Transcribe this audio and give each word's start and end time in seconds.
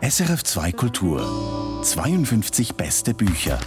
SRF 0.00 0.42
2 0.42 0.72
Kultur 0.72 1.80
52 1.84 2.74
beste 2.74 3.14
Bücher. 3.14 3.60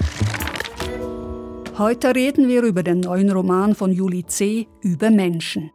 Heute 1.77 2.13
reden 2.13 2.49
wir 2.49 2.63
über 2.63 2.83
den 2.83 2.99
neuen 2.99 3.31
Roman 3.31 3.73
von 3.73 3.93
Julie 3.93 4.25
C. 4.25 4.67
über 4.81 5.09
Menschen. 5.09 5.71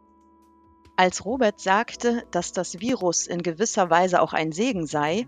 Als 0.97 1.25
Robert 1.25 1.59
sagte, 1.59 2.27
dass 2.29 2.51
das 2.51 2.79
Virus 2.79 3.25
in 3.25 3.41
gewisser 3.41 3.89
Weise 3.89 4.21
auch 4.21 4.33
ein 4.33 4.51
Segen 4.51 4.85
sei, 4.85 5.25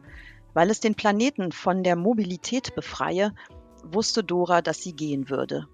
weil 0.53 0.69
es 0.69 0.79
den 0.81 0.93
Planeten 0.93 1.51
von 1.51 1.81
der 1.81 1.95
Mobilität 1.95 2.75
befreie, 2.75 3.33
wusste 3.83 4.23
Dora, 4.23 4.61
dass 4.61 4.83
sie 4.83 4.93
gehen 4.93 5.31
würde. 5.31 5.67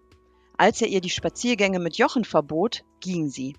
Als 0.57 0.81
er 0.81 0.87
ihr 0.87 1.01
die 1.01 1.09
Spaziergänge 1.09 1.79
mit 1.79 1.97
Jochen 1.97 2.23
verbot, 2.23 2.85
ging 3.01 3.27
sie. 3.27 3.57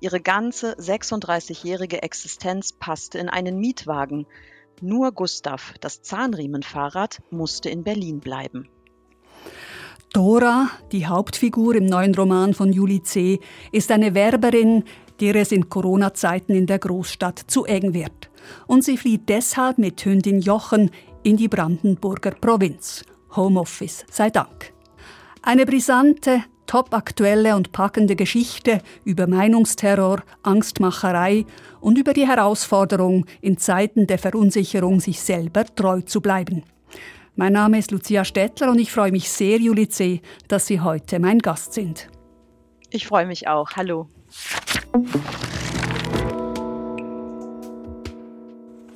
Ihre 0.00 0.20
ganze 0.20 0.74
36-jährige 0.76 2.02
Existenz 2.02 2.72
passte 2.72 3.18
in 3.18 3.28
einen 3.28 3.58
Mietwagen. 3.58 4.26
Nur 4.80 5.12
Gustav, 5.12 5.74
das 5.80 6.02
Zahnriemenfahrrad, 6.02 7.22
musste 7.30 7.70
in 7.70 7.84
Berlin 7.84 8.20
bleiben. 8.20 8.68
Dora, 10.12 10.70
die 10.92 11.06
Hauptfigur 11.06 11.74
im 11.74 11.86
neuen 11.86 12.14
Roman 12.14 12.54
von 12.54 12.72
Julie 12.72 13.02
C., 13.02 13.40
ist 13.72 13.90
eine 13.90 14.14
Werberin, 14.14 14.84
der 15.20 15.34
es 15.36 15.52
in 15.52 15.68
Corona-Zeiten 15.68 16.54
in 16.54 16.66
der 16.66 16.78
Großstadt 16.78 17.40
zu 17.46 17.64
eng 17.64 17.94
wird. 17.94 18.30
Und 18.66 18.84
sie 18.84 18.96
flieht 18.96 19.28
deshalb 19.28 19.78
mit 19.78 20.04
Hündin 20.04 20.40
Jochen 20.40 20.90
in 21.22 21.36
die 21.36 21.48
Brandenburger 21.48 22.32
Provinz. 22.32 23.04
Homeoffice 23.34 24.04
sei 24.10 24.30
Dank. 24.30 24.72
Eine 25.42 25.66
brisante, 25.66 26.44
topaktuelle 26.66 27.56
und 27.56 27.72
packende 27.72 28.16
Geschichte 28.16 28.80
über 29.04 29.26
Meinungsterror, 29.26 30.22
Angstmacherei 30.42 31.44
und 31.80 31.98
über 31.98 32.12
die 32.12 32.26
Herausforderung, 32.26 33.26
in 33.40 33.58
Zeiten 33.58 34.06
der 34.06 34.18
Verunsicherung 34.18 35.00
sich 35.00 35.20
selber 35.20 35.64
treu 35.64 36.00
zu 36.00 36.20
bleiben. 36.20 36.62
Mein 37.36 37.54
Name 37.54 37.78
ist 37.78 37.90
Lucia 37.90 38.24
Stettler 38.24 38.70
und 38.70 38.78
ich 38.78 38.92
freue 38.92 39.10
mich 39.10 39.28
sehr, 39.28 39.58
Julie 39.58 39.88
dass 40.46 40.66
Sie 40.66 40.80
heute 40.80 41.18
mein 41.18 41.40
Gast 41.40 41.72
sind. 41.72 42.08
Ich 42.90 43.06
freue 43.08 43.26
mich 43.26 43.48
auch. 43.48 43.72
Hallo. 43.76 44.08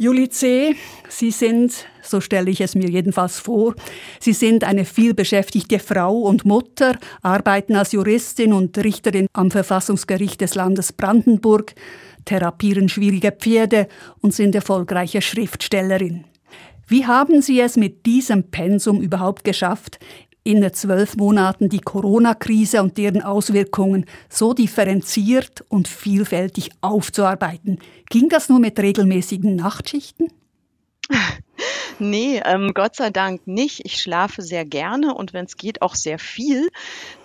Julie 0.00 0.28
C., 0.28 0.76
Sie 1.08 1.32
sind, 1.32 1.86
so 2.02 2.20
stelle 2.20 2.50
ich 2.50 2.60
es 2.60 2.76
mir 2.76 2.88
jedenfalls 2.88 3.40
vor, 3.40 3.74
Sie 4.20 4.32
sind 4.32 4.62
eine 4.62 4.84
vielbeschäftigte 4.84 5.80
Frau 5.80 6.18
und 6.20 6.44
Mutter, 6.44 6.96
arbeiten 7.22 7.74
als 7.74 7.90
Juristin 7.90 8.52
und 8.52 8.78
Richterin 8.78 9.26
am 9.32 9.50
Verfassungsgericht 9.50 10.40
des 10.40 10.54
Landes 10.54 10.92
Brandenburg, 10.92 11.74
therapieren 12.26 12.88
schwierige 12.88 13.32
Pferde 13.32 13.88
und 14.20 14.32
sind 14.32 14.54
erfolgreiche 14.54 15.20
Schriftstellerin. 15.20 16.24
Wie 16.86 17.04
haben 17.04 17.42
Sie 17.42 17.60
es 17.60 17.76
mit 17.76 18.06
diesem 18.06 18.50
Pensum 18.50 19.02
überhaupt 19.02 19.42
geschafft, 19.42 19.98
in 20.48 20.72
zwölf 20.72 21.14
Monaten 21.16 21.68
die 21.68 21.80
Corona-Krise 21.80 22.82
und 22.82 22.96
deren 22.96 23.20
Auswirkungen 23.20 24.06
so 24.30 24.54
differenziert 24.54 25.62
und 25.68 25.88
vielfältig 25.88 26.70
aufzuarbeiten. 26.80 27.78
Ging 28.08 28.30
das 28.30 28.48
nur 28.48 28.58
mit 28.58 28.78
regelmäßigen 28.78 29.54
Nachtschichten? 29.56 30.28
Nee, 32.00 32.40
ähm, 32.44 32.74
Gott 32.74 32.94
sei 32.94 33.10
Dank 33.10 33.48
nicht. 33.48 33.84
Ich 33.84 34.00
schlafe 34.00 34.40
sehr 34.40 34.64
gerne 34.64 35.14
und 35.14 35.32
wenn 35.32 35.46
es 35.46 35.56
geht 35.56 35.82
auch 35.82 35.96
sehr 35.96 36.20
viel. 36.20 36.68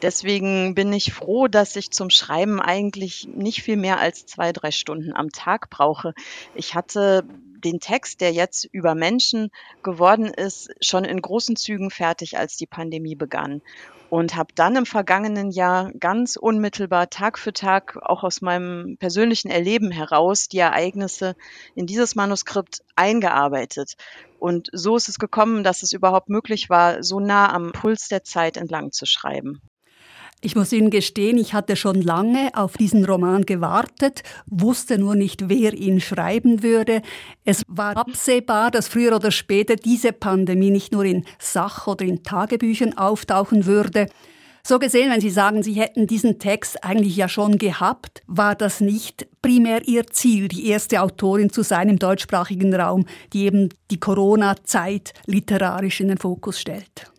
Deswegen 0.02 0.74
bin 0.74 0.92
ich 0.92 1.14
froh, 1.14 1.48
dass 1.48 1.76
ich 1.76 1.92
zum 1.92 2.10
Schreiben 2.10 2.60
eigentlich 2.60 3.28
nicht 3.32 3.62
viel 3.62 3.78
mehr 3.78 4.00
als 4.00 4.26
zwei, 4.26 4.52
drei 4.52 4.72
Stunden 4.72 5.14
am 5.14 5.30
Tag 5.30 5.70
brauche. 5.70 6.16
Ich 6.56 6.74
hatte 6.74 7.24
den 7.64 7.80
Text, 7.80 8.22
der 8.22 8.32
jetzt 8.32 8.66
über 8.72 8.96
Menschen 8.96 9.50
geworden 9.84 10.26
ist, 10.26 10.70
schon 10.82 11.06
in 11.06 11.22
großen 11.22 11.56
Zügen 11.56 11.90
fertig, 11.90 12.38
als 12.38 12.58
die 12.58 12.66
Pandemie 12.66 13.16
begann. 13.16 13.62
Und 14.10 14.36
habe 14.36 14.54
dann 14.54 14.76
im 14.76 14.86
vergangenen 14.86 15.50
Jahr 15.50 15.92
ganz 15.94 16.36
unmittelbar 16.36 17.10
Tag 17.10 17.40
für 17.40 17.52
Tag 17.52 17.98
auch 18.02 18.24
aus 18.24 18.42
meinem 18.42 18.98
persönlichen 18.98 19.50
Erleben 19.50 19.90
heraus 19.90 20.48
die 20.48 20.60
Ereignisse 20.60 21.36
in 21.74 21.88
dieses 21.88 22.14
Manuskript 22.14 22.84
eingearbeitet. 22.96 23.96
Und 24.38 24.70
so 24.72 24.96
ist 24.98 25.10
es 25.10 25.18
gekommen, 25.18 25.64
dass 25.64 25.82
es 25.82 25.94
überhaupt 25.94 26.30
möglich 26.30 26.70
war, 26.70 27.02
so 27.02 27.20
nah 27.20 27.52
am 27.52 27.72
Puls 27.72 28.08
der 28.08 28.24
Zeit 28.24 28.58
entlang 28.58 28.92
zu 28.92 29.08
schreiben. 29.08 29.62
Ich 30.46 30.58
muss 30.58 30.74
Ihnen 30.74 30.90
gestehen, 30.90 31.38
ich 31.38 31.54
hatte 31.54 31.78
schon 31.78 32.02
lange 32.02 32.50
auf 32.54 32.76
diesen 32.76 33.06
Roman 33.06 33.46
gewartet, 33.46 34.24
wusste 34.46 34.98
nur 34.98 35.16
nicht, 35.16 35.48
wer 35.48 35.74
ihn 35.74 36.02
schreiben 36.02 36.62
würde. 36.62 37.02
Es 37.46 37.64
war 37.70 37.96
absehbar, 37.96 38.70
dass 38.70 38.90
früher 38.90 39.16
oder 39.16 39.32
später 39.32 39.78
diese 39.78 40.12
Pandemie 40.12 40.70
nicht 40.70 40.92
nur 40.92 41.06
in 41.06 41.24
Sach- 41.40 41.88
oder 41.88 42.04
in 42.04 42.24
Tagebüchern 42.24 42.98
auftauchen 42.98 43.66
würde. 43.66 44.10
So 44.68 44.80
gesehen, 44.80 45.10
wenn 45.10 45.22
Sie 45.22 45.30
sagen, 45.30 45.64
Sie 45.64 45.76
hätten 45.76 46.08
diesen 46.08 46.40
Text 46.40 46.84
eigentlich 46.84 47.16
ja 47.16 47.30
schon 47.30 47.58
gehabt, 47.58 48.22
war 48.28 48.56
das 48.56 48.82
nicht 48.82 49.26
primär 49.42 49.88
Ihr 49.88 50.08
Ziel, 50.08 50.50
die 50.50 50.68
erste 50.68 51.02
Autorin 51.02 51.52
zu 51.52 51.64
sein 51.64 51.88
im 51.88 52.00
deutschsprachigen 52.00 52.76
Raum, 52.76 53.06
die 53.32 53.46
eben 53.46 53.70
die 53.92 54.00
Corona-Zeit 54.00 55.14
literarisch 55.26 56.02
in 56.02 56.10
den 56.10 56.18
Fokus 56.18 56.60
stellt. 56.60 57.10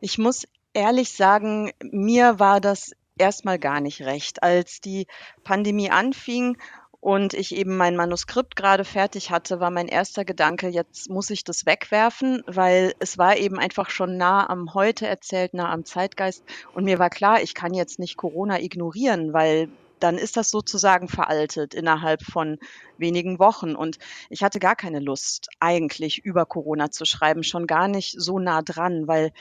Ich 0.00 0.16
muss 0.16 0.44
ehrlich 0.74 1.12
sagen, 1.12 1.72
mir 1.82 2.38
war 2.38 2.60
das 2.60 2.92
erstmal 3.18 3.58
gar 3.58 3.80
nicht 3.80 4.02
recht. 4.02 4.42
Als 4.42 4.80
die 4.80 5.06
Pandemie 5.44 5.90
anfing 5.90 6.56
und 7.00 7.34
ich 7.34 7.54
eben 7.54 7.76
mein 7.76 7.96
Manuskript 7.96 8.54
gerade 8.54 8.84
fertig 8.84 9.30
hatte, 9.30 9.60
war 9.60 9.70
mein 9.70 9.88
erster 9.88 10.24
Gedanke, 10.24 10.68
jetzt 10.68 11.10
muss 11.10 11.30
ich 11.30 11.44
das 11.44 11.66
wegwerfen, 11.66 12.42
weil 12.46 12.94
es 13.00 13.18
war 13.18 13.36
eben 13.36 13.58
einfach 13.58 13.90
schon 13.90 14.16
nah 14.16 14.48
am 14.48 14.72
Heute 14.74 15.06
erzählt, 15.06 15.52
nah 15.52 15.70
am 15.70 15.84
Zeitgeist. 15.84 16.44
Und 16.74 16.84
mir 16.84 16.98
war 16.98 17.10
klar, 17.10 17.42
ich 17.42 17.54
kann 17.54 17.74
jetzt 17.74 17.98
nicht 17.98 18.16
Corona 18.16 18.60
ignorieren, 18.60 19.32
weil 19.32 19.68
dann 19.98 20.18
ist 20.18 20.36
das 20.36 20.50
sozusagen 20.50 21.08
veraltet 21.08 21.74
innerhalb 21.74 22.22
von 22.22 22.58
wenigen 22.98 23.38
Wochen. 23.38 23.74
Und 23.74 23.98
ich 24.30 24.42
hatte 24.42 24.58
gar 24.58 24.74
keine 24.74 24.98
Lust, 24.98 25.48
eigentlich 25.60 26.24
über 26.24 26.44
Corona 26.44 26.90
zu 26.90 27.04
schreiben, 27.04 27.42
schon 27.44 27.66
gar 27.66 27.88
nicht 27.88 28.14
so 28.18 28.38
nah 28.38 28.62
dran, 28.62 29.06
weil 29.06 29.32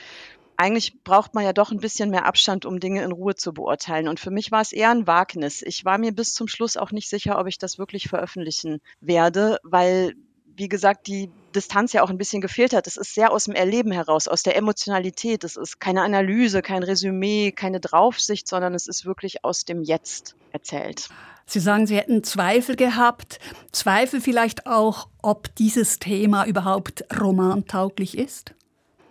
eigentlich 0.62 1.04
braucht 1.04 1.34
man 1.34 1.44
ja 1.44 1.54
doch 1.54 1.72
ein 1.72 1.80
bisschen 1.80 2.12
mehr 2.12 2.26
Abstand, 2.26 2.66
um 2.66 2.80
Dinge 2.80 3.02
in 3.02 3.12
Ruhe 3.12 3.34
zu 3.34 3.52
beurteilen. 3.52 4.08
Und 4.08 4.20
für 4.20 4.30
mich 4.30 4.52
war 4.52 4.62
es 4.62 4.72
eher 4.72 4.92
ein 4.92 5.08
Wagnis. 5.08 5.64
Ich 5.64 5.86
war 5.86 5.98
mir 5.98 6.14
bis 6.14 6.36
zum 6.36 6.48
Schluss 6.48 6.78
auch 6.78 6.92
nicht 6.92 7.10
sicher, 7.10 7.40
ob 7.40 7.48
ich 7.48 7.58
das 7.58 7.80
wirklich 7.80 8.08
veröffentlichen 8.08 8.80
werde, 9.00 9.58
weil, 9.64 10.14
wie 10.56 10.70
gesagt, 10.70 11.08
die 11.08 11.32
Distanz 11.56 11.94
ja 11.94 12.04
auch 12.04 12.12
ein 12.12 12.20
bisschen 12.20 12.42
gefehlt 12.42 12.74
hat. 12.74 12.86
Es 12.86 12.96
ist 12.96 13.16
sehr 13.16 13.32
aus 13.32 13.46
dem 13.46 13.56
Erleben 13.56 13.92
heraus, 13.92 14.28
aus 14.28 14.44
der 14.44 14.56
Emotionalität. 14.56 15.44
Es 15.44 15.58
ist 15.58 15.80
keine 15.80 16.04
Analyse, 16.04 16.62
kein 16.62 16.84
Resümee, 16.84 17.52
keine 17.52 17.80
Draufsicht, 17.80 18.48
sondern 18.48 18.76
es 18.76 18.88
ist 18.88 19.04
wirklich 19.04 19.44
aus 19.44 19.66
dem 19.66 19.82
Jetzt 19.82 20.36
erzählt. 20.52 21.10
Sie 21.48 21.60
sagen, 21.60 21.88
Sie 21.88 21.98
hätten 21.98 22.24
Zweifel 22.24 22.76
gehabt. 22.76 23.40
Zweifel 23.72 24.22
vielleicht 24.22 24.68
auch, 24.68 25.10
ob 25.24 25.54
dieses 25.56 25.98
Thema 25.98 26.46
überhaupt 26.46 27.04
romantauglich 27.20 28.16
ist? 28.16 28.54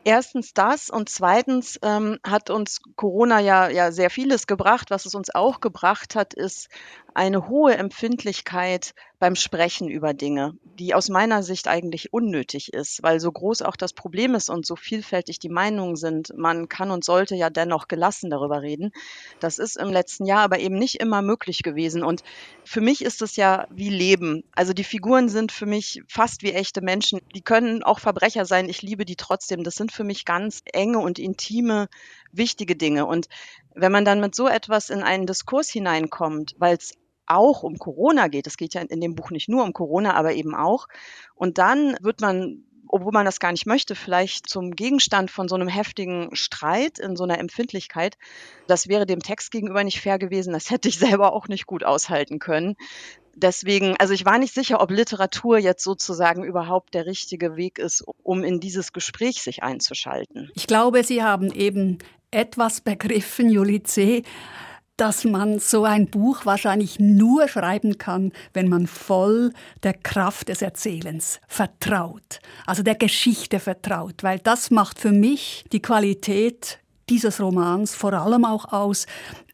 Erstens 0.05 0.55
das 0.55 0.89
und 0.89 1.11
zweitens 1.11 1.79
ähm, 1.83 2.19
hat 2.27 2.49
uns 2.49 2.81
Corona 2.97 3.39
ja, 3.41 3.69
ja 3.69 3.93
sehr 3.93 4.09
vieles 4.09 4.47
gebracht. 4.47 4.91
Was 4.91 5.05
es 5.05 5.15
uns 5.15 5.35
auch 5.35 5.61
gebracht 5.61 6.15
hat, 6.15 6.33
ist 6.33 6.69
eine 7.15 7.49
hohe 7.49 7.77
Empfindlichkeit 7.77 8.95
beim 9.19 9.37
Sprechen 9.37 9.89
über 9.89 10.15
Dinge, 10.15 10.55
die 10.79 10.95
aus 10.95 11.11
meiner 11.11 11.43
Sicht 11.43 11.69
eigentlich 11.69 12.13
unnötig 12.13 12.73
ist, 12.73 13.03
weil 13.03 13.21
so 13.21 13.31
groß 13.31 13.61
auch 13.63 13.77
das 13.77 13.93
Problem 13.93 14.35
ist 14.35 14.49
und 14.49 14.65
so 14.65 14.77
vielfältig 14.77 15.39
die 15.39 15.51
Meinungen 15.51 15.97
sind, 15.97 16.33
man 16.37 16.71
kann 16.71 16.91
und 16.91 17.05
sollte 17.05 17.35
ja 17.35 17.51
dennoch 17.51 17.87
gelassen 17.87 18.31
darüber 18.31 18.63
reden. 18.63 18.93
Das 19.39 19.59
ist 19.59 19.77
im 19.77 19.91
letzten 19.91 20.25
Jahr 20.25 20.41
aber 20.41 20.59
eben 20.59 20.77
nicht 20.77 21.01
immer 21.01 21.21
möglich 21.21 21.63
gewesen. 21.63 22.03
Und 22.03 22.23
für 22.65 22.81
mich 22.81 23.05
ist 23.05 23.21
es 23.21 23.37
ja 23.37 23.67
wie 23.71 23.91
Leben. 23.91 24.43
Also 24.53 24.73
die 24.73 24.85
Figuren 24.85 25.29
sind 25.29 25.53
für 25.53 25.67
mich 25.67 26.03
fast 26.09 26.43
wie 26.43 26.53
echte 26.53 26.81
Menschen. 26.81 27.21
Die 27.35 27.43
können 27.43 27.83
auch 27.83 27.99
Verbrecher 27.99 28.47
sein. 28.47 28.71
Ich 28.71 28.81
liebe 28.81 29.05
die 29.05 29.17
trotzdem. 29.17 29.65
Das 29.65 29.75
sind 29.75 29.93
für 29.93 30.05
mich 30.05 30.25
ganz 30.25 30.63
enge 30.73 30.99
und 30.99 31.19
intime, 31.19 31.89
wichtige 32.33 32.77
Dinge. 32.77 33.07
Und 33.07 33.29
wenn 33.75 33.93
man 33.93 34.05
dann 34.05 34.21
mit 34.21 34.35
so 34.35 34.49
etwas 34.49 34.91
in 34.91 35.03
einen 35.03 35.27
Diskurs 35.27 35.69
hineinkommt, 35.69 36.55
weil 36.59 36.77
es 36.77 36.95
auch 37.27 37.63
um 37.63 37.79
Corona 37.79 38.27
geht. 38.27 38.49
Es 38.49 38.57
geht 38.57 38.75
ja 38.75 38.81
in 38.81 39.01
dem 39.01 39.15
Buch 39.15 39.31
nicht 39.31 39.49
nur 39.49 39.63
um 39.63 39.73
Corona, 39.73 40.15
aber 40.15 40.33
eben 40.33 40.55
auch. 40.57 40.89
Und 41.37 41.59
dann 41.59 41.97
wird 42.01 42.21
man 42.21 42.65
obwohl 42.93 43.13
man 43.13 43.25
das 43.25 43.39
gar 43.39 43.53
nicht 43.53 43.67
möchte, 43.67 43.95
vielleicht 43.95 44.49
zum 44.49 44.73
Gegenstand 44.73 45.31
von 45.31 45.49
so 45.49 45.55
einem 45.55 45.69
heftigen 45.69 46.35
Streit 46.35 46.99
in 46.99 47.17
so 47.17 47.25
einer 47.25 47.39
Empfindlichkeit. 47.39 48.19
Das 48.67 48.89
wäre 48.89 49.07
dem 49.07 49.21
Text 49.21 49.53
gegenüber 49.53 49.85
nicht 49.85 50.01
fair 50.01 50.19
gewesen. 50.19 50.53
Das 50.53 50.71
hätte 50.71 50.89
ich 50.89 50.99
selber 50.99 51.33
auch 51.33 51.49
nicht 51.49 51.67
gut 51.67 51.85
aushalten 51.85 52.39
können. 52.39 52.77
Deswegen, 53.37 53.97
also 53.99 54.13
ich 54.13 54.25
war 54.25 54.39
nicht 54.39 54.53
sicher, 54.53 54.81
ob 54.81 54.91
Literatur 54.91 55.59
jetzt 55.59 55.85
sozusagen 55.85 56.43
überhaupt 56.43 56.95
der 56.95 57.07
richtige 57.07 57.57
Weg 57.57 57.79
ist, 57.79 58.05
um 58.25 58.43
in 58.43 58.59
dieses 58.59 58.93
Gespräch 58.93 59.41
sich 59.41 59.63
einzuschalten. 59.63 60.51
Ich 60.55 60.67
glaube, 60.67 61.05
Sie 61.05 61.23
haben 61.23 61.53
eben 61.53 61.99
etwas 62.31 62.81
begriffen, 62.81 63.51
Julie 63.51 63.83
C., 63.83 64.23
dass 64.97 65.25
man 65.25 65.59
so 65.59 65.85
ein 65.85 66.09
Buch 66.09 66.45
wahrscheinlich 66.45 67.01
nur 67.01 67.49
schreiben 67.49 67.97
kann, 67.97 68.33
wenn 68.53 68.69
man 68.69 68.87
voll 68.87 69.51
der 69.83 69.95
Kraft 69.95 70.51
des 70.51 70.61
Erzählens 70.61 71.41
vertraut, 71.49 72.41
also 72.67 72.83
der 72.83 72.97
Geschichte 72.97 73.61
vertraut, 73.61 74.23
weil 74.23 74.39
das 74.41 74.71
macht 74.71 74.99
für 74.99 75.13
mich 75.13 75.65
die 75.73 75.81
Qualität 75.81 76.81
dieses 77.09 77.41
Romans 77.41 77.95
vor 77.95 78.13
allem 78.13 78.45
auch 78.45 78.73
aus, 78.73 79.07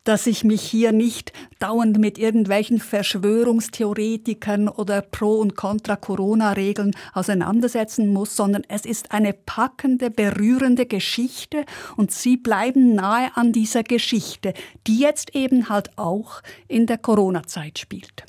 dass 0.06 0.26
ich 0.26 0.44
mich 0.44 0.62
hier 0.62 0.92
nicht 0.92 1.32
dauernd 1.58 1.98
mit 1.98 2.16
irgendwelchen 2.16 2.78
Verschwörungstheoretikern 2.78 4.68
oder 4.68 5.02
Pro- 5.02 5.40
und 5.40 5.56
Contra-Corona-Regeln 5.56 6.92
auseinandersetzen 7.12 8.12
muss, 8.12 8.36
sondern 8.36 8.62
es 8.68 8.86
ist 8.86 9.10
eine 9.10 9.32
packende, 9.32 10.10
berührende 10.10 10.86
Geschichte 10.86 11.64
und 11.96 12.12
Sie 12.12 12.36
bleiben 12.36 12.94
nahe 12.94 13.30
an 13.34 13.52
dieser 13.52 13.82
Geschichte, 13.82 14.54
die 14.86 15.00
jetzt 15.00 15.34
eben 15.34 15.68
halt 15.68 15.90
auch 15.98 16.40
in 16.68 16.86
der 16.86 16.98
Corona-Zeit 16.98 17.78
spielt. 17.78 18.24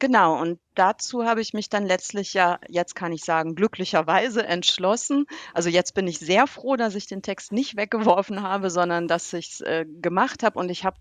Genau, 0.00 0.40
und 0.40 0.60
dazu 0.76 1.24
habe 1.24 1.40
ich 1.40 1.54
mich 1.54 1.68
dann 1.70 1.84
letztlich 1.84 2.32
ja, 2.32 2.60
jetzt 2.68 2.94
kann 2.94 3.12
ich 3.12 3.24
sagen, 3.24 3.56
glücklicherweise 3.56 4.46
entschlossen. 4.46 5.26
Also 5.54 5.70
jetzt 5.70 5.94
bin 5.94 6.06
ich 6.06 6.20
sehr 6.20 6.46
froh, 6.46 6.76
dass 6.76 6.94
ich 6.94 7.06
den 7.06 7.20
Text 7.20 7.50
nicht 7.50 7.76
weggeworfen 7.76 8.42
habe, 8.42 8.70
sondern 8.70 9.08
dass 9.08 9.32
ich 9.32 9.48
es 9.48 9.60
äh, 9.60 9.86
gemacht 10.00 10.44
habe. 10.44 10.56
Und 10.58 10.70
ich 10.70 10.84
habe 10.84 10.98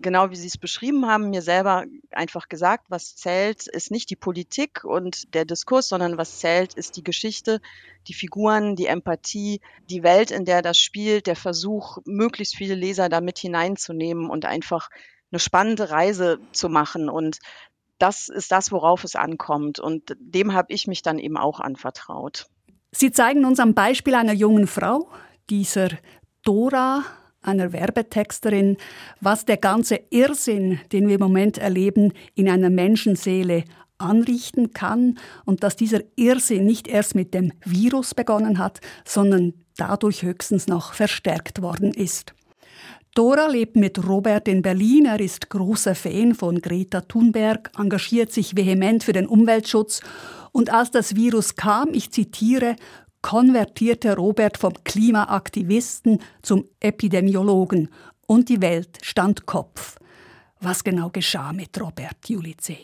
genau 0.00 0.30
wie 0.30 0.36
Sie 0.36 0.46
es 0.46 0.58
beschrieben 0.58 1.06
haben, 1.06 1.30
mir 1.30 1.42
selber 1.42 1.84
einfach 2.10 2.48
gesagt, 2.48 2.86
was 2.88 3.16
zählt, 3.16 3.66
ist 3.66 3.90
nicht 3.90 4.10
die 4.10 4.16
Politik 4.16 4.84
und 4.84 5.34
der 5.34 5.44
Diskurs, 5.44 5.88
sondern 5.88 6.16
was 6.16 6.38
zählt, 6.38 6.74
ist 6.74 6.96
die 6.96 7.04
Geschichte, 7.04 7.60
die 8.08 8.14
Figuren, 8.14 8.76
die 8.76 8.86
Empathie, 8.86 9.60
die 9.88 10.02
Welt, 10.02 10.30
in 10.30 10.44
der 10.44 10.62
das 10.62 10.78
spielt, 10.78 11.26
der 11.26 11.36
Versuch, 11.36 11.98
möglichst 12.04 12.56
viele 12.56 12.74
Leser 12.74 13.08
damit 13.08 13.38
hineinzunehmen 13.38 14.30
und 14.30 14.44
einfach 14.44 14.88
eine 15.32 15.38
spannende 15.38 15.90
Reise 15.90 16.40
zu 16.52 16.68
machen. 16.68 17.08
Und 17.08 17.38
das 18.00 18.28
ist 18.28 18.50
das, 18.50 18.72
worauf 18.72 19.04
es 19.04 19.14
ankommt. 19.14 19.78
Und 19.78 20.16
dem 20.18 20.52
habe 20.52 20.72
ich 20.72 20.86
mich 20.86 21.02
dann 21.02 21.18
eben 21.18 21.36
auch 21.36 21.60
anvertraut. 21.60 22.46
Sie 22.92 23.12
zeigen 23.12 23.44
uns 23.44 23.60
am 23.60 23.74
Beispiel 23.74 24.14
einer 24.14 24.32
jungen 24.32 24.66
Frau, 24.66 25.08
dieser 25.48 25.90
Dora, 26.42 27.04
einer 27.42 27.72
Werbetexterin, 27.72 28.76
was 29.20 29.44
der 29.44 29.56
ganze 29.56 30.00
Irrsinn, 30.10 30.80
den 30.92 31.08
wir 31.08 31.14
im 31.14 31.20
Moment 31.20 31.58
erleben, 31.58 32.12
in 32.34 32.48
einer 32.48 32.70
Menschenseele 32.70 33.64
anrichten 33.98 34.72
kann 34.72 35.18
und 35.44 35.62
dass 35.62 35.76
dieser 35.76 36.00
Irrsinn 36.16 36.64
nicht 36.64 36.88
erst 36.88 37.14
mit 37.14 37.34
dem 37.34 37.52
Virus 37.64 38.14
begonnen 38.14 38.58
hat, 38.58 38.80
sondern 39.04 39.54
dadurch 39.76 40.22
höchstens 40.22 40.66
noch 40.66 40.94
verstärkt 40.94 41.62
worden 41.62 41.92
ist. 41.92 42.34
Dora 43.20 43.48
lebt 43.48 43.76
mit 43.76 44.08
Robert 44.08 44.48
in 44.48 44.62
Berlin. 44.62 45.04
Er 45.04 45.20
ist 45.20 45.50
großer 45.50 45.94
Fan 45.94 46.34
von 46.34 46.62
Greta 46.62 47.02
Thunberg, 47.02 47.70
engagiert 47.78 48.32
sich 48.32 48.56
vehement 48.56 49.04
für 49.04 49.12
den 49.12 49.26
Umweltschutz. 49.26 50.00
Und 50.52 50.70
als 50.70 50.90
das 50.90 51.16
Virus 51.16 51.54
kam, 51.54 51.90
ich 51.92 52.10
zitiere, 52.10 52.76
konvertierte 53.20 54.16
Robert 54.16 54.56
vom 54.56 54.72
Klimaaktivisten 54.84 56.20
zum 56.40 56.64
Epidemiologen 56.80 57.90
und 58.26 58.48
die 58.48 58.62
Welt 58.62 58.96
stand 59.02 59.44
Kopf. 59.44 59.98
Was 60.58 60.82
genau 60.82 61.10
geschah 61.10 61.52
mit 61.52 61.78
Robert 61.78 62.26
Julice? 62.26 62.78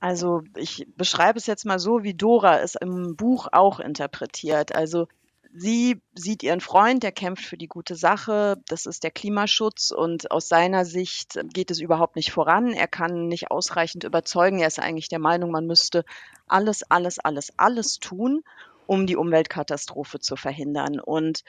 Also 0.00 0.44
ich 0.56 0.86
beschreibe 0.96 1.38
es 1.38 1.46
jetzt 1.46 1.66
mal 1.66 1.78
so, 1.78 2.04
wie 2.04 2.14
Dora 2.14 2.60
es 2.60 2.74
im 2.74 3.16
Buch 3.16 3.48
auch 3.52 3.80
interpretiert. 3.80 4.74
Also 4.74 5.08
Sie 5.54 6.00
sieht 6.14 6.42
ihren 6.42 6.60
Freund, 6.60 7.02
der 7.02 7.12
kämpft 7.12 7.44
für 7.44 7.56
die 7.56 7.68
gute 7.68 7.94
Sache, 7.94 8.56
das 8.66 8.86
ist 8.86 9.02
der 9.02 9.10
Klimaschutz 9.10 9.90
und 9.90 10.30
aus 10.30 10.48
seiner 10.48 10.84
Sicht 10.84 11.40
geht 11.52 11.70
es 11.70 11.80
überhaupt 11.80 12.16
nicht 12.16 12.32
voran. 12.32 12.72
Er 12.72 12.86
kann 12.86 13.28
nicht 13.28 13.50
ausreichend 13.50 14.04
überzeugen. 14.04 14.58
Er 14.58 14.66
ist 14.66 14.78
eigentlich 14.78 15.08
der 15.08 15.18
Meinung, 15.18 15.50
man 15.50 15.66
müsste 15.66 16.04
alles, 16.46 16.82
alles, 16.90 17.18
alles, 17.18 17.52
alles 17.56 17.98
tun, 17.98 18.42
um 18.86 19.06
die 19.06 19.16
Umweltkatastrophe 19.16 20.20
zu 20.20 20.36
verhindern. 20.36 21.00
Und 21.00 21.44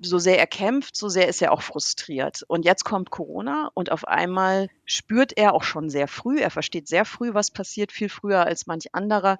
so 0.00 0.18
sehr 0.18 0.38
er 0.38 0.46
kämpft, 0.46 0.96
so 0.96 1.08
sehr 1.08 1.28
ist 1.28 1.42
er 1.42 1.52
auch 1.52 1.62
frustriert. 1.62 2.42
Und 2.48 2.64
jetzt 2.64 2.84
kommt 2.84 3.10
Corona 3.10 3.70
und 3.74 3.92
auf 3.92 4.06
einmal 4.06 4.68
spürt 4.84 5.36
er 5.36 5.54
auch 5.54 5.62
schon 5.62 5.90
sehr 5.90 6.08
früh, 6.08 6.40
er 6.40 6.50
versteht 6.50 6.88
sehr 6.88 7.04
früh, 7.04 7.34
was 7.34 7.50
passiert, 7.50 7.92
viel 7.92 8.08
früher 8.08 8.44
als 8.44 8.66
manch 8.66 8.94
anderer. 8.94 9.38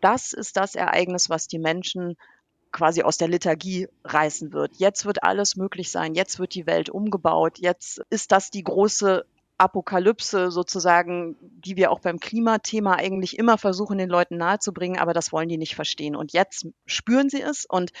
Das 0.00 0.32
ist 0.32 0.56
das 0.56 0.74
Ereignis, 0.74 1.28
was 1.28 1.48
die 1.48 1.58
Menschen 1.58 2.16
quasi 2.72 3.02
aus 3.02 3.18
der 3.18 3.28
Lethargie 3.28 3.88
reißen 4.04 4.52
wird. 4.52 4.76
Jetzt 4.76 5.04
wird 5.04 5.22
alles 5.22 5.56
möglich 5.56 5.90
sein, 5.90 6.14
jetzt 6.14 6.38
wird 6.38 6.54
die 6.54 6.66
Welt 6.66 6.88
umgebaut, 6.90 7.58
jetzt 7.58 8.02
ist 8.10 8.32
das 8.32 8.50
die 8.50 8.64
große 8.64 9.24
Apokalypse 9.58 10.50
sozusagen, 10.50 11.36
die 11.40 11.76
wir 11.76 11.90
auch 11.90 12.00
beim 12.00 12.18
Klimathema 12.18 12.94
eigentlich 12.94 13.38
immer 13.38 13.58
versuchen, 13.58 13.98
den 13.98 14.08
Leuten 14.08 14.38
nahezubringen, 14.38 14.98
aber 14.98 15.12
das 15.12 15.32
wollen 15.32 15.50
die 15.50 15.58
nicht 15.58 15.74
verstehen. 15.74 16.16
Und 16.16 16.32
jetzt 16.32 16.66
spüren 16.86 17.28
sie 17.28 17.42
es 17.42 17.66
und 17.66 17.92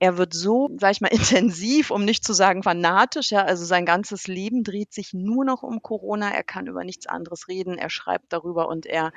er 0.00 0.16
wird 0.16 0.34
so, 0.34 0.70
sag 0.80 0.92
ich 0.92 1.00
mal, 1.00 1.08
intensiv, 1.12 1.92
um 1.92 2.04
nicht 2.04 2.24
zu 2.24 2.32
sagen 2.32 2.64
fanatisch, 2.64 3.30
ja, 3.30 3.44
also 3.44 3.64
sein 3.64 3.86
ganzes 3.86 4.26
Leben 4.26 4.64
dreht 4.64 4.92
sich 4.92 5.14
nur 5.14 5.44
noch 5.44 5.62
um 5.62 5.82
Corona, 5.82 6.30
er 6.30 6.42
kann 6.42 6.66
über 6.66 6.82
nichts 6.82 7.06
anderes 7.06 7.46
reden, 7.46 7.78
er 7.78 7.90
schreibt 7.90 8.32
darüber 8.32 8.68
und 8.68 8.86
er 8.86 9.12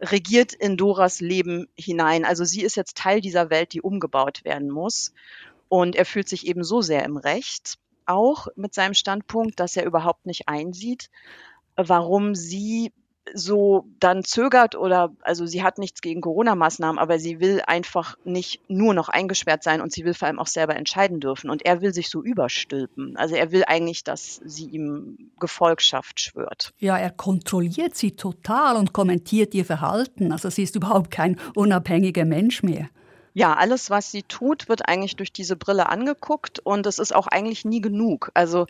regiert 0.00 0.52
in 0.52 0.76
Doras 0.76 1.20
Leben 1.20 1.68
hinein. 1.76 2.24
Also 2.24 2.44
sie 2.44 2.62
ist 2.62 2.76
jetzt 2.76 2.96
Teil 2.96 3.20
dieser 3.20 3.50
Welt, 3.50 3.72
die 3.72 3.82
umgebaut 3.82 4.44
werden 4.44 4.70
muss. 4.70 5.12
Und 5.68 5.96
er 5.96 6.06
fühlt 6.06 6.28
sich 6.28 6.46
eben 6.46 6.64
so 6.64 6.80
sehr 6.80 7.04
im 7.04 7.16
Recht, 7.16 7.78
auch 8.06 8.48
mit 8.56 8.74
seinem 8.74 8.94
Standpunkt, 8.94 9.60
dass 9.60 9.76
er 9.76 9.84
überhaupt 9.84 10.24
nicht 10.24 10.48
einsieht, 10.48 11.10
warum 11.76 12.34
sie 12.34 12.92
so 13.34 13.86
dann 14.00 14.24
zögert 14.24 14.74
oder 14.74 15.12
also 15.22 15.46
sie 15.46 15.62
hat 15.62 15.78
nichts 15.78 16.00
gegen 16.00 16.20
Corona-Maßnahmen, 16.20 16.98
aber 16.98 17.18
sie 17.18 17.40
will 17.40 17.62
einfach 17.66 18.16
nicht 18.24 18.60
nur 18.68 18.94
noch 18.94 19.08
eingesperrt 19.08 19.62
sein 19.62 19.80
und 19.80 19.92
sie 19.92 20.04
will 20.04 20.14
vor 20.14 20.28
allem 20.28 20.38
auch 20.38 20.46
selber 20.46 20.76
entscheiden 20.76 21.20
dürfen. 21.20 21.50
Und 21.50 21.64
er 21.64 21.80
will 21.80 21.92
sich 21.92 22.10
so 22.10 22.22
überstülpen. 22.22 23.16
Also 23.16 23.34
er 23.34 23.52
will 23.52 23.64
eigentlich, 23.66 24.04
dass 24.04 24.40
sie 24.44 24.66
ihm 24.66 25.30
Gefolgschaft 25.38 26.20
schwört. 26.20 26.72
Ja, 26.78 26.98
er 26.98 27.10
kontrolliert 27.10 27.94
sie 27.94 28.12
total 28.12 28.76
und 28.76 28.92
kommentiert 28.92 29.54
ihr 29.54 29.64
Verhalten. 29.64 30.32
Also 30.32 30.50
sie 30.50 30.62
ist 30.62 30.76
überhaupt 30.76 31.10
kein 31.10 31.38
unabhängiger 31.54 32.24
Mensch 32.24 32.62
mehr. 32.62 32.88
Ja, 33.34 33.54
alles, 33.54 33.88
was 33.88 34.10
sie 34.10 34.24
tut, 34.24 34.68
wird 34.68 34.88
eigentlich 34.88 35.14
durch 35.14 35.32
diese 35.32 35.54
Brille 35.54 35.88
angeguckt 35.88 36.58
und 36.58 36.86
es 36.86 36.98
ist 36.98 37.14
auch 37.14 37.28
eigentlich 37.28 37.64
nie 37.64 37.80
genug. 37.80 38.32
Also 38.34 38.66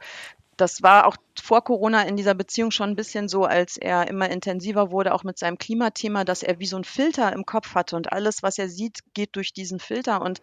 das 0.61 0.83
war 0.83 1.07
auch 1.07 1.17
vor 1.41 1.63
Corona 1.63 2.03
in 2.03 2.17
dieser 2.17 2.35
Beziehung 2.35 2.71
schon 2.71 2.91
ein 2.91 2.97
bisschen 2.97 3.29
so, 3.29 3.45
als 3.45 3.77
er 3.77 4.09
immer 4.09 4.29
intensiver 4.29 4.91
wurde, 4.91 5.15
auch 5.15 5.25
mit 5.25 5.39
seinem 5.39 5.57
Klimathema, 5.57 6.25
dass 6.25 6.43
er 6.43 6.59
wie 6.59 6.67
so 6.67 6.77
ein 6.77 6.85
Filter 6.85 7.33
im 7.33 7.47
Kopf 7.47 7.75
hatte 7.75 7.97
und 7.97 8.13
alles, 8.13 8.43
was 8.43 8.59
er 8.59 8.69
sieht, 8.69 9.01
geht 9.15 9.37
durch 9.37 9.53
diesen 9.53 9.79
Filter 9.79 10.21
und 10.21 10.41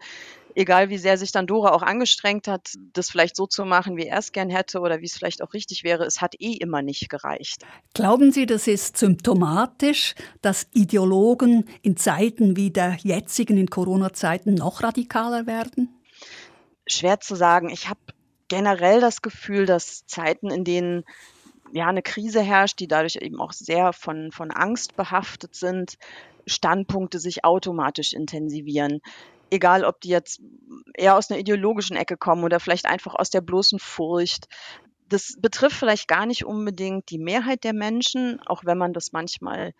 egal 0.54 0.88
wie 0.88 0.98
sehr 0.98 1.18
sich 1.18 1.32
dann 1.32 1.46
Dora 1.46 1.72
auch 1.72 1.82
angestrengt 1.82 2.48
hat, 2.48 2.72
das 2.94 3.10
vielleicht 3.10 3.36
so 3.36 3.46
zu 3.46 3.64
machen, 3.64 3.96
wie 3.96 4.06
er 4.06 4.18
es 4.18 4.32
gern 4.32 4.48
hätte 4.48 4.80
oder 4.80 5.00
wie 5.00 5.04
es 5.04 5.14
vielleicht 5.14 5.42
auch 5.42 5.52
richtig 5.52 5.84
wäre, 5.84 6.04
es 6.04 6.20
hat 6.20 6.34
eh 6.40 6.52
immer 6.52 6.82
nicht 6.82 7.08
gereicht. 7.10 7.64
Glauben 7.94 8.32
Sie, 8.32 8.46
das 8.46 8.66
ist 8.66 8.96
symptomatisch, 8.96 10.14
dass 10.40 10.66
Ideologen 10.72 11.68
in 11.82 11.96
Zeiten 11.96 12.56
wie 12.56 12.70
der 12.70 12.96
jetzigen, 13.02 13.58
in 13.58 13.68
Corona-Zeiten, 13.68 14.54
noch 14.54 14.82
radikaler 14.82 15.46
werden? 15.46 15.90
Schwer 16.86 17.20
zu 17.20 17.34
sagen. 17.34 17.68
Ich 17.68 17.88
habe 17.88 18.00
generell 18.48 19.00
das 19.00 19.22
Gefühl, 19.22 19.66
dass 19.66 20.06
Zeiten, 20.06 20.50
in 20.50 20.64
denen 20.64 21.04
ja 21.72 21.86
eine 21.86 22.02
Krise 22.02 22.40
herrscht, 22.40 22.80
die 22.80 22.88
dadurch 22.88 23.16
eben 23.16 23.40
auch 23.40 23.52
sehr 23.52 23.92
von, 23.92 24.30
von 24.32 24.50
Angst 24.50 24.96
behaftet 24.96 25.54
sind, 25.54 25.98
Standpunkte 26.46 27.18
sich 27.18 27.44
automatisch 27.44 28.12
intensivieren. 28.12 29.00
Egal, 29.50 29.84
ob 29.84 30.00
die 30.00 30.08
jetzt 30.08 30.40
eher 30.94 31.16
aus 31.16 31.30
einer 31.30 31.40
ideologischen 31.40 31.96
Ecke 31.96 32.16
kommen 32.16 32.44
oder 32.44 32.60
vielleicht 32.60 32.86
einfach 32.86 33.14
aus 33.14 33.30
der 33.30 33.40
bloßen 33.40 33.78
Furcht. 33.78 34.48
Das 35.08 35.36
betrifft 35.40 35.76
vielleicht 35.76 36.08
gar 36.08 36.26
nicht 36.26 36.44
unbedingt 36.44 37.10
die 37.10 37.18
Mehrheit 37.18 37.62
der 37.64 37.72
Menschen, 37.72 38.40
auch 38.46 38.64
wenn 38.64 38.78
man 38.78 38.92
das 38.92 39.12
manchmal 39.12 39.72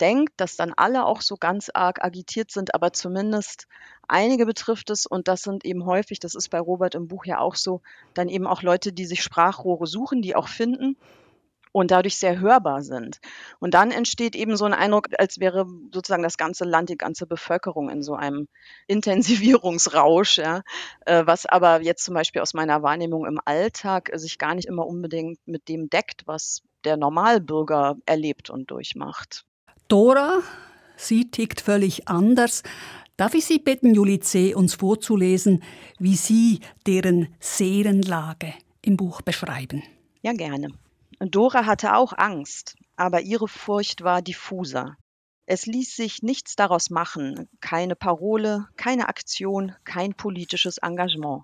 denkt, 0.00 0.32
dass 0.36 0.56
dann 0.56 0.72
alle 0.76 1.04
auch 1.04 1.20
so 1.20 1.36
ganz 1.36 1.70
arg 1.72 2.02
agitiert 2.04 2.50
sind, 2.50 2.74
aber 2.74 2.92
zumindest 2.92 3.66
einige 4.08 4.46
betrifft 4.46 4.90
es 4.90 5.06
und 5.06 5.28
das 5.28 5.42
sind 5.42 5.64
eben 5.64 5.86
häufig, 5.86 6.20
das 6.20 6.34
ist 6.34 6.50
bei 6.50 6.60
Robert 6.60 6.94
im 6.94 7.08
Buch 7.08 7.24
ja 7.24 7.38
auch 7.38 7.54
so, 7.54 7.80
dann 8.14 8.28
eben 8.28 8.46
auch 8.46 8.62
Leute, 8.62 8.92
die 8.92 9.06
sich 9.06 9.22
Sprachrohre 9.22 9.86
suchen, 9.86 10.22
die 10.22 10.34
auch 10.36 10.48
finden 10.48 10.96
und 11.72 11.90
dadurch 11.90 12.18
sehr 12.18 12.40
hörbar 12.40 12.82
sind. 12.82 13.20
Und 13.60 13.74
dann 13.74 13.90
entsteht 13.90 14.34
eben 14.34 14.56
so 14.56 14.64
ein 14.64 14.74
Eindruck, 14.74 15.08
als 15.18 15.38
wäre 15.40 15.66
sozusagen 15.92 16.22
das 16.22 16.36
ganze 16.36 16.64
Land, 16.64 16.88
die 16.88 16.96
ganze 16.96 17.26
Bevölkerung 17.26 17.90
in 17.90 18.02
so 18.02 18.14
einem 18.14 18.48
Intensivierungsrausch, 18.86 20.38
ja, 20.38 20.62
äh, 21.06 21.24
was 21.26 21.46
aber 21.46 21.82
jetzt 21.82 22.04
zum 22.04 22.14
Beispiel 22.14 22.42
aus 22.42 22.54
meiner 22.54 22.82
Wahrnehmung 22.82 23.26
im 23.26 23.40
Alltag 23.44 24.10
sich 24.14 24.38
gar 24.38 24.54
nicht 24.54 24.66
immer 24.66 24.86
unbedingt 24.86 25.38
mit 25.46 25.68
dem 25.68 25.88
deckt, 25.88 26.26
was 26.26 26.62
der 26.84 26.96
Normalbürger 26.96 27.96
erlebt 28.06 28.50
und 28.50 28.70
durchmacht. 28.70 29.44
Dora, 29.90 30.40
sie 30.96 31.32
tickt 31.32 31.60
völlig 31.60 32.06
anders. 32.06 32.62
Darf 33.16 33.34
ich 33.34 33.44
Sie 33.44 33.58
bitten, 33.58 33.92
Julie 33.92 34.20
C., 34.20 34.54
uns 34.54 34.74
vorzulesen, 34.74 35.64
wie 35.98 36.14
Sie 36.14 36.60
deren 36.86 37.34
Seelenlage 37.40 38.54
im 38.82 38.96
Buch 38.96 39.20
beschreiben? 39.20 39.82
Ja, 40.22 40.32
gerne. 40.32 40.68
Dora 41.18 41.66
hatte 41.66 41.96
auch 41.96 42.12
Angst, 42.16 42.76
aber 42.94 43.22
ihre 43.22 43.48
Furcht 43.48 44.04
war 44.04 44.22
diffuser. 44.22 44.96
Es 45.46 45.66
ließ 45.66 45.96
sich 45.96 46.22
nichts 46.22 46.54
daraus 46.54 46.90
machen, 46.90 47.48
keine 47.60 47.96
Parole, 47.96 48.68
keine 48.76 49.08
Aktion, 49.08 49.74
kein 49.82 50.14
politisches 50.14 50.78
Engagement. 50.78 51.42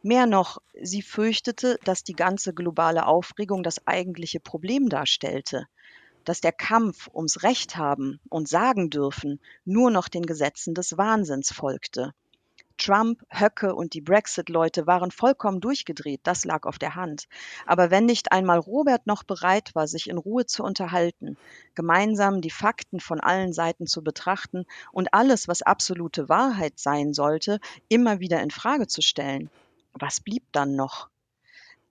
Mehr 0.00 0.24
noch, 0.24 0.56
sie 0.80 1.02
fürchtete, 1.02 1.78
dass 1.84 2.02
die 2.02 2.14
ganze 2.14 2.54
globale 2.54 3.06
Aufregung 3.06 3.62
das 3.62 3.86
eigentliche 3.86 4.40
Problem 4.40 4.88
darstellte, 4.88 5.66
dass 6.28 6.42
der 6.42 6.52
Kampf 6.52 7.08
ums 7.14 7.42
Recht 7.42 7.78
haben 7.78 8.20
und 8.28 8.48
sagen 8.48 8.90
dürfen 8.90 9.40
nur 9.64 9.90
noch 9.90 10.08
den 10.08 10.26
Gesetzen 10.26 10.74
des 10.74 10.98
Wahnsinns 10.98 11.50
folgte. 11.50 12.12
Trump, 12.76 13.22
Höcke 13.30 13.74
und 13.74 13.94
die 13.94 14.02
Brexit-Leute 14.02 14.86
waren 14.86 15.10
vollkommen 15.10 15.62
durchgedreht, 15.62 16.20
das 16.24 16.44
lag 16.44 16.64
auf 16.64 16.78
der 16.78 16.96
Hand. 16.96 17.28
Aber 17.64 17.90
wenn 17.90 18.04
nicht 18.04 18.30
einmal 18.30 18.58
Robert 18.58 19.06
noch 19.06 19.24
bereit 19.24 19.74
war, 19.74 19.88
sich 19.88 20.10
in 20.10 20.18
Ruhe 20.18 20.44
zu 20.44 20.62
unterhalten, 20.62 21.38
gemeinsam 21.74 22.42
die 22.42 22.50
Fakten 22.50 23.00
von 23.00 23.20
allen 23.20 23.54
Seiten 23.54 23.86
zu 23.86 24.04
betrachten 24.04 24.66
und 24.92 25.14
alles, 25.14 25.48
was 25.48 25.62
absolute 25.62 26.28
Wahrheit 26.28 26.78
sein 26.78 27.14
sollte, 27.14 27.58
immer 27.88 28.20
wieder 28.20 28.42
in 28.42 28.50
Frage 28.50 28.86
zu 28.86 29.00
stellen, 29.00 29.48
was 29.94 30.20
blieb 30.20 30.44
dann 30.52 30.76
noch? 30.76 31.08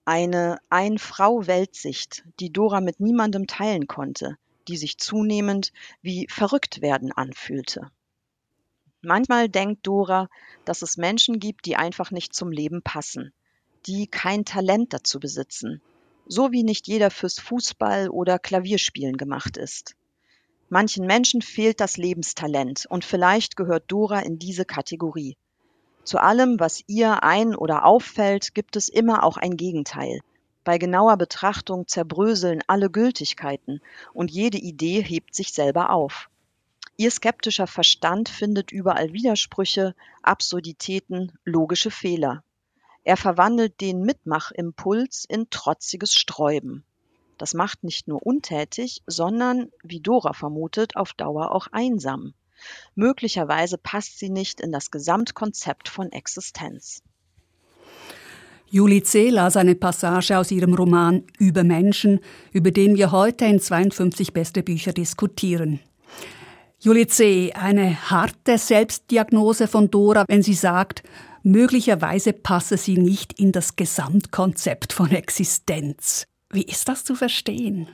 Eine 0.08 0.58
Ein-Frau-Weltsicht, 0.70 2.24
die 2.40 2.50
Dora 2.50 2.80
mit 2.80 2.98
niemandem 2.98 3.46
teilen 3.46 3.86
konnte, 3.88 4.38
die 4.66 4.78
sich 4.78 4.96
zunehmend 4.96 5.70
wie 6.00 6.26
verrückt 6.30 6.80
werden 6.80 7.12
anfühlte. 7.12 7.90
Manchmal 9.02 9.50
denkt 9.50 9.86
Dora, 9.86 10.30
dass 10.64 10.80
es 10.80 10.96
Menschen 10.96 11.40
gibt, 11.40 11.66
die 11.66 11.76
einfach 11.76 12.10
nicht 12.10 12.32
zum 12.32 12.50
Leben 12.50 12.80
passen, 12.80 13.34
die 13.84 14.06
kein 14.06 14.46
Talent 14.46 14.94
dazu 14.94 15.20
besitzen, 15.20 15.82
so 16.26 16.52
wie 16.52 16.62
nicht 16.62 16.86
jeder 16.86 17.10
fürs 17.10 17.38
Fußball 17.38 18.08
oder 18.08 18.38
Klavierspielen 18.38 19.18
gemacht 19.18 19.58
ist. 19.58 19.94
Manchen 20.70 21.04
Menschen 21.04 21.42
fehlt 21.42 21.80
das 21.80 21.98
Lebenstalent 21.98 22.86
und 22.88 23.04
vielleicht 23.04 23.56
gehört 23.56 23.84
Dora 23.88 24.20
in 24.20 24.38
diese 24.38 24.64
Kategorie. 24.64 25.36
Zu 26.08 26.22
allem, 26.22 26.58
was 26.58 26.82
ihr 26.86 27.22
ein 27.22 27.54
oder 27.54 27.84
auffällt, 27.84 28.54
gibt 28.54 28.76
es 28.76 28.88
immer 28.88 29.24
auch 29.24 29.36
ein 29.36 29.58
Gegenteil. 29.58 30.20
Bei 30.64 30.78
genauer 30.78 31.18
Betrachtung 31.18 31.86
zerbröseln 31.86 32.62
alle 32.66 32.88
Gültigkeiten 32.88 33.82
und 34.14 34.30
jede 34.30 34.56
Idee 34.56 35.02
hebt 35.02 35.34
sich 35.34 35.52
selber 35.52 35.90
auf. 35.90 36.30
Ihr 36.96 37.10
skeptischer 37.10 37.66
Verstand 37.66 38.30
findet 38.30 38.72
überall 38.72 39.12
Widersprüche, 39.12 39.94
Absurditäten, 40.22 41.32
logische 41.44 41.90
Fehler. 41.90 42.42
Er 43.04 43.18
verwandelt 43.18 43.78
den 43.82 44.00
Mitmachimpuls 44.00 45.26
in 45.28 45.50
trotziges 45.50 46.14
Sträuben. 46.14 46.84
Das 47.36 47.52
macht 47.52 47.84
nicht 47.84 48.08
nur 48.08 48.24
untätig, 48.24 49.02
sondern, 49.06 49.70
wie 49.82 50.00
Dora 50.00 50.32
vermutet, 50.32 50.96
auf 50.96 51.12
Dauer 51.12 51.52
auch 51.54 51.66
einsam. 51.70 52.32
Möglicherweise 52.94 53.78
passt 53.78 54.18
sie 54.18 54.30
nicht 54.30 54.60
in 54.60 54.72
das 54.72 54.90
Gesamtkonzept 54.90 55.88
von 55.88 56.12
Existenz. 56.12 57.02
Julie 58.70 59.02
C. 59.02 59.30
las 59.30 59.56
eine 59.56 59.74
Passage 59.74 60.36
aus 60.36 60.50
ihrem 60.50 60.74
Roman 60.74 61.24
Über 61.38 61.64
Menschen, 61.64 62.20
über 62.52 62.70
den 62.70 62.96
wir 62.96 63.12
heute 63.12 63.46
in 63.46 63.60
52 63.60 64.34
beste 64.34 64.62
Bücher 64.62 64.92
diskutieren. 64.92 65.80
Julie 66.80 67.06
C., 67.06 67.52
eine 67.54 68.10
harte 68.10 68.58
Selbstdiagnose 68.58 69.68
von 69.68 69.90
Dora, 69.90 70.24
wenn 70.28 70.42
sie 70.42 70.54
sagt, 70.54 71.02
möglicherweise 71.42 72.32
passe 72.34 72.76
sie 72.76 72.98
nicht 72.98 73.32
in 73.32 73.52
das 73.52 73.74
Gesamtkonzept 73.74 74.92
von 74.92 75.10
Existenz. 75.10 76.26
Wie 76.50 76.62
ist 76.62 76.88
das 76.88 77.04
zu 77.04 77.14
verstehen? 77.14 77.88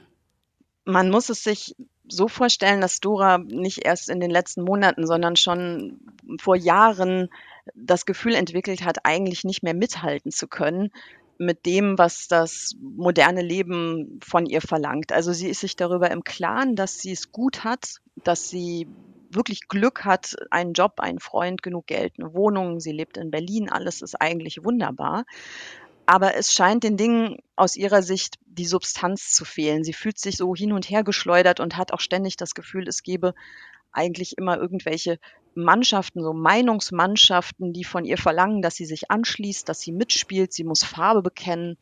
Man 0.85 1.09
muss 1.09 1.31
es 1.31 1.45
sich 1.45 1.77
so 2.09 2.29
vorstellen, 2.29 2.81
dass 2.81 3.01
Dora 3.01 3.39
nicht 3.39 3.85
erst 3.85 4.11
in 4.11 4.21
den 4.21 4.31
letzten 4.31 4.63
Monaten, 4.63 5.07
sondern 5.07 5.37
schon 5.37 6.01
vor 6.41 6.57
Jahren 6.57 7.29
das 7.75 8.07
Gefühl 8.07 8.35
entwickelt 8.35 8.85
hat, 8.85 9.05
eigentlich 9.05 9.45
nicht 9.45 9.63
mehr 9.63 9.75
mithalten 9.75 10.31
zu 10.31 10.49
können 10.49 10.91
mit 11.39 11.67
dem, 11.67 11.99
was 11.99 12.29
das 12.29 12.77
moderne 12.81 13.43
Leben 13.43 14.21
von 14.23 14.47
ihr 14.47 14.61
verlangt. 14.61 15.13
Also 15.13 15.33
sie 15.33 15.49
ist 15.49 15.61
sich 15.61 15.77
darüber 15.77 16.11
im 16.11 16.23
Klaren, 16.23 16.77
dass 16.77 17.01
sie 17.01 17.13
es 17.13 17.33
gut 17.33 17.65
hat, 17.65 17.97
dass 18.23 18.49
sie 18.49 18.87
wirklich 19.31 19.69
Glück 19.69 20.05
hat, 20.05 20.37
einen 20.51 20.75
Job, 20.75 21.01
einen 21.01 21.19
Freund, 21.19 21.63
genug 21.63 21.87
Geld, 21.87 22.15
eine 22.19 22.35
Wohnung. 22.35 22.79
Sie 22.81 22.93
lebt 22.93 23.17
in 23.17 23.31
Berlin, 23.31 23.69
alles 23.69 24.01
ist 24.01 24.21
eigentlich 24.21 24.63
wunderbar. 24.65 25.25
Aber 26.07 26.35
es 26.35 26.53
scheint 26.53 26.85
den 26.85 26.97
Dingen 26.97 27.39
aus 27.57 27.77
ihrer 27.77 28.03
Sicht 28.03 28.37
die 28.47 28.67
Substanz 28.67 29.33
zu 29.33 29.45
fehlen. 29.45 29.85
Sie 29.85 29.93
fühlt 29.93 30.19
sich 30.19 30.37
so 30.37 30.55
hin 30.55 30.73
und 30.73 30.91
her 30.91 31.03
geschleudert 31.03 31.61
und 31.61 31.77
hat 31.77 31.93
auch 31.93 32.01
ständig 32.01 32.37
das 32.37 32.55
Gefühl, 32.55 32.87
es 32.89 33.03
gebe 33.03 33.35
eigentlich 33.91 34.37
immer 34.37 34.59
irgendwelche 34.59 35.19
Mannschaften, 35.55 36.21
so 36.23 36.33
Meinungsmannschaften, 36.33 37.73
die 37.73 37.85
von 37.85 38.05
ihr 38.05 38.19
verlangen, 38.19 38.61
dass 38.61 38.75
sie 38.75 38.87
sich 38.87 39.11
anschließt, 39.11 39.69
dass 39.69 39.81
sie 39.81 39.93
mitspielt, 39.93 40.53
sie 40.53 40.65
muss 40.65 40.83
Farbe 40.85 41.23
bekennen, 41.23 41.79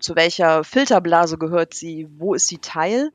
zu 0.00 0.16
welcher 0.16 0.64
Filterblase 0.64 1.38
gehört 1.38 1.74
sie, 1.74 2.08
wo 2.18 2.34
ist 2.34 2.48
sie 2.48 2.58
Teil. 2.58 3.12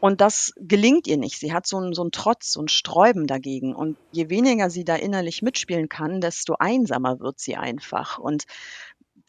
Und 0.00 0.22
das 0.22 0.54
gelingt 0.56 1.06
ihr 1.06 1.18
nicht. 1.18 1.38
Sie 1.38 1.52
hat 1.52 1.66
so 1.66 1.76
einen, 1.76 1.92
so 1.92 2.00
einen 2.00 2.10
Trotz, 2.10 2.52
so 2.52 2.66
Sträuben 2.66 3.26
dagegen. 3.26 3.74
Und 3.74 3.98
je 4.12 4.30
weniger 4.30 4.70
sie 4.70 4.84
da 4.84 4.96
innerlich 4.96 5.42
mitspielen 5.42 5.90
kann, 5.90 6.22
desto 6.22 6.56
einsamer 6.58 7.20
wird 7.20 7.38
sie 7.38 7.56
einfach. 7.56 8.18
Und 8.18 8.44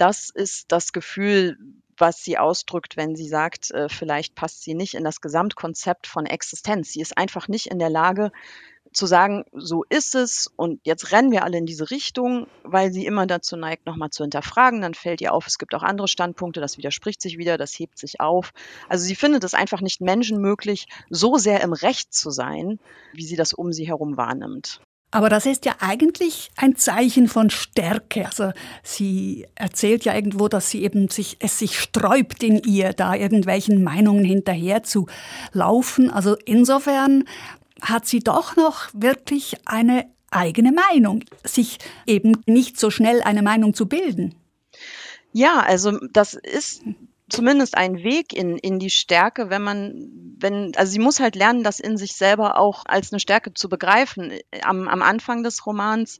das 0.01 0.31
ist 0.31 0.71
das 0.71 0.93
Gefühl, 0.93 1.57
was 1.95 2.23
sie 2.23 2.39
ausdrückt, 2.39 2.97
wenn 2.97 3.15
sie 3.15 3.27
sagt, 3.27 3.69
äh, 3.69 3.87
vielleicht 3.87 4.33
passt 4.33 4.63
sie 4.63 4.73
nicht 4.73 4.95
in 4.95 5.03
das 5.03 5.21
Gesamtkonzept 5.21 6.07
von 6.07 6.25
Existenz. 6.25 6.93
Sie 6.93 7.01
ist 7.01 7.15
einfach 7.15 7.47
nicht 7.47 7.67
in 7.67 7.77
der 7.77 7.91
Lage, 7.91 8.31
zu 8.93 9.05
sagen, 9.05 9.45
so 9.53 9.85
ist 9.87 10.15
es 10.15 10.51
und 10.55 10.81
jetzt 10.83 11.11
rennen 11.11 11.31
wir 11.31 11.43
alle 11.43 11.59
in 11.59 11.67
diese 11.67 11.91
Richtung, 11.91 12.47
weil 12.63 12.91
sie 12.91 13.05
immer 13.05 13.27
dazu 13.27 13.55
neigt, 13.55 13.85
nochmal 13.85 14.09
zu 14.09 14.23
hinterfragen. 14.23 14.81
Dann 14.81 14.95
fällt 14.95 15.21
ihr 15.21 15.33
auf, 15.33 15.47
es 15.47 15.59
gibt 15.59 15.75
auch 15.75 15.83
andere 15.83 16.07
Standpunkte, 16.07 16.59
das 16.59 16.77
widerspricht 16.77 17.21
sich 17.21 17.37
wieder, 17.37 17.57
das 17.57 17.77
hebt 17.77 17.97
sich 17.99 18.19
auf. 18.19 18.51
Also 18.89 19.05
sie 19.05 19.15
findet 19.15 19.43
es 19.43 19.53
einfach 19.53 19.81
nicht 19.81 20.01
menschenmöglich, 20.01 20.87
so 21.09 21.37
sehr 21.37 21.61
im 21.61 21.73
Recht 21.73 22.11
zu 22.11 22.31
sein, 22.31 22.79
wie 23.13 23.23
sie 23.23 23.35
das 23.35 23.53
um 23.53 23.71
sie 23.71 23.87
herum 23.87 24.17
wahrnimmt. 24.17 24.81
Aber 25.11 25.27
das 25.27 25.45
ist 25.45 25.65
ja 25.65 25.75
eigentlich 25.79 26.51
ein 26.55 26.77
Zeichen 26.77 27.27
von 27.27 27.49
Stärke. 27.49 28.25
Also 28.25 28.51
sie 28.81 29.45
erzählt 29.55 30.05
ja 30.05 30.15
irgendwo, 30.15 30.47
dass 30.47 30.69
sie 30.69 30.83
eben 30.83 31.09
sich, 31.09 31.35
es 31.39 31.59
sich 31.59 31.77
sträubt 31.77 32.41
in 32.43 32.59
ihr, 32.63 32.93
da 32.93 33.13
irgendwelchen 33.13 33.83
Meinungen 33.83 34.23
hinterher 34.23 34.83
zu 34.83 35.07
laufen. 35.51 36.09
Also 36.09 36.37
insofern 36.45 37.25
hat 37.81 38.07
sie 38.07 38.19
doch 38.19 38.55
noch 38.55 38.87
wirklich 38.93 39.57
eine 39.65 40.05
eigene 40.31 40.71
Meinung, 40.71 41.25
sich 41.43 41.79
eben 42.07 42.41
nicht 42.45 42.79
so 42.79 42.89
schnell 42.89 43.21
eine 43.21 43.41
Meinung 43.41 43.73
zu 43.73 43.87
bilden. 43.87 44.33
Ja, 45.33 45.59
also 45.59 45.99
das 46.11 46.33
ist 46.33 46.83
zumindest 47.31 47.77
ein 47.77 48.03
Weg 48.03 48.33
in, 48.33 48.57
in 48.57 48.77
die 48.77 48.89
Stärke, 48.89 49.49
wenn 49.49 49.61
man, 49.61 50.09
wenn, 50.37 50.73
also 50.75 50.91
sie 50.91 50.99
muss 50.99 51.19
halt 51.19 51.35
lernen, 51.35 51.63
das 51.63 51.79
in 51.79 51.97
sich 51.97 52.13
selber 52.13 52.57
auch 52.59 52.83
als 52.85 53.11
eine 53.11 53.19
Stärke 53.19 53.53
zu 53.53 53.69
begreifen. 53.69 54.33
Am, 54.63 54.87
am 54.87 55.01
Anfang 55.01 55.43
des 55.43 55.65
Romans 55.65 56.19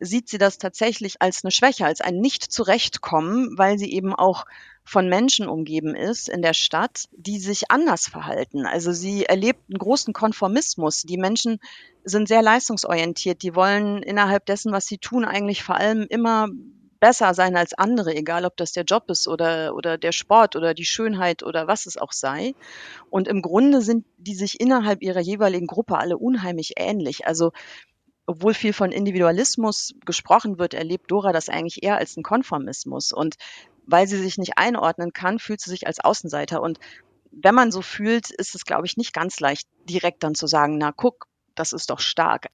sieht 0.00 0.28
sie 0.28 0.38
das 0.38 0.58
tatsächlich 0.58 1.20
als 1.20 1.44
eine 1.44 1.50
Schwäche, 1.50 1.84
als 1.84 2.00
ein 2.00 2.18
Nicht-Zurechtkommen, 2.18 3.58
weil 3.58 3.78
sie 3.78 3.92
eben 3.92 4.14
auch 4.14 4.44
von 4.84 5.08
Menschen 5.08 5.48
umgeben 5.48 5.94
ist 5.94 6.28
in 6.28 6.42
der 6.42 6.54
Stadt, 6.54 7.08
die 7.12 7.38
sich 7.38 7.70
anders 7.70 8.08
verhalten. 8.08 8.66
Also 8.66 8.92
sie 8.92 9.26
erlebt 9.26 9.60
einen 9.68 9.78
großen 9.78 10.12
Konformismus. 10.12 11.02
Die 11.02 11.18
Menschen 11.18 11.58
sind 12.04 12.28
sehr 12.28 12.42
leistungsorientiert. 12.42 13.42
Die 13.42 13.54
wollen 13.54 14.02
innerhalb 14.02 14.46
dessen, 14.46 14.72
was 14.72 14.86
sie 14.86 14.98
tun, 14.98 15.24
eigentlich 15.24 15.62
vor 15.62 15.76
allem 15.76 16.06
immer 16.08 16.48
besser 17.02 17.34
sein 17.34 17.56
als 17.56 17.74
andere, 17.74 18.14
egal 18.14 18.44
ob 18.44 18.56
das 18.56 18.70
der 18.70 18.84
Job 18.84 19.10
ist 19.10 19.26
oder, 19.26 19.74
oder 19.74 19.98
der 19.98 20.12
Sport 20.12 20.54
oder 20.54 20.72
die 20.72 20.84
Schönheit 20.84 21.42
oder 21.42 21.66
was 21.66 21.86
es 21.86 21.96
auch 21.96 22.12
sei. 22.12 22.54
Und 23.10 23.26
im 23.26 23.42
Grunde 23.42 23.82
sind 23.82 24.06
die 24.18 24.36
sich 24.36 24.60
innerhalb 24.60 25.02
ihrer 25.02 25.18
jeweiligen 25.18 25.66
Gruppe 25.66 25.98
alle 25.98 26.16
unheimlich 26.16 26.74
ähnlich. 26.76 27.26
Also 27.26 27.50
obwohl 28.26 28.54
viel 28.54 28.72
von 28.72 28.92
Individualismus 28.92 29.94
gesprochen 30.06 30.60
wird, 30.60 30.74
erlebt 30.74 31.10
Dora 31.10 31.32
das 31.32 31.48
eigentlich 31.48 31.82
eher 31.82 31.96
als 31.96 32.16
einen 32.16 32.22
Konformismus. 32.22 33.10
Und 33.10 33.34
weil 33.84 34.06
sie 34.06 34.18
sich 34.18 34.38
nicht 34.38 34.56
einordnen 34.56 35.12
kann, 35.12 35.40
fühlt 35.40 35.60
sie 35.60 35.70
sich 35.70 35.88
als 35.88 35.98
Außenseiter. 35.98 36.62
Und 36.62 36.78
wenn 37.32 37.56
man 37.56 37.72
so 37.72 37.82
fühlt, 37.82 38.30
ist 38.30 38.54
es, 38.54 38.64
glaube 38.64 38.86
ich, 38.86 38.96
nicht 38.96 39.12
ganz 39.12 39.40
leicht, 39.40 39.66
direkt 39.88 40.22
dann 40.22 40.36
zu 40.36 40.46
sagen, 40.46 40.78
na 40.78 40.92
guck, 40.92 41.26
das 41.56 41.72
ist 41.72 41.90
doch 41.90 41.98
stark. 41.98 42.46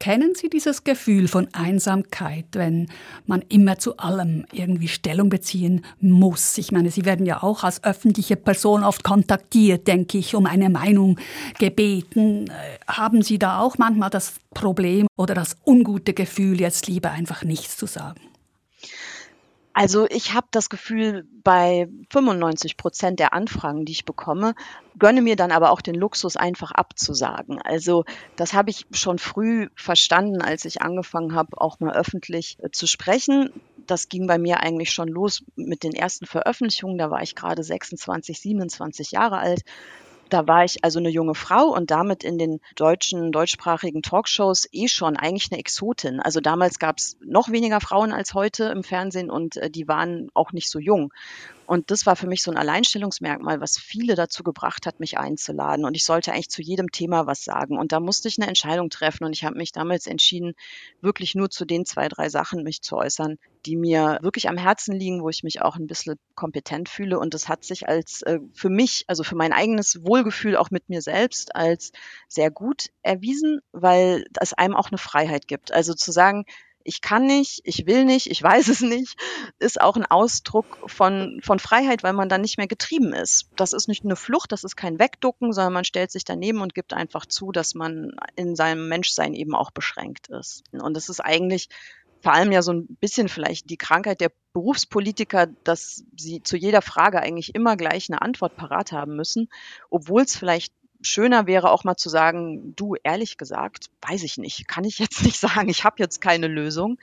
Kennen 0.00 0.32
Sie 0.34 0.48
dieses 0.48 0.82
Gefühl 0.82 1.28
von 1.28 1.48
Einsamkeit, 1.52 2.46
wenn 2.52 2.88
man 3.26 3.42
immer 3.50 3.78
zu 3.78 3.98
allem 3.98 4.46
irgendwie 4.50 4.88
Stellung 4.88 5.28
beziehen 5.28 5.84
muss? 6.00 6.56
Ich 6.56 6.72
meine, 6.72 6.90
Sie 6.90 7.04
werden 7.04 7.26
ja 7.26 7.42
auch 7.42 7.64
als 7.64 7.84
öffentliche 7.84 8.36
Person 8.36 8.82
oft 8.82 9.04
kontaktiert, 9.04 9.86
denke 9.86 10.16
ich, 10.16 10.34
um 10.34 10.46
eine 10.46 10.70
Meinung 10.70 11.18
gebeten. 11.58 12.46
Äh, 12.46 12.78
haben 12.88 13.20
Sie 13.20 13.38
da 13.38 13.60
auch 13.60 13.76
manchmal 13.76 14.08
das 14.08 14.40
Problem 14.54 15.06
oder 15.18 15.34
das 15.34 15.58
ungute 15.66 16.14
Gefühl, 16.14 16.60
jetzt 16.60 16.86
lieber 16.86 17.10
einfach 17.10 17.44
nichts 17.44 17.76
zu 17.76 17.84
sagen? 17.84 18.29
Also 19.72 20.06
ich 20.10 20.34
habe 20.34 20.48
das 20.50 20.68
Gefühl, 20.68 21.28
bei 21.44 21.88
95 22.10 22.76
Prozent 22.76 23.20
der 23.20 23.32
Anfragen, 23.32 23.84
die 23.84 23.92
ich 23.92 24.04
bekomme, 24.04 24.54
gönne 24.98 25.22
mir 25.22 25.36
dann 25.36 25.52
aber 25.52 25.70
auch 25.70 25.80
den 25.80 25.94
Luxus, 25.94 26.36
einfach 26.36 26.72
abzusagen. 26.72 27.62
Also 27.62 28.04
das 28.34 28.52
habe 28.52 28.70
ich 28.70 28.86
schon 28.90 29.18
früh 29.18 29.68
verstanden, 29.76 30.42
als 30.42 30.64
ich 30.64 30.82
angefangen 30.82 31.34
habe, 31.34 31.60
auch 31.60 31.78
mal 31.78 31.94
öffentlich 31.94 32.58
äh, 32.60 32.70
zu 32.72 32.88
sprechen. 32.88 33.52
Das 33.86 34.08
ging 34.08 34.26
bei 34.26 34.38
mir 34.38 34.60
eigentlich 34.60 34.90
schon 34.90 35.08
los 35.08 35.44
mit 35.54 35.84
den 35.84 35.94
ersten 35.94 36.26
Veröffentlichungen. 36.26 36.98
Da 36.98 37.10
war 37.10 37.22
ich 37.22 37.36
gerade 37.36 37.62
26, 37.62 38.40
27 38.40 39.12
Jahre 39.12 39.38
alt. 39.38 39.62
Da 40.30 40.46
war 40.46 40.64
ich 40.64 40.84
also 40.84 40.98
eine 40.98 41.10
junge 41.10 41.34
Frau 41.34 41.66
und 41.66 41.90
damit 41.90 42.24
in 42.24 42.38
den 42.38 42.60
deutschen, 42.76 43.32
deutschsprachigen 43.32 44.02
Talkshows 44.02 44.68
eh 44.72 44.88
schon 44.88 45.16
eigentlich 45.16 45.50
eine 45.50 45.58
Exotin. 45.60 46.20
Also 46.20 46.40
damals 46.40 46.78
gab 46.78 46.98
es 46.98 47.16
noch 47.20 47.50
weniger 47.50 47.80
Frauen 47.80 48.12
als 48.12 48.32
heute 48.32 48.64
im 48.66 48.84
Fernsehen 48.84 49.28
und 49.28 49.56
äh, 49.56 49.70
die 49.70 49.88
waren 49.88 50.30
auch 50.32 50.52
nicht 50.52 50.70
so 50.70 50.78
jung. 50.78 51.12
Und 51.70 51.92
das 51.92 52.04
war 52.04 52.16
für 52.16 52.26
mich 52.26 52.42
so 52.42 52.50
ein 52.50 52.56
Alleinstellungsmerkmal, 52.56 53.60
was 53.60 53.78
viele 53.78 54.16
dazu 54.16 54.42
gebracht 54.42 54.86
hat, 54.86 54.98
mich 54.98 55.18
einzuladen. 55.18 55.84
Und 55.84 55.96
ich 55.96 56.04
sollte 56.04 56.32
eigentlich 56.32 56.50
zu 56.50 56.62
jedem 56.62 56.90
Thema 56.90 57.28
was 57.28 57.44
sagen. 57.44 57.78
Und 57.78 57.92
da 57.92 58.00
musste 58.00 58.26
ich 58.26 58.38
eine 58.38 58.48
Entscheidung 58.48 58.90
treffen. 58.90 59.22
Und 59.22 59.34
ich 59.34 59.44
habe 59.44 59.56
mich 59.56 59.70
damals 59.70 60.08
entschieden, 60.08 60.54
wirklich 61.00 61.36
nur 61.36 61.48
zu 61.48 61.64
den 61.64 61.86
zwei, 61.86 62.08
drei 62.08 62.28
Sachen 62.28 62.64
mich 62.64 62.82
zu 62.82 62.96
äußern, 62.96 63.38
die 63.66 63.76
mir 63.76 64.18
wirklich 64.20 64.48
am 64.48 64.56
Herzen 64.56 64.96
liegen, 64.96 65.22
wo 65.22 65.28
ich 65.28 65.44
mich 65.44 65.62
auch 65.62 65.76
ein 65.76 65.86
bisschen 65.86 66.18
kompetent 66.34 66.88
fühle. 66.88 67.20
Und 67.20 67.34
das 67.34 67.48
hat 67.48 67.62
sich 67.62 67.88
als 67.88 68.22
äh, 68.22 68.40
für 68.52 68.68
mich, 68.68 69.04
also 69.06 69.22
für 69.22 69.36
mein 69.36 69.52
eigenes 69.52 70.02
Wohlgefühl 70.02 70.56
auch 70.56 70.72
mit 70.72 70.88
mir 70.88 71.02
selbst 71.02 71.54
als 71.54 71.92
sehr 72.26 72.50
gut 72.50 72.86
erwiesen, 73.02 73.60
weil 73.70 74.24
es 74.40 74.54
einem 74.54 74.74
auch 74.74 74.88
eine 74.88 74.98
Freiheit 74.98 75.46
gibt. 75.46 75.70
Also 75.70 75.94
zu 75.94 76.10
sagen, 76.10 76.46
ich 76.84 77.02
kann 77.02 77.26
nicht, 77.26 77.60
ich 77.64 77.86
will 77.86 78.04
nicht, 78.04 78.26
ich 78.28 78.42
weiß 78.42 78.68
es 78.68 78.80
nicht, 78.80 79.16
ist 79.58 79.80
auch 79.80 79.96
ein 79.96 80.06
Ausdruck 80.06 80.78
von, 80.86 81.40
von 81.42 81.58
Freiheit, 81.58 82.02
weil 82.02 82.12
man 82.12 82.28
dann 82.28 82.40
nicht 82.40 82.58
mehr 82.58 82.66
getrieben 82.66 83.12
ist. 83.12 83.50
Das 83.56 83.72
ist 83.72 83.88
nicht 83.88 84.04
eine 84.04 84.16
Flucht, 84.16 84.52
das 84.52 84.64
ist 84.64 84.76
kein 84.76 84.98
Wegducken, 84.98 85.52
sondern 85.52 85.74
man 85.74 85.84
stellt 85.84 86.10
sich 86.10 86.24
daneben 86.24 86.60
und 86.60 86.74
gibt 86.74 86.92
einfach 86.92 87.26
zu, 87.26 87.52
dass 87.52 87.74
man 87.74 88.12
in 88.36 88.56
seinem 88.56 88.88
Menschsein 88.88 89.34
eben 89.34 89.54
auch 89.54 89.70
beschränkt 89.70 90.28
ist. 90.28 90.64
Und 90.72 90.94
das 90.94 91.08
ist 91.08 91.20
eigentlich 91.20 91.68
vor 92.22 92.34
allem 92.34 92.52
ja 92.52 92.62
so 92.62 92.72
ein 92.72 92.86
bisschen 93.00 93.28
vielleicht 93.28 93.70
die 93.70 93.78
Krankheit 93.78 94.20
der 94.20 94.30
Berufspolitiker, 94.52 95.46
dass 95.64 96.04
sie 96.16 96.42
zu 96.42 96.56
jeder 96.56 96.82
Frage 96.82 97.20
eigentlich 97.20 97.54
immer 97.54 97.76
gleich 97.76 98.10
eine 98.10 98.20
Antwort 98.20 98.56
parat 98.56 98.92
haben 98.92 99.16
müssen, 99.16 99.48
obwohl 99.88 100.22
es 100.22 100.36
vielleicht 100.36 100.74
schöner 101.02 101.46
wäre 101.46 101.70
auch 101.70 101.84
mal 101.84 101.96
zu 101.96 102.08
sagen, 102.08 102.74
du, 102.76 102.94
ehrlich 103.02 103.36
gesagt, 103.36 103.86
weiß 104.02 104.22
ich 104.22 104.38
nicht, 104.38 104.68
kann 104.68 104.84
ich 104.84 104.98
jetzt 104.98 105.22
nicht 105.24 105.38
sagen, 105.38 105.68
ich 105.68 105.84
habe 105.84 105.96
jetzt 105.98 106.20
keine 106.20 106.46
Lösung. 106.46 106.98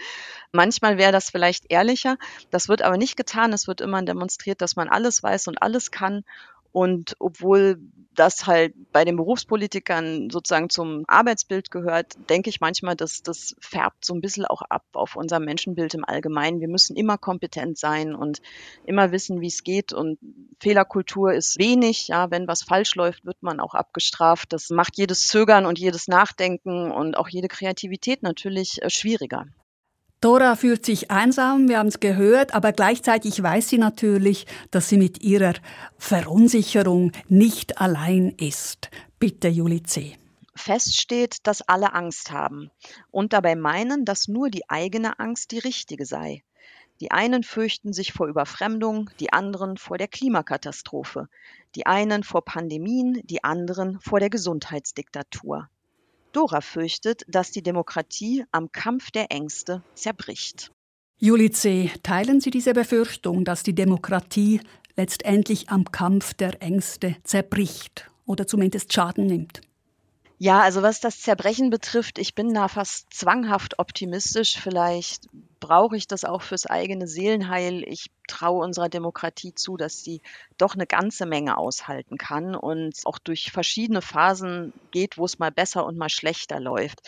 Manchmal 0.52 0.98
wäre 0.98 1.12
das 1.12 1.30
vielleicht 1.30 1.66
ehrlicher, 1.70 2.18
das 2.52 2.70
wird 2.70 2.82
aber 2.82 2.98
nicht 2.98 3.18
getan, 3.18 3.54
es 3.54 3.68
wird 3.68 3.82
immer 3.82 4.02
demonstriert, 4.04 4.62
dass 4.62 4.76
man 4.76 4.90
alles 4.90 5.24
weiß 5.24 5.48
und 5.48 5.62
alles 5.62 5.92
kann 5.92 6.24
und 6.78 7.16
obwohl 7.18 7.80
das 8.14 8.46
halt 8.46 8.76
bei 8.92 9.04
den 9.04 9.16
Berufspolitikern 9.16 10.30
sozusagen 10.30 10.70
zum 10.70 11.06
Arbeitsbild 11.08 11.72
gehört, 11.72 12.14
denke 12.30 12.52
ich 12.52 12.62
manchmal, 12.62 12.96
dass 12.96 13.24
das 13.24 13.56
färbt 13.60 14.06
so 14.06 14.14
ein 14.14 14.22
bisschen 14.22 14.46
auch 14.46 14.62
ab 14.62 14.84
auf 14.94 15.16
unser 15.16 15.40
Menschenbild 15.40 15.96
im 15.96 16.06
Allgemeinen. 16.06 16.60
Wir 16.60 16.68
müssen 16.68 16.96
immer 16.96 17.18
kompetent 17.18 17.80
sein 17.80 18.14
und 18.14 18.44
immer 18.86 19.12
wissen, 19.12 19.42
wie 19.42 19.48
es 19.48 19.64
geht. 19.64 19.92
Und 19.92 20.20
Fehlerkultur 20.60 21.34
ist 21.34 21.58
wenig. 21.58 22.10
Ja, 22.10 22.30
wenn 22.30 22.48
was 22.48 22.62
falsch 22.62 22.94
läuft, 22.94 23.26
wird 23.26 23.42
man 23.42 23.60
auch 23.60 23.74
abgestraft. 23.74 24.54
Das 24.54 24.70
macht 24.70 24.98
jedes 24.98 25.26
Zögern 25.26 25.66
und 25.66 25.80
jedes 25.80 26.08
Nachdenken 26.08 26.92
und 26.92 27.18
auch 27.18 27.28
jede 27.28 27.48
Kreativität 27.48 28.22
natürlich 28.22 28.84
äh, 28.84 28.92
schwieriger. 28.92 29.48
Dora 30.20 30.56
fühlt 30.56 30.84
sich 30.84 31.12
einsam, 31.12 31.70
wir 31.70 31.78
haben 31.78 31.88
es 31.88 32.00
gehört, 32.00 32.56
aber 32.56 32.72
gleichzeitig 32.72 33.42
weiß 33.42 33.70
sie 33.70 33.78
natürlich, 33.78 34.48
dass 34.72 34.90
sie 34.90 34.98
mit 34.98 35.22
ihrer 35.22 35.54
Verunsicherung 36.00 37.12
nicht 37.28 37.80
allein 37.80 38.34
ist. 38.40 38.90
Bitte, 39.20 39.48
Juli 39.48 39.84
C. 39.84 40.18
Fest 40.56 41.00
steht, 41.00 41.46
dass 41.46 41.62
alle 41.62 41.94
Angst 41.94 42.32
haben 42.32 42.72
und 43.12 43.32
dabei 43.32 43.56
meinen, 43.56 44.06
dass 44.06 44.28
nur 44.28 44.50
die 44.50 44.68
eigene 44.70 45.20
Angst 45.20 45.52
die 45.52 45.60
richtige 45.60 46.08
sei. 46.08 46.44
Die 47.00 47.12
einen 47.12 47.44
fürchten 47.44 47.94
sich 47.94 48.12
vor 48.12 48.28
Überfremdung, 48.28 49.12
die 49.20 49.32
anderen 49.32 49.78
vor 49.78 50.00
der 50.00 50.08
Klimakatastrophe, 50.08 51.30
die 51.76 51.86
einen 51.86 52.24
vor 52.24 52.44
Pandemien, 52.44 53.22
die 53.24 53.44
anderen 53.44 54.00
vor 54.00 54.20
der 54.20 54.32
Gesundheitsdiktatur. 54.32 55.70
Dora 56.38 56.62
fürchtet, 56.62 57.24
dass 57.28 57.50
die 57.50 57.64
Demokratie 57.64 58.46
am 58.52 58.72
Kampf 58.72 59.10
der 59.10 59.32
Ängste 59.32 59.82
zerbricht. 59.96 60.72
Juli 61.18 61.50
C., 61.50 61.90
teilen 62.04 62.42
Sie 62.42 62.52
diese 62.52 62.74
Befürchtung, 62.74 63.44
dass 63.44 63.64
die 63.64 63.74
Demokratie 63.74 64.62
letztendlich 64.96 65.70
am 65.70 65.86
Kampf 65.86 66.36
der 66.36 66.62
Ängste 66.62 67.16
zerbricht 67.24 68.12
oder 68.28 68.46
zumindest 68.46 68.94
Schaden 68.94 69.26
nimmt? 69.26 69.62
Ja, 70.38 70.62
also 70.62 70.84
was 70.84 71.00
das 71.00 71.22
Zerbrechen 71.22 71.72
betrifft, 71.72 72.20
ich 72.20 72.36
bin 72.36 72.54
da 72.54 72.68
fast 72.68 73.12
zwanghaft 73.12 73.80
optimistisch. 73.80 74.60
Vielleicht 74.62 75.28
brauche 75.68 75.98
ich 75.98 76.08
das 76.08 76.24
auch 76.24 76.44
fürs 76.44 76.66
eigene 76.66 77.08
Seelenheil. 77.08 77.84
Ich 77.86 78.10
traue 78.26 78.64
unserer 78.64 78.88
Demokratie 78.88 79.54
zu, 79.54 79.76
dass 79.76 80.02
sie 80.02 80.22
doch 80.58 80.76
eine 80.76 80.88
ganze 80.88 81.26
Menge 81.26 81.58
aushalten 81.58 82.18
kann 82.18 82.56
und 82.56 82.96
auch 83.04 83.20
durch 83.20 83.52
verschiedene 83.52 84.02
Phasen 84.02 84.72
geht, 84.92 85.18
wo 85.18 85.26
es 85.26 85.40
mal 85.40 85.52
besser 85.52 85.86
und 85.86 85.98
mal 85.98 86.08
schlechter 86.08 86.62
läuft. 86.62 87.02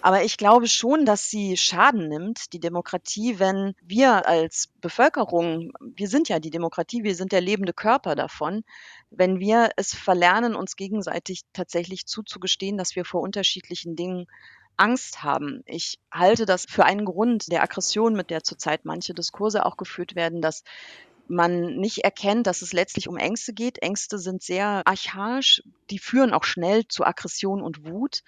Aber 0.00 0.24
ich 0.24 0.38
glaube 0.38 0.66
schon, 0.66 1.04
dass 1.04 1.28
sie 1.28 1.58
Schaden 1.58 2.08
nimmt, 2.08 2.54
die 2.54 2.60
Demokratie, 2.60 3.38
wenn 3.38 3.74
wir 3.82 4.26
als 4.26 4.70
Bevölkerung, 4.80 5.72
wir 5.82 6.08
sind 6.08 6.30
ja 6.30 6.40
die 6.40 6.48
Demokratie, 6.48 7.04
wir 7.04 7.14
sind 7.14 7.32
der 7.32 7.42
lebende 7.42 7.74
Körper 7.74 8.14
davon, 8.14 8.64
wenn 9.10 9.40
wir 9.40 9.72
es 9.76 9.94
verlernen, 9.94 10.54
uns 10.54 10.76
gegenseitig 10.76 11.42
tatsächlich 11.52 12.06
zuzugestehen, 12.06 12.78
dass 12.78 12.96
wir 12.96 13.04
vor 13.04 13.20
unterschiedlichen 13.20 13.94
Dingen 13.94 14.26
Angst 14.80 15.22
haben. 15.22 15.62
Ich 15.66 15.98
halte 16.10 16.46
das 16.46 16.64
für 16.68 16.84
einen 16.84 17.04
Grund 17.04 17.52
der 17.52 17.62
Aggression, 17.62 18.14
mit 18.14 18.30
der 18.30 18.42
zurzeit 18.42 18.84
manche 18.84 19.12
Diskurse 19.12 19.66
auch 19.66 19.76
geführt 19.76 20.14
werden, 20.14 20.40
dass 20.40 20.64
man 21.28 21.76
nicht 21.76 21.98
erkennt, 21.98 22.46
dass 22.46 22.62
es 22.62 22.72
letztlich 22.72 23.06
um 23.06 23.16
Ängste 23.16 23.52
geht. 23.52 23.82
Ängste 23.82 24.18
sind 24.18 24.42
sehr 24.42 24.82
archaisch, 24.86 25.62
die 25.90 25.98
führen 25.98 26.32
auch 26.32 26.44
schnell 26.44 26.88
zu 26.88 27.04
Aggression 27.04 27.62
und 27.62 27.86
Wut. 27.86 28.22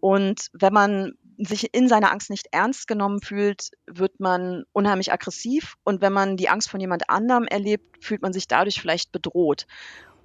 Und 0.00 0.48
wenn 0.52 0.72
man 0.72 1.12
sich 1.38 1.74
in 1.74 1.88
seiner 1.88 2.12
Angst 2.12 2.30
nicht 2.30 2.48
ernst 2.52 2.86
genommen 2.86 3.20
fühlt, 3.20 3.70
wird 3.86 4.20
man 4.20 4.64
unheimlich 4.72 5.12
aggressiv. 5.12 5.74
Und 5.84 6.00
wenn 6.00 6.12
man 6.12 6.36
die 6.36 6.48
Angst 6.48 6.70
von 6.70 6.80
jemand 6.80 7.10
anderem 7.10 7.44
erlebt, 7.44 8.04
fühlt 8.04 8.22
man 8.22 8.32
sich 8.32 8.48
dadurch 8.48 8.80
vielleicht 8.80 9.12
bedroht. 9.12 9.66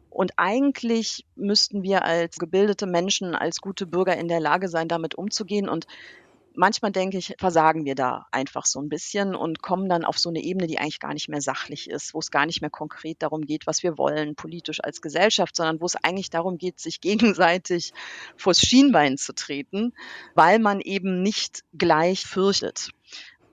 Und 0.10 0.34
eigentlich 0.38 1.26
müssten 1.36 1.84
wir 1.84 2.04
als 2.04 2.38
gebildete 2.38 2.88
Menschen, 2.88 3.36
als 3.36 3.62
gute 3.62 3.86
Bürger 3.86 4.18
in 4.18 4.28
der 4.28 4.40
Lage 4.40 4.68
sein, 4.68 4.88
damit 4.88 5.16
umzugehen. 5.16 5.70
Und 5.70 5.86
manchmal 6.58 6.92
denke 6.92 7.18
ich, 7.18 7.36
versagen 7.38 7.86
wir 7.86 7.96
da 7.96 8.28
einfach 8.32 8.66
so 8.66 8.82
ein 8.82 8.90
bisschen 8.90 9.36
und 9.36 9.62
kommen 9.62 9.88
dann 9.88 10.04
auf 10.04 10.18
so 10.18 10.30
eine 10.30 10.42
Ebene, 10.42 10.68
die 10.68 10.80
eigentlich 10.80 11.00
gar 11.00 11.14
nicht 11.14 11.30
mehr 11.30 11.42
sachlich 11.42 11.90
ist, 11.90 12.14
wo 12.14 12.20
es 12.20 12.32
gar 12.32 12.46
nicht 12.46 12.62
mehr 12.62 12.70
konkret 12.70 13.22
darum 13.22 13.44
geht, 13.44 13.68
was 13.68 13.84
wir 13.84 13.98
wollen, 13.98 14.36
politisch 14.36 14.84
als 14.84 15.02
Gesellschaft, 15.02 15.56
sondern 15.56 15.80
wo 15.80 15.86
es 15.86 15.96
eigentlich 15.96 16.30
darum 16.30 16.58
geht, 16.58 16.80
sich 16.80 17.00
gegenseitig 17.02 17.94
vors 18.36 18.60
Schienbein 18.60 19.18
zu 19.18 19.34
treten, 19.34 19.94
weil 20.34 20.60
man 20.60 20.82
eben 20.82 21.22
nicht 21.22 21.64
gleich 21.78 22.26
fürchtet. 22.26 22.90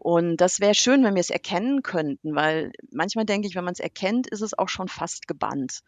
Und 0.04 0.36
das 0.36 0.60
wäre 0.60 0.74
schön, 0.74 1.02
wenn 1.02 1.14
wir 1.14 1.20
es 1.20 1.30
erkennen 1.30 1.82
könnten, 1.82 2.34
weil 2.34 2.72
manchmal 2.92 3.24
denke 3.24 3.48
ich, 3.48 3.54
wenn 3.54 3.64
man 3.64 3.72
es 3.72 3.80
erkennt, 3.80 4.26
ist 4.26 4.42
es 4.42 4.56
auch 4.58 4.68
schon 4.68 4.88
fast 4.88 5.26
gebannt. 5.26 5.80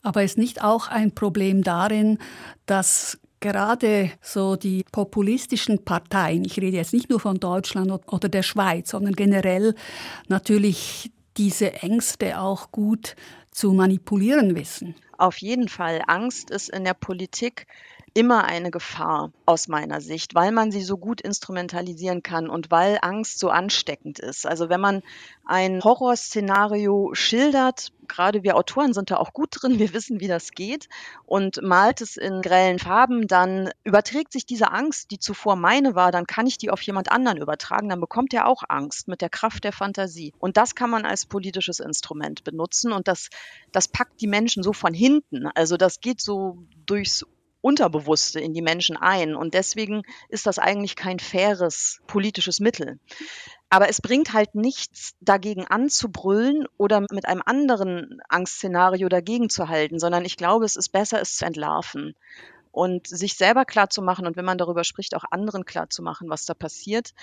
Aber 0.00 0.22
ist 0.22 0.38
nicht 0.38 0.64
auch 0.64 0.88
ein 0.88 1.14
Problem 1.14 1.62
darin, 1.62 2.16
dass 2.64 3.18
gerade 3.40 4.12
so 4.22 4.56
die 4.56 4.82
populistischen 4.90 5.84
Parteien, 5.84 6.46
ich 6.46 6.58
rede 6.58 6.78
jetzt 6.78 6.94
nicht 6.94 7.10
nur 7.10 7.20
von 7.20 7.36
Deutschland 7.36 7.92
oder 8.10 8.30
der 8.30 8.42
Schweiz, 8.42 8.92
sondern 8.92 9.14
generell 9.14 9.74
natürlich 10.28 11.12
diese 11.36 11.74
Ängste 11.74 12.40
auch 12.40 12.72
gut 12.72 13.14
zu 13.50 13.74
manipulieren 13.74 14.56
wissen. 14.56 14.94
Auf 15.18 15.36
jeden 15.36 15.68
Fall. 15.68 16.00
Angst 16.06 16.50
ist 16.50 16.70
in 16.70 16.84
der 16.84 16.94
Politik 16.94 17.66
immer 18.14 18.44
eine 18.44 18.70
Gefahr 18.70 19.32
aus 19.46 19.68
meiner 19.68 20.00
Sicht, 20.00 20.34
weil 20.34 20.52
man 20.52 20.72
sie 20.72 20.82
so 20.82 20.96
gut 20.96 21.20
instrumentalisieren 21.20 22.22
kann 22.22 22.48
und 22.48 22.70
weil 22.70 22.98
Angst 23.02 23.38
so 23.38 23.50
ansteckend 23.50 24.18
ist. 24.18 24.46
Also 24.46 24.68
wenn 24.68 24.80
man 24.80 25.02
ein 25.44 25.82
Horrorszenario 25.82 27.10
schildert, 27.14 27.92
gerade 28.08 28.42
wir 28.42 28.56
Autoren 28.56 28.92
sind 28.92 29.10
da 29.10 29.16
auch 29.16 29.32
gut 29.32 29.50
drin, 29.52 29.78
wir 29.78 29.92
wissen, 29.94 30.20
wie 30.20 30.28
das 30.28 30.50
geht 30.52 30.88
und 31.24 31.62
malt 31.62 32.00
es 32.00 32.16
in 32.16 32.42
grellen 32.42 32.78
Farben, 32.78 33.28
dann 33.28 33.70
überträgt 33.84 34.32
sich 34.32 34.46
diese 34.46 34.72
Angst, 34.72 35.10
die 35.10 35.18
zuvor 35.18 35.54
meine 35.56 35.94
war, 35.94 36.10
dann 36.10 36.26
kann 36.26 36.46
ich 36.46 36.58
die 36.58 36.70
auf 36.70 36.82
jemand 36.82 37.12
anderen 37.12 37.38
übertragen, 37.38 37.88
dann 37.88 38.00
bekommt 38.00 38.34
er 38.34 38.46
auch 38.46 38.62
Angst 38.68 39.06
mit 39.06 39.20
der 39.20 39.30
Kraft 39.30 39.64
der 39.64 39.72
Fantasie. 39.72 40.32
Und 40.38 40.56
das 40.56 40.74
kann 40.74 40.90
man 40.90 41.04
als 41.04 41.26
politisches 41.26 41.78
Instrument 41.80 42.44
benutzen 42.44 42.92
und 42.92 43.06
das, 43.06 43.30
das 43.70 43.88
packt 43.88 44.20
die 44.20 44.26
Menschen 44.26 44.62
so 44.62 44.72
von 44.72 44.94
hinten. 44.94 45.46
Also 45.46 45.76
das 45.76 46.00
geht 46.00 46.20
so 46.20 46.58
durchs 46.86 47.24
Unterbewusste 47.60 48.40
in 48.40 48.54
die 48.54 48.62
Menschen 48.62 48.96
ein. 48.96 49.34
Und 49.34 49.54
deswegen 49.54 50.02
ist 50.28 50.46
das 50.46 50.58
eigentlich 50.58 50.96
kein 50.96 51.18
faires 51.18 52.00
politisches 52.06 52.60
Mittel. 52.60 52.98
Aber 53.68 53.88
es 53.88 54.00
bringt 54.00 54.32
halt 54.32 54.54
nichts, 54.54 55.14
dagegen 55.20 55.66
anzubrüllen 55.66 56.66
oder 56.76 57.06
mit 57.10 57.26
einem 57.26 57.42
anderen 57.44 58.20
Angstszenario 58.28 59.08
dagegen 59.08 59.48
zu 59.48 59.68
halten, 59.68 59.98
sondern 59.98 60.24
ich 60.24 60.36
glaube, 60.36 60.64
es 60.64 60.76
ist 60.76 60.88
besser, 60.88 61.20
es 61.20 61.36
zu 61.36 61.44
entlarven 61.44 62.14
und 62.72 63.06
sich 63.06 63.34
selber 63.34 63.64
klar 63.64 63.90
zu 63.90 64.02
machen 64.02 64.26
und 64.26 64.36
wenn 64.36 64.44
man 64.44 64.58
darüber 64.58 64.84
spricht, 64.84 65.14
auch 65.14 65.24
anderen 65.30 65.64
klar 65.64 65.90
zu 65.90 66.02
machen, 66.02 66.28
was 66.28 66.46
da 66.46 66.54
passiert, 66.54 67.14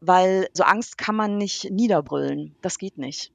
weil 0.00 0.48
so 0.52 0.64
Angst 0.64 0.98
kann 0.98 1.14
man 1.14 1.36
nicht 1.36 1.70
niederbrüllen. 1.70 2.54
Das 2.62 2.78
geht 2.78 2.98
nicht. 2.98 3.32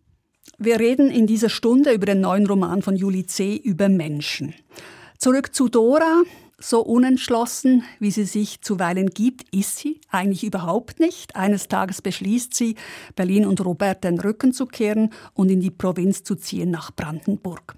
Wir 0.58 0.80
reden 0.80 1.10
in 1.12 1.28
dieser 1.28 1.50
Stunde 1.50 1.92
über 1.92 2.06
den 2.06 2.22
neuen 2.22 2.48
Roman 2.48 2.82
von 2.82 2.96
Julie 2.96 3.26
C. 3.26 3.56
über 3.56 3.88
Menschen. 3.88 4.56
Zurück 5.18 5.54
zu 5.54 5.70
Dora. 5.70 6.24
So 6.62 6.82
unentschlossen, 6.82 7.84
wie 8.00 8.12
sie 8.12 8.26
sich 8.26 8.62
zuweilen 8.62 9.10
gibt, 9.12 9.54
ist 9.56 9.78
sie 9.78 10.02
eigentlich 10.10 10.44
überhaupt 10.44 11.00
nicht. 11.00 11.36
Eines 11.38 11.70
Tages 11.70 12.02
beschließt 12.02 12.54
sie, 12.54 12.76
Berlin 13.16 13.46
und 13.46 13.64
Robert 13.64 14.04
den 14.04 14.20
Rücken 14.20 14.52
zu 14.52 14.66
kehren 14.66 15.14
und 15.34 15.50
in 15.50 15.62
die 15.62 15.72
Provinz 15.72 16.24
zu 16.24 16.36
ziehen 16.36 16.70
nach 16.70 16.92
Brandenburg. 16.92 17.76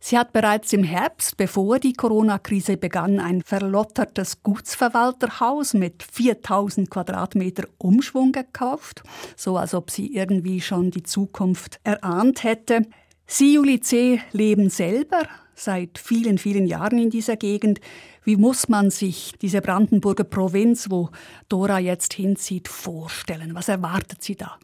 Sie 0.00 0.16
hat 0.16 0.32
bereits 0.32 0.72
im 0.72 0.84
Herbst, 0.84 1.36
bevor 1.36 1.80
die 1.80 1.92
Corona-Krise 1.92 2.78
begann, 2.78 3.18
ein 3.18 3.42
verlottertes 3.42 4.42
Gutsverwalterhaus 4.42 5.74
mit 5.74 6.02
4000 6.02 6.88
Quadratmeter 6.88 7.64
Umschwung 7.76 8.32
gekauft, 8.32 9.02
so 9.36 9.58
als 9.58 9.74
ob 9.74 9.90
sie 9.90 10.14
irgendwie 10.14 10.60
schon 10.60 10.92
die 10.92 11.02
Zukunft 11.02 11.80
erahnt 11.84 12.44
hätte. 12.44 12.86
Sie, 13.26 13.54
Julie 13.54 13.80
C., 13.80 14.22
leben 14.32 14.70
selber 14.70 15.24
seit 15.58 15.98
vielen, 15.98 16.38
vielen 16.38 16.66
Jahren 16.66 16.98
in 16.98 17.10
dieser 17.10 17.36
Gegend. 17.36 17.80
Wie 18.24 18.36
muss 18.36 18.68
man 18.68 18.90
sich 18.90 19.32
diese 19.40 19.60
Brandenburger 19.60 20.24
Provinz, 20.24 20.90
wo 20.90 21.10
Dora 21.48 21.78
jetzt 21.78 22.14
hinzieht, 22.14 22.68
vorstellen? 22.68 23.54
Was 23.54 23.68
erwartet 23.68 24.22
sie 24.22 24.36
da? 24.36 24.58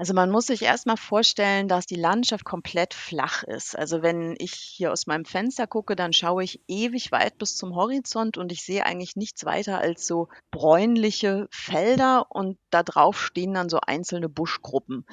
Also 0.00 0.14
man 0.14 0.30
muss 0.30 0.46
sich 0.46 0.62
erstmal 0.62 0.96
vorstellen, 0.96 1.68
dass 1.68 1.84
die 1.84 1.96
Landschaft 1.96 2.46
komplett 2.46 2.94
flach 2.94 3.42
ist. 3.42 3.78
Also 3.78 4.00
wenn 4.00 4.34
ich 4.38 4.54
hier 4.54 4.92
aus 4.92 5.06
meinem 5.06 5.26
Fenster 5.26 5.66
gucke, 5.66 5.94
dann 5.94 6.14
schaue 6.14 6.42
ich 6.42 6.62
ewig 6.68 7.12
weit 7.12 7.36
bis 7.36 7.54
zum 7.54 7.74
Horizont 7.74 8.38
und 8.38 8.50
ich 8.50 8.62
sehe 8.62 8.86
eigentlich 8.86 9.16
nichts 9.16 9.44
weiter 9.44 9.78
als 9.78 10.06
so 10.06 10.28
bräunliche 10.50 11.48
Felder 11.50 12.24
und 12.30 12.56
da 12.70 12.82
drauf 12.82 13.20
stehen 13.20 13.52
dann 13.52 13.68
so 13.68 13.78
einzelne 13.86 14.30
Buschgruppen. 14.30 15.04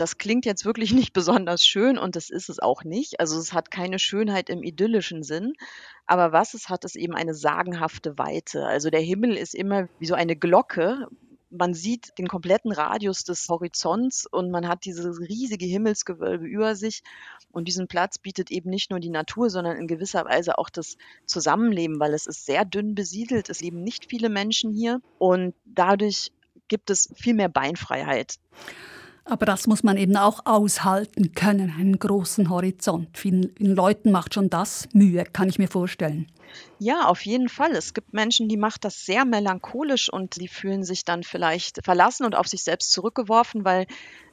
Das 0.00 0.16
klingt 0.16 0.46
jetzt 0.46 0.64
wirklich 0.64 0.92
nicht 0.94 1.12
besonders 1.12 1.64
schön 1.64 1.98
und 1.98 2.16
das 2.16 2.30
ist 2.30 2.48
es 2.48 2.58
auch 2.58 2.84
nicht. 2.84 3.20
Also 3.20 3.38
es 3.38 3.52
hat 3.52 3.70
keine 3.70 3.98
Schönheit 3.98 4.48
im 4.48 4.62
idyllischen 4.62 5.22
Sinn. 5.22 5.52
Aber 6.06 6.32
was 6.32 6.54
es 6.54 6.68
hat, 6.68 6.84
ist 6.84 6.96
eben 6.96 7.14
eine 7.14 7.34
sagenhafte 7.34 8.18
Weite. 8.18 8.66
Also 8.66 8.90
der 8.90 9.00
Himmel 9.00 9.36
ist 9.36 9.54
immer 9.54 9.88
wie 9.98 10.06
so 10.06 10.14
eine 10.14 10.36
Glocke, 10.36 11.06
man 11.50 11.74
sieht 11.74 12.16
den 12.16 12.28
kompletten 12.28 12.70
Radius 12.72 13.24
des 13.24 13.48
Horizonts 13.48 14.24
und 14.24 14.50
man 14.50 14.68
hat 14.68 14.84
dieses 14.84 15.20
riesige 15.20 15.66
Himmelsgewölbe 15.66 16.46
über 16.46 16.76
sich. 16.76 17.02
Und 17.50 17.66
diesen 17.66 17.88
Platz 17.88 18.18
bietet 18.18 18.50
eben 18.52 18.70
nicht 18.70 18.90
nur 18.90 19.00
die 19.00 19.10
Natur, 19.10 19.50
sondern 19.50 19.76
in 19.76 19.88
gewisser 19.88 20.24
Weise 20.24 20.58
auch 20.58 20.70
das 20.70 20.96
Zusammenleben, 21.26 21.98
weil 21.98 22.14
es 22.14 22.26
ist 22.26 22.46
sehr 22.46 22.64
dünn 22.64 22.94
besiedelt. 22.94 23.50
Es 23.50 23.60
leben 23.60 23.82
nicht 23.82 24.08
viele 24.08 24.28
Menschen 24.28 24.72
hier 24.72 25.00
und 25.18 25.54
dadurch 25.64 26.30
gibt 26.68 26.88
es 26.90 27.12
viel 27.16 27.34
mehr 27.34 27.48
Beinfreiheit. 27.48 28.36
Aber 29.30 29.46
das 29.46 29.68
muss 29.68 29.84
man 29.84 29.96
eben 29.96 30.16
auch 30.16 30.44
aushalten 30.44 31.32
können, 31.32 31.72
einen 31.78 32.00
großen 32.00 32.50
Horizont. 32.50 33.16
Vielen 33.16 33.54
Leuten 33.58 34.10
macht 34.10 34.34
schon 34.34 34.50
das 34.50 34.88
Mühe, 34.92 35.22
kann 35.22 35.48
ich 35.48 35.56
mir 35.56 35.68
vorstellen. 35.68 36.26
Ja, 36.80 37.06
auf 37.06 37.24
jeden 37.24 37.48
Fall. 37.48 37.70
Es 37.70 37.94
gibt 37.94 38.12
Menschen, 38.12 38.48
die 38.48 38.56
macht 38.56 38.84
das 38.84 39.06
sehr 39.06 39.24
melancholisch 39.24 40.12
und 40.12 40.40
die 40.40 40.48
fühlen 40.48 40.82
sich 40.82 41.04
dann 41.04 41.22
vielleicht 41.22 41.84
verlassen 41.84 42.26
und 42.26 42.34
auf 42.34 42.48
sich 42.48 42.64
selbst 42.64 42.90
zurückgeworfen, 42.90 43.64
weil 43.64 43.86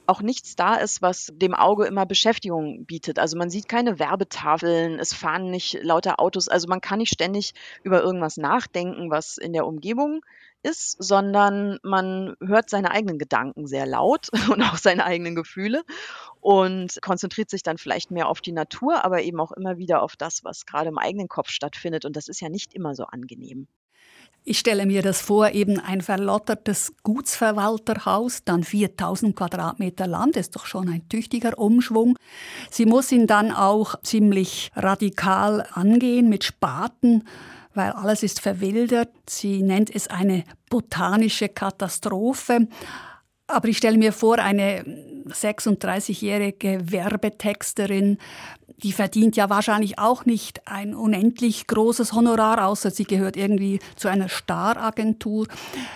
auch 0.08 0.22
nichts 0.22 0.56
da 0.56 0.76
ist, 0.76 1.02
was 1.02 1.30
dem 1.34 1.54
Auge 1.54 1.84
immer 1.86 2.06
Beschäftigung 2.06 2.86
bietet. 2.86 3.18
Also 3.18 3.36
man 3.36 3.50
sieht 3.50 3.68
keine 3.68 3.98
Werbetafeln, 3.98 4.98
es 4.98 5.12
fahren 5.12 5.50
nicht 5.50 5.82
lauter 5.82 6.18
Autos, 6.18 6.48
also 6.48 6.66
man 6.66 6.80
kann 6.80 6.98
nicht 6.98 7.12
ständig 7.12 7.52
über 7.82 8.02
irgendwas 8.02 8.38
nachdenken, 8.38 9.10
was 9.10 9.36
in 9.36 9.52
der 9.52 9.66
Umgebung 9.66 10.22
ist, 10.62 10.96
sondern 10.98 11.78
man 11.82 12.36
hört 12.40 12.70
seine 12.70 12.90
eigenen 12.90 13.18
Gedanken 13.18 13.66
sehr 13.66 13.86
laut 13.86 14.28
und 14.50 14.62
auch 14.62 14.76
seine 14.76 15.04
eigenen 15.04 15.34
Gefühle 15.34 15.84
und 16.40 17.00
konzentriert 17.02 17.50
sich 17.50 17.62
dann 17.62 17.78
vielleicht 17.78 18.10
mehr 18.10 18.28
auf 18.28 18.40
die 18.40 18.52
Natur, 18.52 19.04
aber 19.04 19.22
eben 19.22 19.40
auch 19.40 19.52
immer 19.52 19.76
wieder 19.76 20.02
auf 20.02 20.16
das, 20.16 20.42
was 20.42 20.64
gerade 20.64 20.88
im 20.88 20.98
eigenen 20.98 21.28
Kopf 21.28 21.50
stattfindet. 21.50 22.04
Und 22.06 22.16
das 22.16 22.28
ist 22.28 22.40
ja 22.40 22.48
nicht 22.48 22.74
immer 22.74 22.94
so 22.94 23.04
angenehm. 23.04 23.68
Ich 24.44 24.58
stelle 24.58 24.86
mir 24.86 25.02
das 25.02 25.20
vor, 25.20 25.50
eben 25.50 25.78
ein 25.78 26.00
verlottertes 26.00 26.94
Gutsverwalterhaus, 27.02 28.44
dann 28.44 28.64
4000 28.64 29.36
Quadratmeter 29.36 30.06
Land, 30.06 30.36
ist 30.36 30.56
doch 30.56 30.64
schon 30.64 30.88
ein 30.88 31.06
tüchtiger 31.08 31.58
Umschwung. 31.58 32.16
Sie 32.70 32.86
muss 32.86 33.12
ihn 33.12 33.26
dann 33.26 33.52
auch 33.52 34.00
ziemlich 34.02 34.70
radikal 34.74 35.66
angehen 35.74 36.28
mit 36.28 36.44
Spaten 36.44 37.24
weil 37.78 37.92
alles 37.92 38.24
ist 38.24 38.40
verwildert. 38.40 39.10
Sie 39.28 39.62
nennt 39.62 39.94
es 39.94 40.08
eine 40.08 40.44
botanische 40.68 41.48
Katastrophe. 41.48 42.66
Aber 43.48 43.68
ich 43.68 43.78
stelle 43.78 43.96
mir 43.96 44.12
vor, 44.12 44.38
eine 44.38 44.84
36-jährige 45.26 46.92
Werbetexterin, 46.92 48.18
die 48.82 48.92
verdient 48.92 49.36
ja 49.36 49.50
wahrscheinlich 49.50 49.98
auch 49.98 50.26
nicht 50.26 50.68
ein 50.68 50.94
unendlich 50.94 51.66
großes 51.66 52.12
Honorar, 52.12 52.66
außer 52.66 52.90
sie 52.90 53.04
gehört 53.04 53.36
irgendwie 53.36 53.80
zu 53.96 54.08
einer 54.08 54.28
Staragentur. 54.28 55.48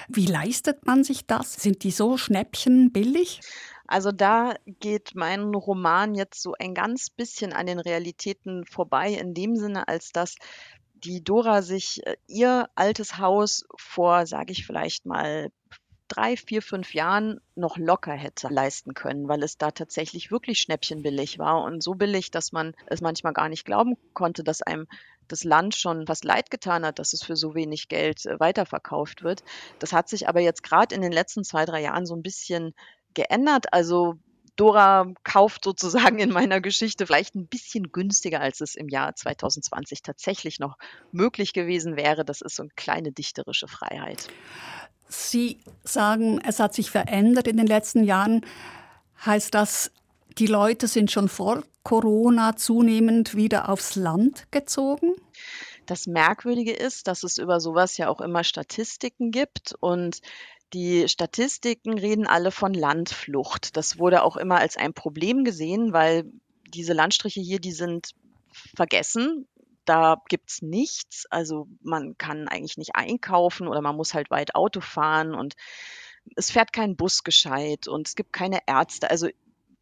Wie 0.09 0.27
leistet 0.27 0.87
man 0.87 1.05
sich 1.05 1.27
das? 1.27 1.53
Sind 1.55 1.85
die 1.85 1.91
so 1.91 2.17
schnäppchenbillig? 2.17 3.41
Also 3.87 4.11
da 4.11 4.55
geht 4.81 5.11
mein 5.15 5.55
Roman 5.55 6.15
jetzt 6.15 6.41
so 6.41 6.55
ein 6.59 6.73
ganz 6.73 7.11
bisschen 7.11 7.53
an 7.53 7.67
den 7.67 7.79
Realitäten 7.79 8.65
vorbei, 8.65 9.12
in 9.12 9.35
dem 9.35 9.57
Sinne, 9.57 9.87
als 9.87 10.12
dass 10.12 10.37
die 10.95 11.23
Dora 11.23 11.62
sich 11.62 12.07
äh, 12.07 12.17
ihr 12.27 12.69
altes 12.75 13.19
Haus 13.19 13.65
vor, 13.77 14.27
sage 14.27 14.53
ich 14.53 14.65
vielleicht 14.65 15.05
mal, 15.05 15.51
drei, 16.12 16.37
vier, 16.37 16.62
fünf 16.62 16.94
Jahren 16.94 17.40
noch 17.55 17.77
locker 17.77 18.12
hätte 18.12 18.48
leisten 18.48 18.94
können, 18.94 19.29
weil 19.29 19.42
es 19.42 19.57
da 19.57 19.70
tatsächlich 19.70 20.31
wirklich 20.31 20.61
schnäppchenbillig 20.61 21.38
war 21.38 21.62
und 21.62 21.83
so 21.83 21.94
billig, 21.94 22.31
dass 22.31 22.53
man 22.53 22.75
es 22.87 23.01
manchmal 23.01 23.33
gar 23.33 23.48
nicht 23.48 23.64
glauben 23.64 23.96
konnte, 24.12 24.44
dass 24.44 24.62
einem 24.62 24.87
das 25.29 25.44
Land 25.44 25.75
schon 25.75 26.07
fast 26.07 26.25
leid 26.25 26.51
getan 26.51 26.85
hat, 26.85 26.98
dass 26.98 27.12
es 27.12 27.22
für 27.22 27.37
so 27.37 27.55
wenig 27.55 27.88
Geld 27.88 28.27
äh, 28.27 28.38
weiterverkauft 28.38 29.22
wird. 29.22 29.42
Das 29.79 29.92
hat 29.92 30.09
sich 30.09 30.29
aber 30.29 30.40
jetzt 30.40 30.62
gerade 30.62 30.94
in 30.94 31.01
den 31.01 31.12
letzten 31.12 31.44
zwei, 31.44 31.64
drei 31.64 31.81
Jahren 31.81 32.07
so 32.07 32.14
ein 32.14 32.22
bisschen 32.22 32.75
geändert. 33.14 33.72
Also 33.72 34.16
Dora 34.57 35.07
kauft 35.25 35.64
sozusagen 35.64 36.18
in 36.18 36.31
meiner 36.31 36.61
Geschichte 36.61 37.07
vielleicht 37.07 37.35
ein 37.35 37.46
bisschen 37.46 37.92
günstiger, 37.92 38.40
als 38.40 38.61
es 38.61 38.75
im 38.75 38.88
Jahr 38.88 39.14
2020 39.14 40.03
tatsächlich 40.03 40.59
noch 40.59 40.77
möglich 41.11 41.53
gewesen 41.53 41.96
wäre. 41.96 42.25
Das 42.25 42.42
ist 42.42 42.57
so 42.57 42.62
eine 42.64 42.72
kleine 42.77 43.12
dichterische 43.12 43.68
Freiheit. 43.68 44.29
Sie 45.12 45.59
sagen, 45.85 46.40
es 46.46 46.59
hat 46.59 46.75
sich 46.75 46.90
verändert 46.90 47.46
in 47.46 47.59
den 47.59 47.66
letzten 47.66 48.05
Jahren. 48.05 48.46
Heißt 49.25 49.55
das, 49.55 49.92
die 50.38 50.46
Leute 50.46 50.88
sind 50.88 51.11
schon 51.11 51.29
vor 51.29 51.62
Corona 51.83 52.57
zunehmend 52.57 53.35
wieder 53.35 53.68
aufs 53.68 53.94
Land 53.96 54.51
gezogen? 54.51 55.12
Das 55.87 56.07
Merkwürdige 56.07 56.72
ist, 56.72 57.09
dass 57.09 57.25
es 57.25 57.38
über 57.38 57.61
sowas 57.61 57.96
ja 57.98 58.09
auch 58.09 58.20
immer 58.20 58.44
Statistiken 58.44 59.31
gibt 59.31 59.75
und 59.81 60.20
die 60.72 61.07
Statistiken 61.09 61.98
reden 61.98 62.27
alle 62.27 62.51
von 62.51 62.72
Landflucht. 62.72 63.77
Das 63.77 63.98
wurde 63.98 64.22
auch 64.22 64.37
immer 64.37 64.59
als 64.59 64.79
ein 64.79 64.94
Problem 64.94 65.44
gesehen, 65.44 65.92
weil 65.92 66.25
diese 66.72 66.94
Landstriche 66.94 67.40
hier, 67.40 67.61
die 67.61 67.72
sind 67.72 68.12
vergessen. 68.75 69.46
Da 69.85 70.23
gibt's 70.29 70.62
nichts. 70.62 71.27
Also 71.31 71.68
man 71.83 72.16
kann 72.18 72.49
eigentlich 72.49 72.77
nicht 72.79 72.95
einkaufen 72.95 73.68
oder 73.68 73.81
man 73.83 73.97
muss 73.97 74.14
halt 74.14 74.31
weit 74.31 74.55
Auto 74.55 74.81
fahren 74.81 75.35
und 75.35 75.55
es 76.37 76.51
fährt 76.51 76.73
kein 76.73 76.97
Bus 76.97 77.25
gescheit 77.25 77.88
und 77.88 78.09
es 78.09 78.14
gibt 78.14 78.33
keine 78.33 78.61
Ärzte. 78.66 79.11
Also 79.11 79.29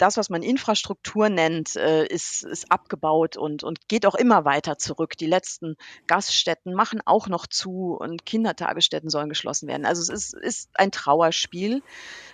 das, 0.01 0.17
was 0.17 0.31
man 0.31 0.43
Infrastruktur 0.43 1.29
nennt, 1.29 1.77
äh, 1.77 2.07
ist, 2.07 2.45
ist 2.45 2.73
abgebaut 2.73 3.37
und, 3.37 3.63
und 3.63 3.89
geht 3.89 4.07
auch 4.07 4.15
immer 4.15 4.45
weiter 4.45 4.79
zurück. 4.79 5.17
Die 5.19 5.27
letzten 5.27 5.77
Gaststätten 6.07 6.73
machen 6.75 7.01
auch 7.05 7.29
noch 7.29 7.47
zu 7.47 7.97
und 7.99 8.25
Kindertagesstätten 8.25 9.11
sollen 9.11 9.29
geschlossen 9.29 9.69
werden. 9.69 9.85
Also 9.85 10.01
es 10.01 10.09
ist, 10.09 10.35
ist 10.35 10.71
ein 10.75 10.91
Trauerspiel. 10.91 11.83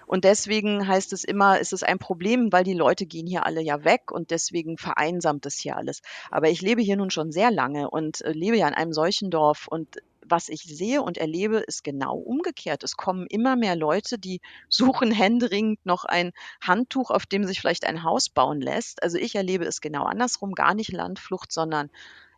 Und 0.06 0.24
deswegen 0.24 0.86
heißt 0.86 1.12
es 1.12 1.24
immer, 1.24 1.60
es 1.60 1.72
ist 1.72 1.82
ein 1.82 1.98
Problem, 1.98 2.52
weil 2.52 2.62
die 2.62 2.74
Leute 2.74 3.06
gehen 3.06 3.26
hier 3.26 3.44
alle 3.44 3.60
ja 3.60 3.84
weg 3.84 4.12
und 4.12 4.30
deswegen 4.30 4.78
vereinsamt 4.78 5.46
es 5.46 5.58
hier 5.58 5.76
alles. 5.76 6.02
Aber 6.30 6.48
ich 6.48 6.62
lebe 6.62 6.82
hier 6.82 6.96
nun 6.96 7.10
schon 7.10 7.32
sehr 7.32 7.50
lange 7.50 7.90
und 7.90 8.20
äh, 8.22 8.30
lebe 8.30 8.56
ja 8.56 8.68
in 8.68 8.74
einem 8.74 8.92
solchen 8.92 9.30
Dorf 9.30 9.66
und 9.66 9.96
was 10.28 10.48
ich 10.48 10.62
sehe 10.62 11.02
und 11.02 11.18
erlebe, 11.18 11.58
ist 11.58 11.84
genau 11.84 12.16
umgekehrt. 12.16 12.82
Es 12.82 12.96
kommen 12.96 13.26
immer 13.26 13.56
mehr 13.56 13.76
Leute, 13.76 14.18
die 14.18 14.40
suchen 14.68 15.10
händeringend 15.10 15.84
noch 15.84 16.04
ein 16.04 16.32
Handtuch, 16.60 17.10
auf 17.10 17.26
dem 17.26 17.44
sich 17.44 17.60
vielleicht 17.60 17.86
ein 17.86 18.02
Haus 18.02 18.28
bauen 18.28 18.60
lässt. 18.60 19.02
Also 19.02 19.18
ich 19.18 19.34
erlebe 19.34 19.64
es 19.64 19.80
genau 19.80 20.04
andersrum, 20.04 20.54
gar 20.54 20.74
nicht 20.74 20.92
Landflucht, 20.92 21.52
sondern 21.52 21.90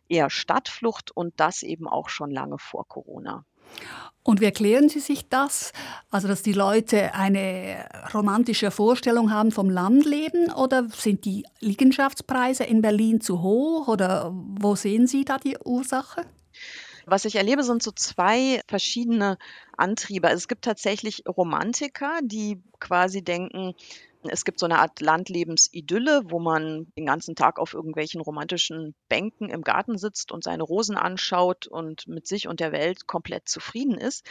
eher 0.07 0.29
Stadtflucht 0.29 1.11
und 1.11 1.33
das 1.37 1.63
eben 1.63 1.87
auch 1.87 2.09
schon 2.09 2.31
lange 2.31 2.57
vor 2.57 2.87
Corona. 2.87 3.45
Und 4.23 4.41
wie 4.41 4.45
erklären 4.45 4.89
Sie 4.89 4.99
sich 4.99 5.27
das? 5.29 5.71
Also, 6.11 6.27
dass 6.27 6.41
die 6.41 6.53
Leute 6.53 7.13
eine 7.13 7.87
romantische 8.13 8.69
Vorstellung 8.69 9.31
haben 9.31 9.51
vom 9.51 9.69
Landleben 9.69 10.51
oder 10.51 10.87
sind 10.89 11.25
die 11.25 11.45
Liegenschaftspreise 11.61 12.63
in 12.63 12.81
Berlin 12.81 13.21
zu 13.21 13.41
hoch 13.41 13.87
oder 13.87 14.31
wo 14.33 14.75
sehen 14.75 15.07
Sie 15.07 15.25
da 15.25 15.37
die 15.37 15.57
Ursache? 15.63 16.25
Was 17.09 17.25
ich 17.25 17.35
erlebe, 17.35 17.63
sind 17.63 17.83
so 17.83 17.91
zwei 17.91 18.61
verschiedene 18.67 19.37
Antriebe. 19.77 20.27
Also 20.27 20.37
es 20.37 20.47
gibt 20.47 20.65
tatsächlich 20.65 21.23
Romantiker, 21.27 22.19
die 22.23 22.61
quasi 22.79 23.23
denken, 23.23 23.73
es 24.23 24.43
gibt 24.43 24.59
so 24.59 24.65
eine 24.65 24.79
Art 24.79 24.99
Landlebensidylle, 24.99 26.23
wo 26.25 26.39
man 26.39 26.91
den 26.97 27.05
ganzen 27.05 27.35
Tag 27.35 27.57
auf 27.57 27.73
irgendwelchen 27.73 28.19
romantischen 28.19 28.93
Bänken 29.07 29.49
im 29.49 29.61
Garten 29.61 29.97
sitzt 29.97 30.31
und 30.31 30.43
seine 30.43 30.63
Rosen 30.63 30.97
anschaut 30.97 31.67
und 31.67 32.07
mit 32.07 32.27
sich 32.27 32.47
und 32.47 32.59
der 32.59 32.71
Welt 32.71 33.07
komplett 33.07 33.47
zufrieden 33.47 33.97
ist. 33.97 34.25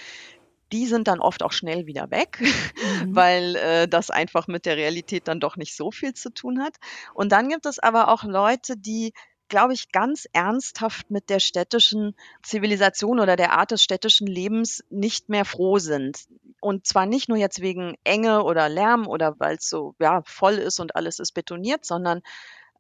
Die 0.73 0.85
sind 0.85 1.09
dann 1.09 1.21
oft 1.21 1.43
auch 1.43 1.53
schnell 1.53 1.87
wieder 1.87 2.11
weg, 2.11 2.41
mhm. 2.41 3.17
weil 3.17 3.57
äh, 3.57 3.89
das 3.89 4.11
einfach 4.11 4.47
mit 4.47 4.67
der 4.67 4.77
Realität 4.77 5.27
dann 5.27 5.41
doch 5.41 5.57
nicht 5.57 5.75
so 5.75 5.91
viel 5.91 6.13
zu 6.13 6.31
tun 6.31 6.63
hat. 6.63 6.77
Und 7.15 7.33
dann 7.33 7.49
gibt 7.49 7.65
es 7.65 7.79
aber 7.79 8.09
auch 8.09 8.25
Leute, 8.25 8.77
die 8.77 9.15
glaube 9.49 9.73
ich, 9.75 9.91
ganz 9.93 10.29
ernsthaft 10.33 11.11
mit 11.11 11.31
der 11.31 11.41
städtischen 11.41 12.15
Zivilisation 12.43 13.21
oder 13.21 13.37
der 13.37 13.53
Art 13.53 13.71
des 13.71 13.83
städtischen 13.83 14.27
Lebens 14.27 14.85
nicht 14.91 15.29
mehr 15.29 15.45
froh 15.45 15.79
sind. 15.79 16.27
Und 16.61 16.87
zwar 16.87 17.07
nicht 17.07 17.29
nur 17.29 17.39
jetzt 17.39 17.61
wegen 17.61 17.95
Enge 18.05 18.43
oder 18.43 18.69
Lärm 18.69 19.07
oder 19.07 19.39
weil 19.39 19.57
es 19.57 19.69
so 19.69 19.95
ja, 20.01 20.23
voll 20.25 20.55
ist 20.55 20.81
und 20.81 20.97
alles 20.97 21.19
ist 21.19 21.33
betoniert, 21.33 21.85
sondern 21.85 22.23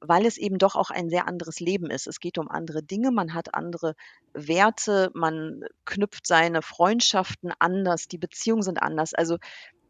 weil 0.00 0.26
es 0.26 0.38
eben 0.38 0.59
doch 0.59 0.76
auch 0.76 0.90
ein 0.90 1.11
sehr 1.11 1.26
anderes 1.26 1.61
Leben 1.61 1.90
ist. 1.90 2.07
Es 2.07 2.20
geht 2.20 2.38
um 2.38 2.48
andere 2.48 2.83
Dinge, 2.83 3.11
man 3.11 3.35
hat 3.35 3.54
andere 3.54 3.94
Werte, 4.33 5.11
man 5.14 5.64
knüpft 5.85 6.26
seine 6.26 6.62
Freundschaften 6.62 7.52
anders, 7.59 8.07
die 8.07 8.18
Beziehungen 8.18 8.62
sind 8.62 8.81
anders. 8.81 9.14
Also 9.14 9.38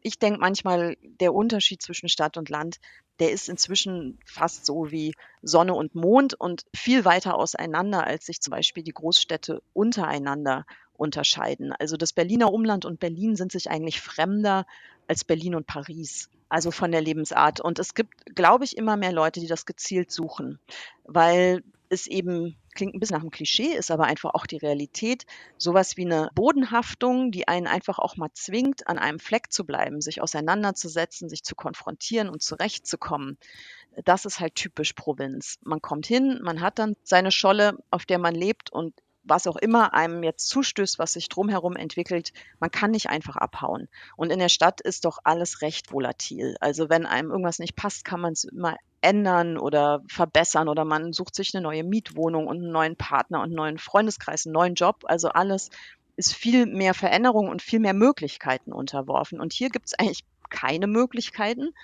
ich 0.02 0.18
denke 0.18 0.40
manchmal, 0.40 0.96
der 1.02 1.34
Unterschied 1.34 1.82
zwischen 1.82 2.08
Stadt 2.08 2.36
und 2.36 2.48
Land, 2.48 2.78
der 3.18 3.32
ist 3.32 3.48
inzwischen 3.48 4.18
fast 4.24 4.64
so 4.64 4.90
wie 4.90 5.14
Sonne 5.42 5.74
und 5.74 5.94
Mond 5.94 6.34
und 6.34 6.64
viel 6.74 7.04
weiter 7.04 7.34
auseinander, 7.36 8.06
als 8.06 8.26
sich 8.26 8.40
zum 8.40 8.52
Beispiel 8.52 8.82
die 8.82 8.92
Großstädte 8.92 9.60
untereinander 9.72 10.66
unterscheiden. 10.92 11.72
Also 11.72 11.96
das 11.96 12.12
Berliner 12.12 12.52
Umland 12.52 12.84
und 12.84 13.00
Berlin 13.00 13.36
sind 13.36 13.52
sich 13.52 13.70
eigentlich 13.70 14.00
fremder 14.00 14.66
als 15.06 15.24
Berlin 15.24 15.54
und 15.54 15.66
Paris, 15.66 16.28
also 16.48 16.70
von 16.70 16.92
der 16.92 17.00
Lebensart. 17.00 17.60
Und 17.60 17.78
es 17.78 17.94
gibt, 17.94 18.34
glaube 18.34 18.64
ich, 18.64 18.76
immer 18.76 18.96
mehr 18.96 19.12
Leute, 19.12 19.40
die 19.40 19.46
das 19.46 19.66
gezielt 19.66 20.10
suchen, 20.10 20.58
weil 21.04 21.62
es 21.88 22.06
eben 22.06 22.56
klingt 22.74 22.94
ein 22.94 23.00
bisschen 23.00 23.16
nach 23.16 23.22
einem 23.22 23.30
Klischee, 23.30 23.74
ist 23.74 23.90
aber 23.90 24.04
einfach 24.04 24.34
auch 24.34 24.46
die 24.46 24.56
Realität. 24.56 25.26
Sowas 25.56 25.96
wie 25.96 26.04
eine 26.04 26.30
Bodenhaftung, 26.34 27.30
die 27.32 27.48
einen 27.48 27.66
einfach 27.66 27.98
auch 27.98 28.16
mal 28.16 28.30
zwingt, 28.34 28.86
an 28.86 28.98
einem 28.98 29.18
Fleck 29.18 29.52
zu 29.52 29.64
bleiben, 29.64 30.00
sich 30.00 30.22
auseinanderzusetzen, 30.22 31.28
sich 31.28 31.42
zu 31.42 31.54
konfrontieren 31.54 32.28
und 32.28 32.42
zurechtzukommen. 32.42 33.38
Das 34.04 34.24
ist 34.24 34.38
halt 34.38 34.54
typisch 34.54 34.92
Provinz. 34.92 35.58
Man 35.62 35.82
kommt 35.82 36.06
hin, 36.06 36.38
man 36.42 36.60
hat 36.60 36.78
dann 36.78 36.94
seine 37.02 37.32
Scholle, 37.32 37.78
auf 37.90 38.06
der 38.06 38.18
man 38.18 38.34
lebt 38.34 38.70
und 38.70 38.94
was 39.28 39.46
auch 39.46 39.56
immer 39.56 39.94
einem 39.94 40.22
jetzt 40.22 40.48
zustößt, 40.48 40.98
was 40.98 41.12
sich 41.12 41.28
drumherum 41.28 41.76
entwickelt, 41.76 42.32
man 42.60 42.70
kann 42.70 42.90
nicht 42.90 43.08
einfach 43.08 43.36
abhauen. 43.36 43.88
Und 44.16 44.30
in 44.30 44.38
der 44.38 44.48
Stadt 44.48 44.80
ist 44.80 45.04
doch 45.04 45.18
alles 45.24 45.62
recht 45.62 45.92
volatil. 45.92 46.56
Also 46.60 46.88
wenn 46.88 47.06
einem 47.06 47.30
irgendwas 47.30 47.58
nicht 47.58 47.76
passt, 47.76 48.04
kann 48.04 48.20
man 48.20 48.32
es 48.32 48.44
immer 48.44 48.76
ändern 49.00 49.58
oder 49.58 50.02
verbessern 50.08 50.68
oder 50.68 50.84
man 50.84 51.12
sucht 51.12 51.34
sich 51.34 51.54
eine 51.54 51.62
neue 51.62 51.84
Mietwohnung 51.84 52.46
und 52.46 52.58
einen 52.58 52.72
neuen 52.72 52.96
Partner 52.96 53.38
und 53.38 53.46
einen 53.46 53.54
neuen 53.54 53.78
Freundeskreis, 53.78 54.46
einen 54.46 54.54
neuen 54.54 54.74
Job. 54.74 55.04
Also 55.04 55.28
alles 55.28 55.70
ist 56.16 56.34
viel 56.34 56.66
mehr 56.66 56.94
Veränderung 56.94 57.48
und 57.48 57.62
viel 57.62 57.78
mehr 57.78 57.94
Möglichkeiten 57.94 58.72
unterworfen. 58.72 59.40
Und 59.40 59.52
hier 59.52 59.70
gibt 59.70 59.86
es 59.86 59.94
eigentlich 59.94 60.24
keine 60.50 60.86
Möglichkeiten, 60.86 61.74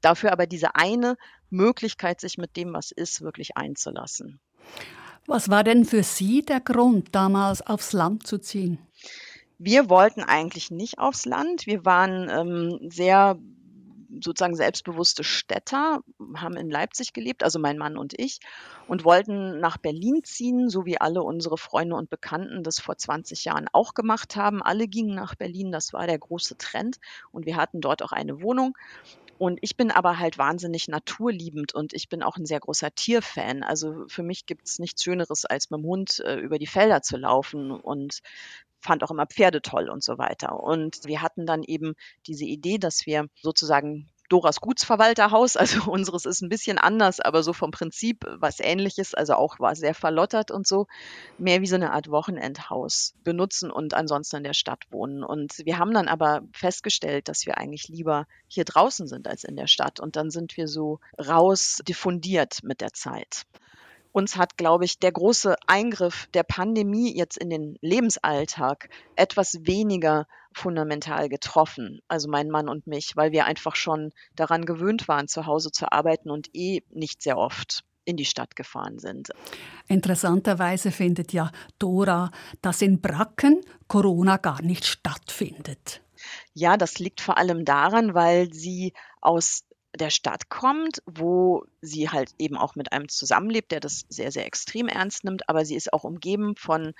dafür 0.00 0.32
aber 0.32 0.46
diese 0.46 0.74
eine 0.74 1.16
Möglichkeit, 1.50 2.20
sich 2.20 2.38
mit 2.38 2.56
dem, 2.56 2.72
was 2.72 2.90
ist, 2.90 3.22
wirklich 3.22 3.56
einzulassen. 3.56 4.40
Was 5.26 5.50
war 5.50 5.64
denn 5.64 5.84
für 5.84 6.02
Sie 6.02 6.42
der 6.42 6.60
Grund, 6.60 7.14
damals 7.14 7.66
aufs 7.66 7.92
Land 7.92 8.26
zu 8.26 8.38
ziehen? 8.38 8.78
Wir 9.58 9.88
wollten 9.88 10.22
eigentlich 10.22 10.70
nicht 10.70 10.98
aufs 10.98 11.24
Land. 11.24 11.66
Wir 11.66 11.84
waren 11.84 12.28
ähm, 12.30 12.90
sehr 12.90 13.38
sozusagen 14.22 14.54
selbstbewusste 14.54 15.24
Städter, 15.24 16.00
haben 16.36 16.56
in 16.56 16.70
Leipzig 16.70 17.12
gelebt, 17.12 17.42
also 17.42 17.58
mein 17.58 17.78
Mann 17.78 17.96
und 17.96 18.18
ich, 18.18 18.38
und 18.88 19.04
wollten 19.04 19.60
nach 19.60 19.78
Berlin 19.78 20.22
ziehen, 20.24 20.68
so 20.68 20.86
wie 20.86 21.00
alle 21.00 21.22
unsere 21.22 21.58
Freunde 21.58 21.96
und 21.96 22.10
Bekannten 22.10 22.62
das 22.62 22.78
vor 22.80 22.96
20 22.96 23.44
Jahren 23.44 23.66
auch 23.72 23.94
gemacht 23.94 24.36
haben. 24.36 24.62
Alle 24.62 24.88
gingen 24.88 25.14
nach 25.14 25.34
Berlin, 25.34 25.72
das 25.72 25.92
war 25.92 26.06
der 26.06 26.18
große 26.18 26.56
Trend 26.56 26.98
und 27.32 27.46
wir 27.46 27.56
hatten 27.56 27.80
dort 27.80 28.02
auch 28.02 28.12
eine 28.12 28.42
Wohnung. 28.42 28.76
Und 29.38 29.58
ich 29.62 29.76
bin 29.76 29.90
aber 29.90 30.18
halt 30.18 30.38
wahnsinnig 30.38 30.88
naturliebend 30.88 31.74
und 31.74 31.92
ich 31.92 32.08
bin 32.08 32.22
auch 32.22 32.36
ein 32.36 32.46
sehr 32.46 32.60
großer 32.60 32.94
Tierfan. 32.94 33.62
Also 33.62 34.04
für 34.08 34.22
mich 34.22 34.46
gibt 34.46 34.66
es 34.66 34.78
nichts 34.78 35.02
Schöneres, 35.02 35.44
als 35.44 35.70
mit 35.70 35.80
dem 35.80 35.86
Hund 35.86 36.20
äh, 36.20 36.36
über 36.36 36.58
die 36.58 36.66
Felder 36.66 37.02
zu 37.02 37.16
laufen 37.16 37.70
und 37.70 38.20
fand 38.80 39.02
auch 39.04 39.10
immer 39.10 39.26
Pferde 39.26 39.62
toll 39.62 39.88
und 39.90 40.02
so 40.02 40.18
weiter. 40.18 40.60
Und 40.62 41.04
wir 41.04 41.22
hatten 41.22 41.46
dann 41.46 41.62
eben 41.62 41.94
diese 42.26 42.44
Idee, 42.44 42.78
dass 42.78 43.06
wir 43.06 43.26
sozusagen 43.42 44.08
Doras 44.28 44.60
Gutsverwalterhaus. 44.60 45.56
Also 45.66 45.90
unseres 45.90 46.26
ist 46.26 46.42
ein 46.42 46.48
bisschen 46.48 46.78
anders, 46.78 47.18
aber 47.18 47.42
so 47.42 47.52
vom 47.52 47.70
Prinzip 47.70 48.24
was 48.38 48.60
ähnliches. 48.60 49.14
Also 49.14 49.34
auch 49.34 49.58
war 49.58 49.74
sehr 49.74 49.94
verlottert 49.94 50.50
und 50.50 50.66
so. 50.66 50.86
Mehr 51.38 51.60
wie 51.60 51.66
so 51.66 51.74
eine 51.74 51.92
Art 51.92 52.08
Wochenendhaus 52.10 53.14
benutzen 53.24 53.70
und 53.70 53.94
ansonsten 53.94 54.36
in 54.36 54.44
der 54.44 54.54
Stadt 54.54 54.84
wohnen. 54.90 55.24
Und 55.24 55.54
wir 55.64 55.78
haben 55.78 55.92
dann 55.92 56.08
aber 56.08 56.42
festgestellt, 56.52 57.28
dass 57.28 57.46
wir 57.46 57.58
eigentlich 57.58 57.88
lieber 57.88 58.26
hier 58.46 58.64
draußen 58.64 59.08
sind 59.08 59.26
als 59.26 59.44
in 59.44 59.56
der 59.56 59.66
Stadt. 59.66 59.98
Und 59.98 60.14
dann 60.14 60.30
sind 60.30 60.56
wir 60.56 60.68
so 60.68 61.00
raus 61.18 61.80
diffundiert 61.86 62.62
mit 62.62 62.80
der 62.80 62.92
Zeit. 62.92 63.44
Uns 64.16 64.38
hat, 64.38 64.56
glaube 64.56 64.86
ich, 64.86 64.98
der 64.98 65.12
große 65.12 65.56
Eingriff 65.66 66.26
der 66.32 66.42
Pandemie 66.42 67.14
jetzt 67.14 67.36
in 67.36 67.50
den 67.50 67.76
Lebensalltag 67.82 68.88
etwas 69.14 69.58
weniger 69.66 70.26
fundamental 70.54 71.28
getroffen, 71.28 72.00
also 72.08 72.26
mein 72.26 72.48
Mann 72.48 72.70
und 72.70 72.86
mich, 72.86 73.14
weil 73.14 73.32
wir 73.32 73.44
einfach 73.44 73.76
schon 73.76 74.14
daran 74.34 74.64
gewöhnt 74.64 75.06
waren, 75.06 75.28
zu 75.28 75.44
Hause 75.44 75.70
zu 75.70 75.92
arbeiten 75.92 76.30
und 76.30 76.48
eh 76.54 76.80
nicht 76.88 77.22
sehr 77.22 77.36
oft 77.36 77.84
in 78.06 78.16
die 78.16 78.24
Stadt 78.24 78.56
gefahren 78.56 78.98
sind. 78.98 79.32
Interessanterweise 79.86 80.92
findet 80.92 81.34
ja 81.34 81.52
Dora, 81.78 82.30
dass 82.62 82.80
in 82.80 83.02
Bracken 83.02 83.60
Corona 83.86 84.38
gar 84.38 84.62
nicht 84.62 84.86
stattfindet. 84.86 86.00
Ja, 86.54 86.78
das 86.78 86.98
liegt 86.98 87.20
vor 87.20 87.36
allem 87.36 87.66
daran, 87.66 88.14
weil 88.14 88.50
sie 88.50 88.94
aus 89.20 89.65
der 89.96 90.10
Stadt 90.10 90.48
kommt, 90.48 91.02
wo 91.06 91.64
sie 91.80 92.10
halt 92.10 92.34
eben 92.38 92.56
auch 92.56 92.74
mit 92.74 92.92
einem 92.92 93.08
zusammenlebt, 93.08 93.72
der 93.72 93.80
das 93.80 94.04
sehr, 94.08 94.32
sehr 94.32 94.46
extrem 94.46 94.88
ernst 94.88 95.24
nimmt, 95.24 95.48
aber 95.48 95.64
sie 95.64 95.76
ist 95.76 95.92
auch 95.92 96.04
umgeben 96.04 96.56
von 96.56 96.94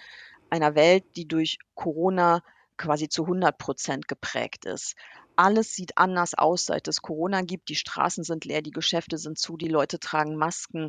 einer 0.50 0.74
Welt, 0.74 1.04
die 1.16 1.26
durch 1.26 1.58
Corona 1.74 2.42
quasi 2.76 3.08
zu 3.08 3.22
100 3.22 3.56
Prozent 3.58 4.08
geprägt 4.08 4.64
ist. 4.64 4.96
Alles 5.38 5.74
sieht 5.74 5.98
anders 5.98 6.32
aus, 6.32 6.64
seit 6.64 6.88
es 6.88 7.02
Corona 7.02 7.42
gibt. 7.42 7.68
Die 7.68 7.74
Straßen 7.74 8.24
sind 8.24 8.46
leer, 8.46 8.62
die 8.62 8.70
Geschäfte 8.70 9.18
sind 9.18 9.38
zu, 9.38 9.58
die 9.58 9.68
Leute 9.68 10.00
tragen 10.00 10.36
Masken. 10.36 10.88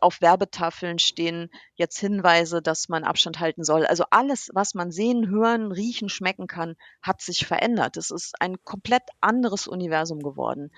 Auf 0.00 0.20
Werbetafeln 0.20 0.98
stehen 0.98 1.50
jetzt 1.76 1.96
Hinweise, 2.00 2.60
dass 2.60 2.88
man 2.88 3.04
Abstand 3.04 3.38
halten 3.38 3.62
soll. 3.62 3.86
Also 3.86 4.04
alles, 4.10 4.50
was 4.52 4.74
man 4.74 4.90
sehen, 4.90 5.28
hören, 5.28 5.70
riechen, 5.70 6.08
schmecken 6.08 6.48
kann, 6.48 6.74
hat 7.00 7.20
sich 7.20 7.46
verändert. 7.46 7.96
Es 7.96 8.10
ist 8.10 8.34
ein 8.40 8.56
komplett 8.64 9.04
anderes 9.20 9.68
Universum 9.68 10.18
geworden. 10.18 10.72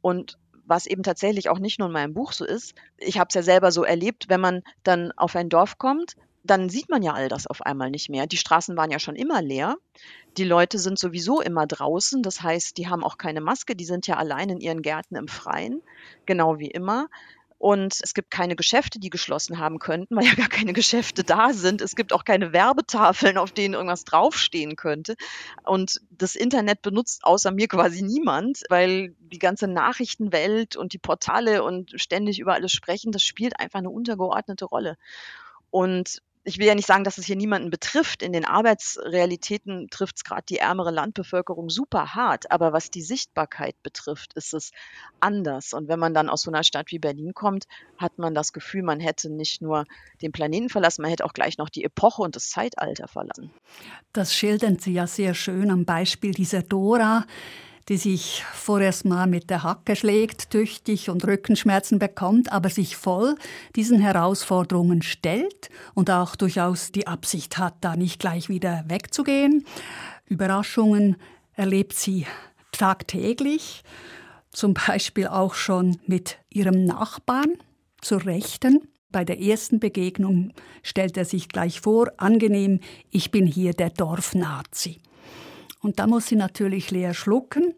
Und 0.00 0.38
was 0.64 0.86
eben 0.86 1.02
tatsächlich 1.02 1.48
auch 1.48 1.58
nicht 1.58 1.78
nur 1.78 1.88
in 1.88 1.94
meinem 1.94 2.14
Buch 2.14 2.32
so 2.32 2.44
ist, 2.44 2.74
ich 2.98 3.18
habe 3.18 3.28
es 3.28 3.34
ja 3.34 3.42
selber 3.42 3.72
so 3.72 3.84
erlebt, 3.84 4.28
wenn 4.28 4.40
man 4.40 4.62
dann 4.82 5.12
auf 5.12 5.34
ein 5.34 5.48
Dorf 5.48 5.78
kommt, 5.78 6.14
dann 6.44 6.68
sieht 6.68 6.88
man 6.88 7.02
ja 7.02 7.12
all 7.12 7.28
das 7.28 7.46
auf 7.46 7.62
einmal 7.62 7.90
nicht 7.90 8.08
mehr. 8.08 8.26
Die 8.26 8.36
Straßen 8.36 8.76
waren 8.76 8.90
ja 8.90 8.98
schon 8.98 9.16
immer 9.16 9.42
leer. 9.42 9.76
Die 10.36 10.44
Leute 10.44 10.78
sind 10.78 10.98
sowieso 10.98 11.40
immer 11.40 11.66
draußen. 11.66 12.22
Das 12.22 12.42
heißt, 12.42 12.76
die 12.78 12.88
haben 12.88 13.04
auch 13.04 13.18
keine 13.18 13.40
Maske. 13.40 13.74
Die 13.76 13.84
sind 13.84 14.06
ja 14.06 14.16
allein 14.16 14.48
in 14.50 14.60
ihren 14.60 14.82
Gärten 14.82 15.16
im 15.16 15.28
Freien, 15.28 15.82
genau 16.26 16.58
wie 16.58 16.70
immer. 16.70 17.08
Und 17.58 17.98
es 18.02 18.14
gibt 18.14 18.30
keine 18.30 18.54
Geschäfte, 18.54 19.00
die 19.00 19.10
geschlossen 19.10 19.58
haben 19.58 19.80
könnten, 19.80 20.14
weil 20.16 20.24
ja 20.24 20.34
gar 20.34 20.48
keine 20.48 20.72
Geschäfte 20.72 21.24
da 21.24 21.52
sind. 21.52 21.82
Es 21.82 21.96
gibt 21.96 22.12
auch 22.12 22.24
keine 22.24 22.52
Werbetafeln, 22.52 23.36
auf 23.36 23.50
denen 23.50 23.74
irgendwas 23.74 24.04
draufstehen 24.04 24.76
könnte. 24.76 25.16
Und 25.64 26.00
das 26.10 26.36
Internet 26.36 26.82
benutzt 26.82 27.24
außer 27.24 27.50
mir 27.50 27.66
quasi 27.66 28.02
niemand, 28.02 28.62
weil 28.68 29.14
die 29.18 29.40
ganze 29.40 29.66
Nachrichtenwelt 29.66 30.76
und 30.76 30.92
die 30.92 30.98
Portale 30.98 31.64
und 31.64 32.00
ständig 32.00 32.38
über 32.38 32.54
alles 32.54 32.70
sprechen, 32.72 33.10
das 33.10 33.24
spielt 33.24 33.58
einfach 33.58 33.80
eine 33.80 33.90
untergeordnete 33.90 34.64
Rolle. 34.64 34.96
Und 35.70 36.22
ich 36.48 36.58
will 36.58 36.66
ja 36.66 36.74
nicht 36.74 36.86
sagen, 36.86 37.04
dass 37.04 37.18
es 37.18 37.26
hier 37.26 37.36
niemanden 37.36 37.68
betrifft. 37.68 38.22
In 38.22 38.32
den 38.32 38.46
Arbeitsrealitäten 38.46 39.88
trifft 39.90 40.16
es 40.16 40.24
gerade 40.24 40.44
die 40.48 40.56
ärmere 40.56 40.90
Landbevölkerung 40.90 41.68
super 41.68 42.14
hart. 42.14 42.50
Aber 42.50 42.72
was 42.72 42.90
die 42.90 43.02
Sichtbarkeit 43.02 43.80
betrifft, 43.82 44.32
ist 44.32 44.54
es 44.54 44.72
anders. 45.20 45.74
Und 45.74 45.88
wenn 45.88 45.98
man 45.98 46.14
dann 46.14 46.30
aus 46.30 46.42
so 46.42 46.50
einer 46.50 46.64
Stadt 46.64 46.90
wie 46.90 46.98
Berlin 46.98 47.34
kommt, 47.34 47.66
hat 47.98 48.18
man 48.18 48.34
das 48.34 48.54
Gefühl, 48.54 48.82
man 48.82 48.98
hätte 48.98 49.30
nicht 49.30 49.60
nur 49.60 49.84
den 50.22 50.32
Planeten 50.32 50.70
verlassen, 50.70 51.02
man 51.02 51.10
hätte 51.10 51.26
auch 51.26 51.34
gleich 51.34 51.58
noch 51.58 51.68
die 51.68 51.84
Epoche 51.84 52.22
und 52.22 52.34
das 52.34 52.48
Zeitalter 52.48 53.08
verlassen. 53.08 53.50
Das 54.14 54.34
schildern 54.34 54.78
Sie 54.78 54.94
ja 54.94 55.06
sehr 55.06 55.34
schön 55.34 55.70
am 55.70 55.84
Beispiel 55.84 56.32
dieser 56.32 56.62
Dora 56.62 57.26
die 57.88 57.96
sich 57.96 58.44
vorerst 58.52 59.04
mal 59.04 59.26
mit 59.26 59.48
der 59.48 59.62
Hacke 59.62 59.96
schlägt, 59.96 60.50
tüchtig 60.50 61.08
und 61.08 61.26
Rückenschmerzen 61.26 61.98
bekommt, 61.98 62.52
aber 62.52 62.68
sich 62.68 62.96
voll 62.96 63.34
diesen 63.76 63.98
Herausforderungen 63.98 65.00
stellt 65.02 65.70
und 65.94 66.10
auch 66.10 66.36
durchaus 66.36 66.92
die 66.92 67.06
Absicht 67.06 67.56
hat, 67.56 67.76
da 67.80 67.96
nicht 67.96 68.20
gleich 68.20 68.48
wieder 68.48 68.84
wegzugehen. 68.88 69.64
Überraschungen 70.26 71.16
erlebt 71.54 71.94
sie 71.94 72.26
tagtäglich, 72.72 73.82
zum 74.50 74.74
Beispiel 74.74 75.28
auch 75.28 75.54
schon 75.54 75.98
mit 76.06 76.38
ihrem 76.50 76.84
Nachbarn 76.84 77.54
zur 78.02 78.26
Rechten. 78.26 78.86
Bei 79.10 79.24
der 79.24 79.40
ersten 79.40 79.80
Begegnung 79.80 80.52
stellt 80.82 81.16
er 81.16 81.24
sich 81.24 81.48
gleich 81.48 81.80
vor, 81.80 82.12
angenehm, 82.18 82.80
ich 83.10 83.30
bin 83.30 83.46
hier 83.46 83.72
der 83.72 83.88
Dorfnazi. 83.88 85.00
Und 85.80 85.98
da 85.98 86.06
muss 86.06 86.26
sie 86.26 86.36
natürlich 86.36 86.90
leer 86.90 87.14
schlucken. 87.14 87.74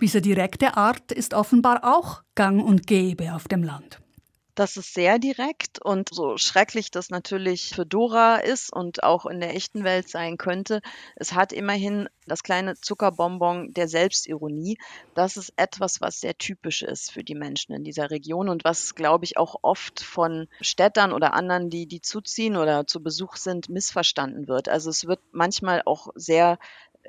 Diese 0.00 0.20
direkte 0.20 0.76
Art 0.76 1.12
ist 1.12 1.34
offenbar 1.34 1.80
auch 1.84 2.22
gang 2.34 2.62
und 2.62 2.86
gäbe 2.86 3.34
auf 3.34 3.48
dem 3.48 3.62
Land. 3.62 4.00
Das 4.54 4.76
ist 4.76 4.94
sehr 4.94 5.18
direkt 5.18 5.80
und 5.82 6.10
so 6.12 6.36
schrecklich 6.36 6.92
das 6.92 7.10
natürlich 7.10 7.70
für 7.70 7.84
Dora 7.84 8.36
ist 8.36 8.72
und 8.72 9.02
auch 9.02 9.26
in 9.26 9.40
der 9.40 9.56
echten 9.56 9.82
Welt 9.82 10.08
sein 10.08 10.36
könnte. 10.36 10.80
Es 11.16 11.32
hat 11.32 11.52
immerhin 11.52 12.08
das 12.26 12.44
kleine 12.44 12.76
Zuckerbonbon 12.76 13.72
der 13.72 13.88
Selbstironie. 13.88 14.78
Das 15.14 15.36
ist 15.36 15.52
etwas, 15.56 16.00
was 16.00 16.20
sehr 16.20 16.38
typisch 16.38 16.82
ist 16.82 17.10
für 17.10 17.24
die 17.24 17.34
Menschen 17.34 17.74
in 17.74 17.82
dieser 17.82 18.12
Region 18.12 18.48
und 18.48 18.62
was, 18.62 18.94
glaube 18.94 19.24
ich, 19.24 19.36
auch 19.38 19.56
oft 19.62 20.00
von 20.00 20.46
Städtern 20.60 21.12
oder 21.12 21.34
anderen, 21.34 21.68
die, 21.68 21.86
die 21.86 22.00
zuziehen 22.00 22.56
oder 22.56 22.86
zu 22.86 23.02
Besuch 23.02 23.34
sind, 23.36 23.68
missverstanden 23.68 24.46
wird. 24.46 24.68
Also 24.68 24.88
es 24.88 25.08
wird 25.08 25.20
manchmal 25.32 25.82
auch 25.84 26.08
sehr 26.14 26.58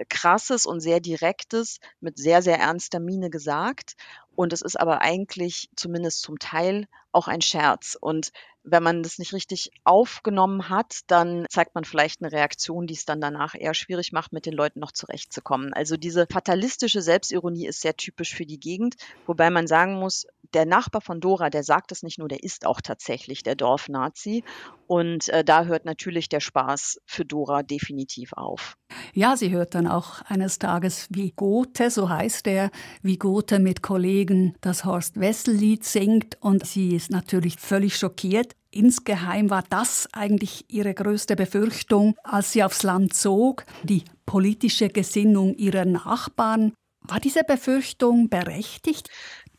krasses 0.10 0.66
und 0.66 0.80
sehr 0.80 1.00
direktes 1.00 1.80
mit 2.00 2.18
sehr, 2.18 2.42
sehr 2.42 2.60
ernster 2.60 3.00
Miene 3.00 3.30
gesagt. 3.30 3.96
Und 4.36 4.52
es 4.52 4.62
ist 4.62 4.80
aber 4.80 5.02
eigentlich 5.02 5.70
zumindest 5.76 6.22
zum 6.22 6.40
Teil 6.40 6.88
auch 7.12 7.28
ein 7.28 7.42
Scherz. 7.42 7.98
Und 8.00 8.32
wenn 8.64 8.84
man 8.84 9.04
das 9.04 9.20
nicht 9.20 9.34
richtig 9.34 9.72
aufgenommen 9.84 10.70
hat, 10.70 11.02
dann 11.08 11.46
zeigt 11.50 11.76
man 11.76 11.86
vielleicht 11.86 12.22
eine 12.22 12.32
Reaktion, 12.32 12.88
die 12.88 12.96
es 12.96 13.06
dann 13.06 13.22
danach 13.22 13.56
eher 13.56 13.74
schwierig 13.74 14.12
macht, 14.12 14.34
mit 14.34 14.46
den 14.46 14.54
Leuten 14.54 14.80
noch 14.80 14.92
zurechtzukommen. 14.92 15.74
Also 15.74 15.96
diese 15.98 16.28
fatalistische 16.30 17.02
Selbstironie 17.02 17.68
ist 17.68 17.82
sehr 17.82 17.96
typisch 17.96 18.34
für 18.34 18.46
die 18.46 18.60
Gegend, 18.60 18.96
wobei 19.26 19.50
man 19.50 19.68
sagen 19.68 19.96
muss, 19.96 20.26
der 20.56 20.66
Nachbar 20.66 21.02
von 21.02 21.20
Dora, 21.20 21.50
der 21.50 21.64
sagt 21.64 21.92
es 21.92 22.02
nicht 22.02 22.18
nur, 22.18 22.28
der 22.28 22.44
ist 22.44 22.66
auch 22.66 22.82
tatsächlich 22.82 23.44
der 23.44 23.56
Dorfnazi. 23.56 24.44
Und 24.88 25.30
äh, 25.30 25.44
da 25.44 25.66
hört 25.66 25.86
natürlich 25.86 26.30
der 26.30 26.40
Spaß 26.40 27.00
für 27.06 27.26
Dora 27.26 27.62
definitiv 27.62 28.34
auf. 28.34 28.78
Ja, 29.14 29.36
sie 29.36 29.52
hört 29.52 29.76
dann 29.76 29.88
auch 29.88 30.22
eines 30.24 30.58
Tages, 30.58 31.08
wie 31.10 31.32
Gothe, 31.32 31.92
so 31.92 32.10
heißt 32.10 32.48
er, 32.48 32.72
wie 33.02 33.18
Gothe 33.18 33.60
mit 33.60 33.82
Kollegen 33.82 34.56
das 34.62 34.86
Horst 34.86 35.20
Wessel-Lied 35.20 35.84
singt 35.84 36.38
und 36.42 36.66
sie 36.66 36.96
ist 36.96 37.12
natürlich 37.12 37.58
völlig 37.58 37.98
schockiert. 37.98 38.54
Insgeheim 38.72 39.50
war 39.50 39.64
das 39.70 40.08
eigentlich 40.14 40.66
ihre 40.70 40.94
größte 40.94 41.36
Befürchtung, 41.36 42.16
als 42.24 42.52
sie 42.52 42.64
aufs 42.64 42.84
Land 42.84 43.14
zog, 43.14 43.66
die 43.84 44.04
politische 44.26 44.90
Gesinnung 44.90 45.56
ihrer 45.56 45.86
Nachbarn. 45.86 46.74
War 47.08 47.20
diese 47.20 47.44
Befürchtung 47.44 48.30
berechtigt? 48.30 49.10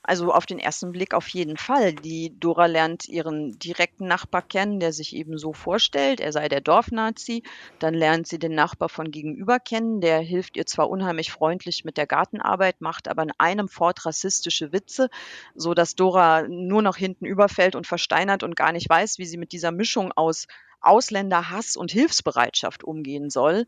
Also 0.09 0.33
auf 0.33 0.47
den 0.47 0.61
ersten 0.61 0.93
Blick 0.93 1.15
auf 1.15 1.27
jeden 1.31 1.57
Fall. 1.57 1.93
Die 1.93 2.39
Dora 2.39 2.67
lernt 2.67 3.09
ihren 3.09 3.59
direkten 3.59 4.07
Nachbar 4.07 4.41
kennen, 4.41 4.79
der 4.79 4.93
sich 4.93 5.17
eben 5.17 5.37
so 5.37 5.53
vorstellt, 5.53 6.21
er 6.21 6.31
sei 6.31 6.49
der 6.49 6.61
Dorfnazi. 6.61 7.43
Dann 7.81 7.93
lernt 7.93 8.29
sie 8.29 8.39
den 8.39 8.55
Nachbar 8.55 8.89
von 8.89 9.11
gegenüber 9.11 9.59
kennen, 9.59 10.01
der 10.01 10.21
hilft 10.21 10.57
ihr 10.57 10.65
zwar 10.65 10.91
unheimlich 10.91 11.33
freundlich 11.33 11.85
mit 11.85 11.97
der 11.97 12.07
Gartenarbeit, 12.07 12.81
macht 12.81 13.09
aber 13.09 13.25
in 13.25 13.33
einem 13.39 13.69
Fort 13.69 14.07
rassistische 14.07 14.73
Witze, 14.73 15.11
so 15.57 15.75
dass 15.75 15.97
Dora 15.97 16.47
nur 16.47 16.83
noch 16.83 16.97
hinten 16.97 17.27
überfällt 17.27 17.75
und 17.75 17.89
versteinert 17.89 18.45
und 18.45 18.55
gar 18.55 18.71
nicht 18.71 18.89
weiß, 18.89 19.19
wie 19.19 19.27
sie 19.27 19.39
mit 19.39 19.51
dieser 19.51 19.73
Mischung 19.73 20.13
aus 20.13 20.47
Ausländerhass 20.81 21.77
und 21.77 21.91
Hilfsbereitschaft 21.91 22.85
umgehen 22.85 23.29
soll. 23.29 23.67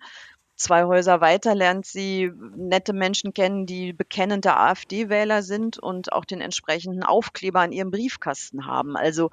Zwei 0.59 0.85
Häuser 0.87 1.21
weiter 1.21 1.55
lernt 1.55 1.87
sie 1.87 2.33
nette 2.57 2.93
Menschen 2.93 3.33
kennen, 3.33 3.65
die 3.65 3.93
bekennende 3.93 4.57
AfD-Wähler 4.57 5.45
sind 5.45 5.79
und 5.79 6.13
auch 6.13 6.25
den 6.25 6.41
entsprechenden 6.41 7.05
Aufkleber 7.05 7.61
an 7.61 7.71
ihrem 7.71 7.93
Briefkasten 7.93 8.67
haben. 8.67 8.97
Also 8.97 9.31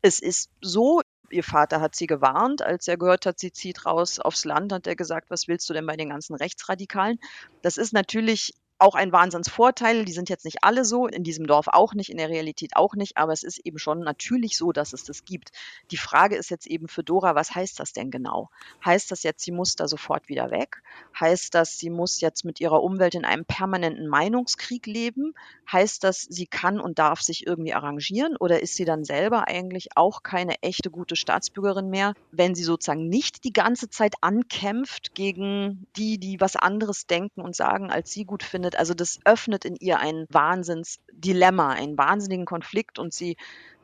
es 0.00 0.20
ist 0.20 0.50
so, 0.62 1.02
ihr 1.28 1.44
Vater 1.44 1.82
hat 1.82 1.94
sie 1.94 2.06
gewarnt, 2.06 2.62
als 2.62 2.88
er 2.88 2.96
gehört 2.96 3.26
hat, 3.26 3.38
sie 3.38 3.52
zieht 3.52 3.84
raus 3.84 4.18
aufs 4.18 4.46
Land, 4.46 4.72
hat 4.72 4.86
er 4.86 4.96
gesagt, 4.96 5.30
was 5.30 5.48
willst 5.48 5.68
du 5.68 5.74
denn 5.74 5.84
bei 5.84 5.96
den 5.96 6.08
ganzen 6.08 6.34
Rechtsradikalen? 6.34 7.18
Das 7.60 7.76
ist 7.76 7.92
natürlich 7.92 8.54
auch 8.78 8.94
ein 8.94 9.12
Wahnsinnsvorteil. 9.12 10.04
Die 10.04 10.12
sind 10.12 10.28
jetzt 10.28 10.44
nicht 10.44 10.58
alle 10.62 10.84
so, 10.84 11.06
in 11.06 11.24
diesem 11.24 11.46
Dorf 11.46 11.68
auch 11.68 11.94
nicht, 11.94 12.10
in 12.10 12.18
der 12.18 12.28
Realität 12.28 12.76
auch 12.76 12.94
nicht, 12.94 13.16
aber 13.16 13.32
es 13.32 13.42
ist 13.42 13.58
eben 13.58 13.78
schon 13.78 14.00
natürlich 14.00 14.56
so, 14.56 14.72
dass 14.72 14.92
es 14.92 15.04
das 15.04 15.24
gibt. 15.24 15.50
Die 15.90 15.96
Frage 15.96 16.36
ist 16.36 16.50
jetzt 16.50 16.66
eben 16.66 16.88
für 16.88 17.04
Dora, 17.04 17.34
was 17.34 17.54
heißt 17.54 17.78
das 17.78 17.92
denn 17.92 18.10
genau? 18.10 18.50
Heißt 18.84 19.10
das 19.10 19.22
jetzt, 19.22 19.44
sie 19.44 19.52
muss 19.52 19.76
da 19.76 19.88
sofort 19.88 20.28
wieder 20.28 20.50
weg? 20.50 20.82
Heißt 21.18 21.54
das, 21.54 21.78
sie 21.78 21.90
muss 21.90 22.20
jetzt 22.20 22.44
mit 22.44 22.60
ihrer 22.60 22.82
Umwelt 22.82 23.14
in 23.14 23.24
einem 23.24 23.44
permanenten 23.44 24.08
Meinungskrieg 24.08 24.86
leben? 24.86 25.34
Heißt 25.70 26.02
das, 26.02 26.22
sie 26.22 26.46
kann 26.46 26.80
und 26.80 26.98
darf 26.98 27.20
sich 27.20 27.46
irgendwie 27.46 27.74
arrangieren? 27.74 28.36
Oder 28.36 28.62
ist 28.62 28.74
sie 28.74 28.84
dann 28.84 29.04
selber 29.04 29.48
eigentlich 29.48 29.96
auch 29.96 30.22
keine 30.22 30.60
echte 30.62 30.90
gute 30.90 31.16
Staatsbürgerin 31.16 31.88
mehr, 31.90 32.14
wenn 32.32 32.54
sie 32.54 32.64
sozusagen 32.64 33.08
nicht 33.08 33.44
die 33.44 33.52
ganze 33.52 33.88
Zeit 33.88 34.14
ankämpft 34.20 35.14
gegen 35.14 35.86
die, 35.96 36.18
die 36.18 36.40
was 36.40 36.56
anderes 36.56 37.06
denken 37.06 37.40
und 37.40 37.54
sagen, 37.54 37.90
als 37.90 38.10
sie 38.10 38.24
gut 38.24 38.42
findet? 38.42 38.63
Findet. 38.64 38.78
Also 38.78 38.94
das 38.94 39.20
öffnet 39.24 39.64
in 39.64 39.76
ihr 39.76 39.98
ein 39.98 40.26
Wahnsinnsdilemma, 40.30 41.70
einen 41.70 41.98
wahnsinnigen 41.98 42.46
Konflikt 42.46 42.98
und 42.98 43.12
sie 43.12 43.36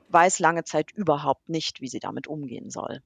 weiß 0.08 0.40
lange 0.40 0.64
Zeit 0.64 0.90
überhaupt 0.92 1.48
nicht, 1.48 1.80
wie 1.80 1.88
sie 1.88 2.00
damit 2.00 2.26
umgehen 2.26 2.70
soll. 2.70 3.02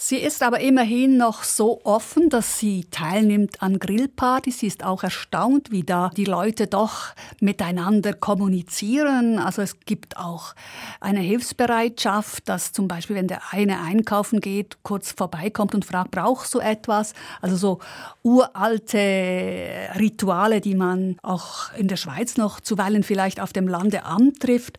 Sie 0.00 0.18
ist 0.18 0.44
aber 0.44 0.60
immerhin 0.60 1.16
noch 1.16 1.42
so 1.42 1.80
offen, 1.82 2.30
dass 2.30 2.60
sie 2.60 2.84
teilnimmt 2.84 3.60
an 3.60 3.80
Grillpartys. 3.80 4.60
Sie 4.60 4.68
ist 4.68 4.84
auch 4.84 5.02
erstaunt, 5.02 5.72
wie 5.72 5.82
da 5.82 6.12
die 6.16 6.24
Leute 6.24 6.68
doch 6.68 7.16
miteinander 7.40 8.12
kommunizieren. 8.12 9.40
Also 9.40 9.60
es 9.60 9.80
gibt 9.80 10.16
auch 10.16 10.54
eine 11.00 11.18
Hilfsbereitschaft, 11.18 12.48
dass 12.48 12.70
zum 12.70 12.86
Beispiel, 12.86 13.16
wenn 13.16 13.26
der 13.26 13.52
eine 13.52 13.80
einkaufen 13.80 14.38
geht, 14.38 14.78
kurz 14.84 15.10
vorbeikommt 15.10 15.74
und 15.74 15.84
fragt, 15.84 16.12
brauchst 16.12 16.54
du 16.54 16.60
etwas? 16.60 17.12
Also 17.42 17.56
so 17.56 17.80
uralte 18.22 19.00
Rituale, 19.98 20.60
die 20.60 20.76
man 20.76 21.16
auch 21.24 21.72
in 21.76 21.88
der 21.88 21.96
Schweiz 21.96 22.36
noch 22.36 22.60
zuweilen 22.60 23.02
vielleicht 23.02 23.40
auf 23.40 23.52
dem 23.52 23.66
Lande 23.66 24.04
antrifft. 24.04 24.78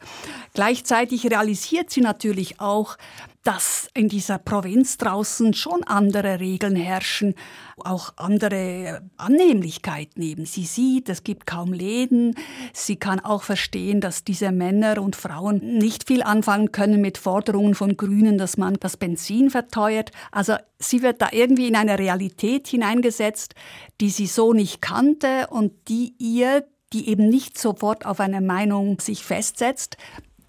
Gleichzeitig 0.53 1.29
realisiert 1.29 1.89
sie 1.89 1.99
natürlich 1.99 2.61
auch, 2.61 2.95
dass 3.43 3.87
in 3.93 4.09
dieser 4.09 4.37
Provinz 4.37 4.97
draußen 4.97 5.53
schon 5.53 5.83
andere 5.85 6.39
Regeln 6.39 6.75
herrschen, 6.75 7.35
auch 7.77 8.13
andere 8.17 9.01
Annehmlichkeiten 9.17 10.21
eben. 10.21 10.45
Sie 10.45 10.65
sieht, 10.65 11.07
es 11.07 11.23
gibt 11.23 11.47
kaum 11.47 11.71
Läden. 11.71 12.35
Sie 12.73 12.97
kann 12.97 13.19
auch 13.21 13.43
verstehen, 13.43 14.01
dass 14.01 14.25
diese 14.25 14.51
Männer 14.51 15.01
und 15.01 15.15
Frauen 15.15 15.77
nicht 15.77 16.05
viel 16.07 16.21
anfangen 16.21 16.73
können 16.73 16.99
mit 16.99 17.17
Forderungen 17.17 17.75
von 17.75 17.95
Grünen, 17.95 18.37
dass 18.37 18.57
man 18.57 18.75
das 18.75 18.97
Benzin 18.97 19.49
verteuert. 19.49 20.11
Also 20.31 20.55
sie 20.77 21.01
wird 21.01 21.21
da 21.21 21.29
irgendwie 21.31 21.69
in 21.69 21.77
eine 21.77 21.97
Realität 21.97 22.67
hineingesetzt, 22.67 23.55
die 24.01 24.09
sie 24.09 24.27
so 24.27 24.51
nicht 24.51 24.81
kannte 24.81 25.47
und 25.49 25.71
die 25.87 26.13
ihr, 26.17 26.67
die 26.91 27.07
eben 27.09 27.29
nicht 27.29 27.57
sofort 27.57 28.05
auf 28.05 28.19
eine 28.19 28.41
Meinung 28.41 28.99
sich 28.99 29.23
festsetzt, 29.23 29.95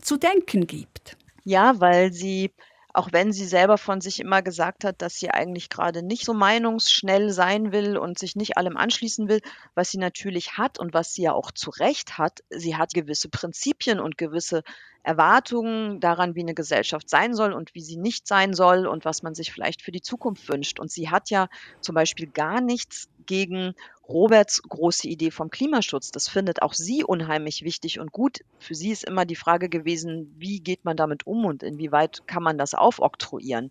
zu 0.00 0.16
denken 0.16 0.66
gibt. 0.66 1.16
Ja, 1.44 1.80
weil 1.80 2.12
sie 2.12 2.50
auch 2.92 3.08
wenn 3.12 3.32
sie 3.32 3.46
selber 3.46 3.78
von 3.78 4.00
sich 4.00 4.20
immer 4.20 4.42
gesagt 4.42 4.84
hat, 4.84 5.02
dass 5.02 5.16
sie 5.16 5.30
eigentlich 5.30 5.68
gerade 5.68 6.02
nicht 6.02 6.24
so 6.24 6.34
meinungsschnell 6.34 7.30
sein 7.30 7.72
will 7.72 7.96
und 7.96 8.18
sich 8.18 8.36
nicht 8.36 8.56
allem 8.56 8.76
anschließen 8.76 9.28
will, 9.28 9.40
was 9.74 9.90
sie 9.90 9.98
natürlich 9.98 10.58
hat 10.58 10.78
und 10.78 10.92
was 10.94 11.14
sie 11.14 11.22
ja 11.22 11.32
auch 11.32 11.50
zu 11.52 11.70
Recht 11.70 12.18
hat. 12.18 12.40
Sie 12.50 12.76
hat 12.76 12.94
gewisse 12.94 13.28
Prinzipien 13.28 14.00
und 14.00 14.18
gewisse 14.18 14.62
Erwartungen 15.02 16.00
daran, 16.00 16.34
wie 16.34 16.42
eine 16.42 16.54
Gesellschaft 16.54 17.08
sein 17.08 17.34
soll 17.34 17.52
und 17.52 17.74
wie 17.74 17.80
sie 17.80 17.96
nicht 17.96 18.26
sein 18.26 18.52
soll 18.52 18.86
und 18.86 19.04
was 19.04 19.22
man 19.22 19.34
sich 19.34 19.52
vielleicht 19.52 19.82
für 19.82 19.92
die 19.92 20.02
Zukunft 20.02 20.48
wünscht. 20.48 20.78
Und 20.78 20.90
sie 20.90 21.08
hat 21.08 21.30
ja 21.30 21.48
zum 21.80 21.94
Beispiel 21.94 22.26
gar 22.26 22.60
nichts 22.60 23.08
gegen 23.24 23.74
Roberts 24.10 24.62
große 24.62 25.06
Idee 25.08 25.30
vom 25.30 25.50
Klimaschutz. 25.50 26.10
Das 26.10 26.28
findet 26.28 26.62
auch 26.62 26.74
sie 26.74 27.04
unheimlich 27.04 27.62
wichtig 27.62 28.00
und 28.00 28.10
gut. 28.10 28.40
Für 28.58 28.74
sie 28.74 28.90
ist 28.90 29.04
immer 29.04 29.24
die 29.24 29.36
Frage 29.36 29.68
gewesen, 29.68 30.34
wie 30.36 30.60
geht 30.60 30.84
man 30.84 30.96
damit 30.96 31.26
um 31.26 31.44
und 31.44 31.62
inwieweit 31.62 32.26
kann 32.26 32.42
man 32.42 32.58
das 32.58 32.74
aufoktroyieren. 32.74 33.70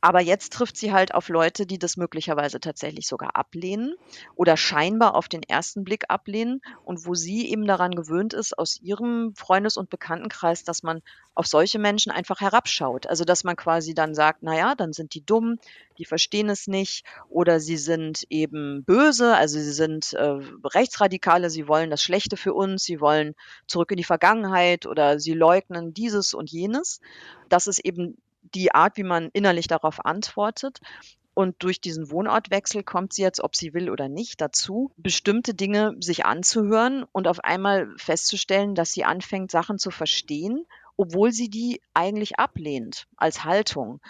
Aber 0.00 0.20
jetzt 0.20 0.52
trifft 0.54 0.76
sie 0.76 0.92
halt 0.92 1.14
auf 1.14 1.28
Leute, 1.28 1.66
die 1.66 1.78
das 1.78 1.96
möglicherweise 1.96 2.58
tatsächlich 2.58 3.06
sogar 3.06 3.36
ablehnen 3.36 3.94
oder 4.34 4.56
scheinbar 4.56 5.14
auf 5.14 5.28
den 5.28 5.42
ersten 5.42 5.84
Blick 5.84 6.04
ablehnen 6.08 6.62
und 6.84 7.06
wo 7.06 7.14
sie 7.14 7.50
eben 7.50 7.66
daran 7.66 7.90
gewöhnt 7.90 8.32
ist, 8.32 8.56
aus 8.56 8.80
ihrem 8.80 9.34
Freundes- 9.34 9.76
und 9.76 9.90
Bekanntenkreis, 9.90 10.64
dass 10.64 10.82
man 10.82 11.02
auf 11.34 11.46
solche 11.46 11.78
Menschen 11.78 12.12
einfach 12.12 12.40
herabschaut. 12.40 13.06
Also 13.06 13.24
dass 13.24 13.44
man 13.44 13.56
quasi 13.56 13.94
dann 13.94 14.14
sagt, 14.14 14.42
naja, 14.42 14.74
dann 14.74 14.94
sind 14.94 15.14
die 15.14 15.24
dumm, 15.24 15.58
die 15.98 16.06
verstehen 16.06 16.48
es 16.48 16.66
nicht 16.66 17.04
oder 17.28 17.60
sie 17.60 17.76
sind 17.76 18.24
eben 18.30 18.84
böse, 18.84 19.36
also 19.36 19.58
sie 19.58 19.72
sind 19.72 20.14
äh, 20.14 20.38
Rechtsradikale, 20.64 21.50
sie 21.50 21.68
wollen 21.68 21.90
das 21.90 22.02
Schlechte 22.02 22.38
für 22.38 22.54
uns, 22.54 22.84
sie 22.84 23.00
wollen 23.00 23.34
zurück 23.66 23.90
in 23.90 23.98
die 23.98 24.04
Vergangenheit 24.04 24.86
oder 24.86 25.20
sie 25.20 25.34
leugnen 25.34 25.92
dieses 25.92 26.32
und 26.32 26.50
jenes. 26.50 27.00
Das 27.50 27.66
ist 27.66 27.80
eben 27.84 28.16
die 28.42 28.74
Art, 28.74 28.96
wie 28.96 29.02
man 29.02 29.30
innerlich 29.32 29.66
darauf 29.66 30.04
antwortet. 30.04 30.80
Und 31.32 31.62
durch 31.62 31.80
diesen 31.80 32.10
Wohnortwechsel 32.10 32.82
kommt 32.82 33.12
sie 33.12 33.22
jetzt, 33.22 33.40
ob 33.40 33.54
sie 33.54 33.72
will 33.72 33.88
oder 33.88 34.08
nicht, 34.08 34.40
dazu, 34.40 34.90
bestimmte 34.96 35.54
Dinge 35.54 35.94
sich 36.00 36.26
anzuhören 36.26 37.04
und 37.12 37.28
auf 37.28 37.42
einmal 37.44 37.88
festzustellen, 37.96 38.74
dass 38.74 38.92
sie 38.92 39.04
anfängt, 39.04 39.50
Sachen 39.50 39.78
zu 39.78 39.90
verstehen, 39.90 40.66
obwohl 40.96 41.32
sie 41.32 41.48
die 41.48 41.80
eigentlich 41.94 42.38
ablehnt 42.38 43.06
als 43.16 43.44
Haltung. 43.44 44.00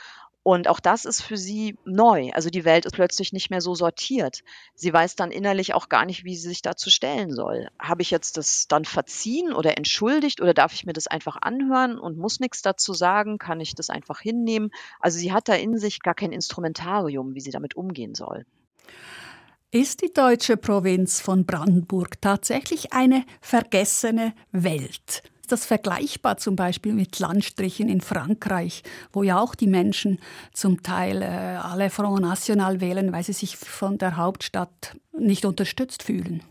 Und 0.43 0.69
auch 0.69 0.81
das 0.81 1.05
ist 1.05 1.21
für 1.21 1.37
sie 1.37 1.77
neu. 1.85 2.31
Also 2.33 2.49
die 2.49 2.65
Welt 2.65 2.87
ist 2.87 2.95
plötzlich 2.95 3.33
nicht 3.33 3.51
mehr 3.51 3.61
so 3.61 3.75
sortiert. 3.75 4.41
Sie 4.75 4.93
weiß 4.93 5.15
dann 5.15 5.33
innerlich 5.33 5.75
auch 5.75 5.91
gar 5.91 6.07
nicht, 6.07 6.25
wie 6.25 6.35
sie 6.35 6.49
sich 6.49 6.63
dazu 6.63 6.89
stellen 6.89 7.31
soll. 7.31 7.69
Habe 7.79 8.01
ich 8.01 8.11
jetzt 8.11 8.39
das 8.39 8.67
dann 8.67 8.87
verziehen 8.87 9.53
oder 9.53 9.77
entschuldigt 9.77 10.41
oder 10.41 10.55
darf 10.55 10.73
ich 10.73 10.87
mir 10.87 10.95
das 10.95 11.09
einfach 11.09 11.37
anhören 11.43 11.99
und 11.99 12.17
muss 12.17 12.41
nichts 12.41 12.63
dazu 12.63 12.95
sagen? 12.95 13.37
Kann 13.37 13.61
ich 13.61 13.75
das 13.75 13.91
einfach 13.91 14.21
hinnehmen? 14.21 14.71
Also 14.99 15.19
sie 15.19 15.33
hat 15.33 15.49
da 15.49 15.55
in 15.55 15.79
sich 15.79 16.01
gar 16.01 16.15
kein 16.15 16.33
Instrumentarium, 16.33 17.35
wie 17.35 17.41
sie 17.41 17.51
damit 17.51 17.77
umgehen 17.77 18.15
soll. 18.15 18.47
Ist 19.73 20.03
die 20.03 20.13
deutsche 20.13 20.57
Provinz 20.57 21.21
von 21.21 21.45
Brandenburg 21.45 22.21
tatsächlich 22.21 22.93
eine 22.93 23.25
vergessene 23.41 24.35
Welt? 24.51 25.23
Das 25.53 25.67
vergleichbar 25.67 26.37
zum 26.37 26.57
Beispiel 26.57 26.93
mit 26.93 27.19
Landstrichen 27.19 27.89
in 27.89 28.01
Frankreich, 28.01 28.83
wo 29.13 29.23
ja 29.23 29.41
auch 29.41 29.55
die 29.55 29.67
Menschen 29.67 30.21
zum 30.53 30.83
Teil 30.83 31.23
äh, 31.23 31.27
alle 31.27 31.91
Front 31.91 32.23
National 32.23 32.81
wählen, 32.81 33.13
weil 33.13 33.23
sie 33.23 33.33
sich 33.33 33.57
von 33.57 33.99
der 33.99 34.17
Hauptstadt 34.17 34.97
nicht 35.13 35.45
unterstützt 35.45 36.03
fühlen? 36.03 36.43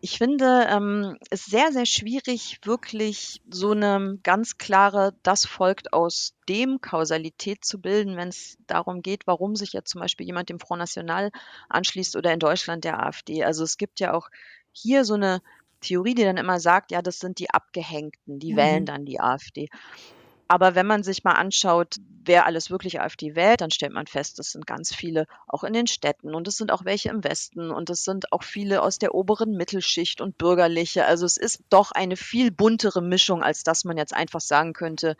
Ich 0.00 0.18
finde 0.18 0.66
ähm, 0.68 1.16
es 1.30 1.46
sehr, 1.46 1.72
sehr 1.72 1.86
schwierig, 1.86 2.60
wirklich 2.62 3.40
so 3.50 3.72
eine 3.72 4.18
ganz 4.22 4.58
klare, 4.58 5.14
das 5.22 5.46
folgt 5.46 5.92
aus 5.92 6.34
dem 6.48 6.80
Kausalität 6.80 7.64
zu 7.64 7.80
bilden, 7.80 8.16
wenn 8.16 8.28
es 8.28 8.56
darum 8.66 9.02
geht, 9.02 9.26
warum 9.26 9.56
sich 9.56 9.72
jetzt 9.72 9.90
zum 9.90 10.00
Beispiel 10.00 10.26
jemand 10.26 10.48
dem 10.48 10.60
Front 10.60 10.80
National 10.80 11.30
anschließt 11.68 12.14
oder 12.14 12.32
in 12.32 12.38
Deutschland 12.38 12.84
der 12.84 13.04
AfD. 13.04 13.42
Also 13.42 13.64
es 13.64 13.78
gibt 13.78 13.98
ja 13.98 14.12
auch 14.12 14.28
hier 14.70 15.04
so 15.04 15.14
eine 15.14 15.40
Theorie, 15.80 16.14
die 16.14 16.24
dann 16.24 16.36
immer 16.36 16.60
sagt, 16.60 16.90
ja, 16.90 17.02
das 17.02 17.18
sind 17.18 17.38
die 17.38 17.50
Abgehängten, 17.50 18.38
die 18.38 18.52
mhm. 18.52 18.56
wählen 18.56 18.86
dann 18.86 19.04
die 19.04 19.20
AfD. 19.20 19.68
Aber 20.48 20.74
wenn 20.74 20.86
man 20.86 21.02
sich 21.02 21.24
mal 21.24 21.32
anschaut, 21.32 21.96
wer 22.24 22.46
alles 22.46 22.70
wirklich 22.70 23.00
AfD 23.00 23.34
wählt, 23.34 23.60
dann 23.60 23.70
stellt 23.70 23.92
man 23.92 24.06
fest, 24.06 24.38
das 24.38 24.52
sind 24.52 24.66
ganz 24.66 24.94
viele 24.94 25.26
auch 25.48 25.64
in 25.64 25.72
den 25.72 25.86
Städten 25.86 26.34
und 26.34 26.46
es 26.48 26.56
sind 26.56 26.72
auch 26.72 26.84
welche 26.84 27.08
im 27.08 27.24
Westen 27.24 27.70
und 27.70 27.90
es 27.90 28.04
sind 28.04 28.32
auch 28.32 28.42
viele 28.42 28.82
aus 28.82 28.98
der 28.98 29.14
oberen 29.14 29.56
Mittelschicht 29.56 30.20
und 30.20 30.38
bürgerliche. 30.38 31.04
Also 31.04 31.26
es 31.26 31.36
ist 31.36 31.62
doch 31.70 31.92
eine 31.92 32.16
viel 32.16 32.50
buntere 32.50 33.02
Mischung, 33.02 33.42
als 33.42 33.64
dass 33.64 33.84
man 33.84 33.96
jetzt 33.96 34.14
einfach 34.14 34.40
sagen 34.40 34.72
könnte, 34.72 35.16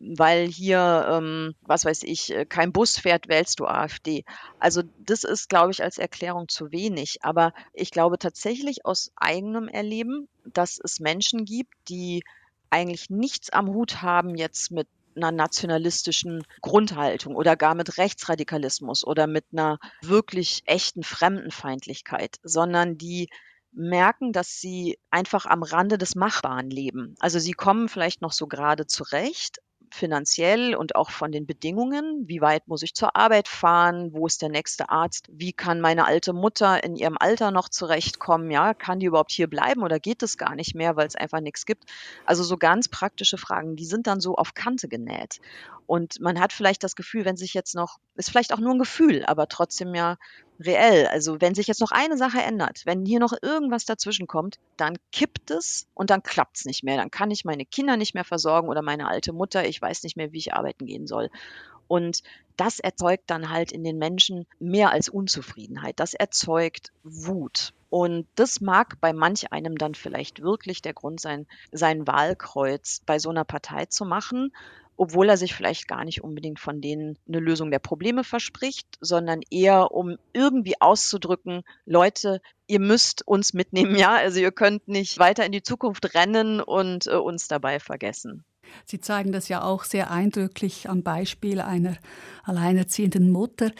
weil 0.00 0.46
hier, 0.48 1.06
ähm, 1.08 1.54
was 1.62 1.84
weiß 1.84 2.02
ich, 2.02 2.32
äh, 2.32 2.44
kein 2.44 2.72
Bus 2.72 2.98
fährt, 2.98 3.28
wählst 3.28 3.60
du 3.60 3.66
AfD. 3.66 4.24
Also 4.58 4.82
das 4.98 5.24
ist, 5.24 5.48
glaube 5.48 5.70
ich, 5.70 5.82
als 5.82 5.98
Erklärung 5.98 6.48
zu 6.48 6.72
wenig. 6.72 7.18
Aber 7.22 7.52
ich 7.72 7.90
glaube 7.90 8.18
tatsächlich 8.18 8.84
aus 8.84 9.12
eigenem 9.16 9.68
Erleben, 9.68 10.28
dass 10.44 10.80
es 10.82 11.00
Menschen 11.00 11.44
gibt, 11.44 11.74
die 11.88 12.24
eigentlich 12.74 13.08
nichts 13.08 13.50
am 13.50 13.68
Hut 13.68 14.02
haben 14.02 14.34
jetzt 14.34 14.72
mit 14.72 14.88
einer 15.14 15.30
nationalistischen 15.30 16.42
Grundhaltung 16.60 17.36
oder 17.36 17.54
gar 17.56 17.76
mit 17.76 17.98
Rechtsradikalismus 17.98 19.06
oder 19.06 19.28
mit 19.28 19.44
einer 19.52 19.78
wirklich 20.02 20.62
echten 20.66 21.04
Fremdenfeindlichkeit, 21.04 22.38
sondern 22.42 22.98
die 22.98 23.28
merken, 23.70 24.32
dass 24.32 24.60
sie 24.60 24.98
einfach 25.10 25.46
am 25.46 25.62
Rande 25.62 25.98
des 25.98 26.16
Machbaren 26.16 26.68
leben. 26.68 27.14
Also 27.20 27.38
sie 27.38 27.52
kommen 27.52 27.88
vielleicht 27.88 28.22
noch 28.22 28.32
so 28.32 28.48
gerade 28.48 28.88
zurecht, 28.88 29.60
finanziell 29.94 30.74
und 30.74 30.96
auch 30.96 31.10
von 31.10 31.32
den 31.32 31.46
Bedingungen. 31.46 32.24
Wie 32.26 32.40
weit 32.40 32.68
muss 32.68 32.82
ich 32.82 32.94
zur 32.94 33.16
Arbeit 33.16 33.48
fahren? 33.48 34.12
Wo 34.12 34.26
ist 34.26 34.42
der 34.42 34.48
nächste 34.48 34.90
Arzt? 34.90 35.28
Wie 35.30 35.52
kann 35.52 35.80
meine 35.80 36.04
alte 36.04 36.32
Mutter 36.32 36.82
in 36.84 36.96
ihrem 36.96 37.16
Alter 37.18 37.50
noch 37.50 37.68
zurechtkommen? 37.68 38.50
Ja, 38.50 38.74
kann 38.74 38.98
die 38.98 39.06
überhaupt 39.06 39.32
hier 39.32 39.48
bleiben 39.48 39.82
oder 39.82 40.00
geht 40.00 40.22
es 40.22 40.36
gar 40.36 40.54
nicht 40.54 40.74
mehr, 40.74 40.96
weil 40.96 41.06
es 41.06 41.16
einfach 41.16 41.40
nichts 41.40 41.64
gibt? 41.64 41.84
Also 42.24 42.42
so 42.42 42.56
ganz 42.56 42.88
praktische 42.88 43.38
Fragen, 43.38 43.76
die 43.76 43.86
sind 43.86 44.06
dann 44.06 44.20
so 44.20 44.34
auf 44.34 44.54
Kante 44.54 44.88
genäht. 44.88 45.40
Und 45.86 46.20
man 46.20 46.40
hat 46.40 46.52
vielleicht 46.52 46.82
das 46.82 46.96
Gefühl, 46.96 47.24
wenn 47.24 47.36
sich 47.36 47.54
jetzt 47.54 47.74
noch, 47.74 47.98
ist 48.14 48.30
vielleicht 48.30 48.52
auch 48.52 48.58
nur 48.58 48.72
ein 48.72 48.78
Gefühl, 48.78 49.24
aber 49.26 49.48
trotzdem 49.48 49.94
ja 49.94 50.16
reell. 50.58 51.06
Also 51.06 51.40
wenn 51.40 51.54
sich 51.54 51.66
jetzt 51.66 51.80
noch 51.80 51.90
eine 51.90 52.16
Sache 52.16 52.40
ändert, 52.40 52.82
wenn 52.84 53.04
hier 53.04 53.20
noch 53.20 53.34
irgendwas 53.42 53.84
dazwischen 53.84 54.26
kommt, 54.26 54.58
dann 54.76 54.96
kippt 55.12 55.50
es 55.50 55.86
und 55.94 56.10
dann 56.10 56.22
klappt 56.22 56.58
es 56.58 56.64
nicht 56.64 56.84
mehr. 56.84 56.96
Dann 56.96 57.10
kann 57.10 57.30
ich 57.30 57.44
meine 57.44 57.66
Kinder 57.66 57.96
nicht 57.96 58.14
mehr 58.14 58.24
versorgen 58.24 58.68
oder 58.68 58.82
meine 58.82 59.08
alte 59.08 59.32
Mutter. 59.32 59.66
Ich 59.66 59.80
weiß 59.80 60.02
nicht 60.04 60.16
mehr, 60.16 60.32
wie 60.32 60.38
ich 60.38 60.54
arbeiten 60.54 60.86
gehen 60.86 61.06
soll. 61.06 61.30
Und 61.86 62.22
das 62.56 62.80
erzeugt 62.80 63.24
dann 63.26 63.50
halt 63.50 63.72
in 63.72 63.84
den 63.84 63.98
Menschen 63.98 64.46
mehr 64.58 64.90
als 64.90 65.08
Unzufriedenheit. 65.08 66.00
Das 66.00 66.14
erzeugt 66.14 66.92
Wut. 67.02 67.74
Und 67.90 68.26
das 68.34 68.60
mag 68.60 69.00
bei 69.00 69.12
manch 69.12 69.52
einem 69.52 69.76
dann 69.76 69.94
vielleicht 69.94 70.42
wirklich 70.42 70.82
der 70.82 70.94
Grund 70.94 71.20
sein, 71.20 71.46
sein 71.70 72.06
Wahlkreuz 72.06 73.02
bei 73.06 73.18
so 73.18 73.30
einer 73.30 73.44
Partei 73.44 73.86
zu 73.86 74.04
machen 74.04 74.52
obwohl 74.96 75.28
er 75.28 75.36
sich 75.36 75.54
vielleicht 75.54 75.88
gar 75.88 76.04
nicht 76.04 76.22
unbedingt 76.22 76.60
von 76.60 76.80
denen 76.80 77.18
eine 77.28 77.40
Lösung 77.40 77.70
der 77.70 77.78
Probleme 77.78 78.24
verspricht, 78.24 78.86
sondern 79.00 79.40
eher 79.50 79.92
um 79.92 80.16
irgendwie 80.32 80.80
auszudrücken, 80.80 81.62
Leute, 81.84 82.40
ihr 82.66 82.80
müsst 82.80 83.26
uns 83.26 83.54
mitnehmen, 83.54 83.96
ja, 83.98 84.14
also 84.14 84.40
ihr 84.40 84.52
könnt 84.52 84.88
nicht 84.88 85.18
weiter 85.18 85.44
in 85.44 85.52
die 85.52 85.62
Zukunft 85.62 86.14
rennen 86.14 86.60
und 86.60 87.06
äh, 87.06 87.16
uns 87.16 87.48
dabei 87.48 87.80
vergessen. 87.80 88.44
Sie 88.86 89.00
zeigen 89.00 89.32
das 89.32 89.48
ja 89.48 89.62
auch 89.62 89.84
sehr 89.84 90.10
eindrücklich 90.10 90.88
am 90.88 91.02
Beispiel 91.02 91.60
einer 91.60 91.96
alleinerziehenden 92.44 93.30
Mutter. 93.30 93.70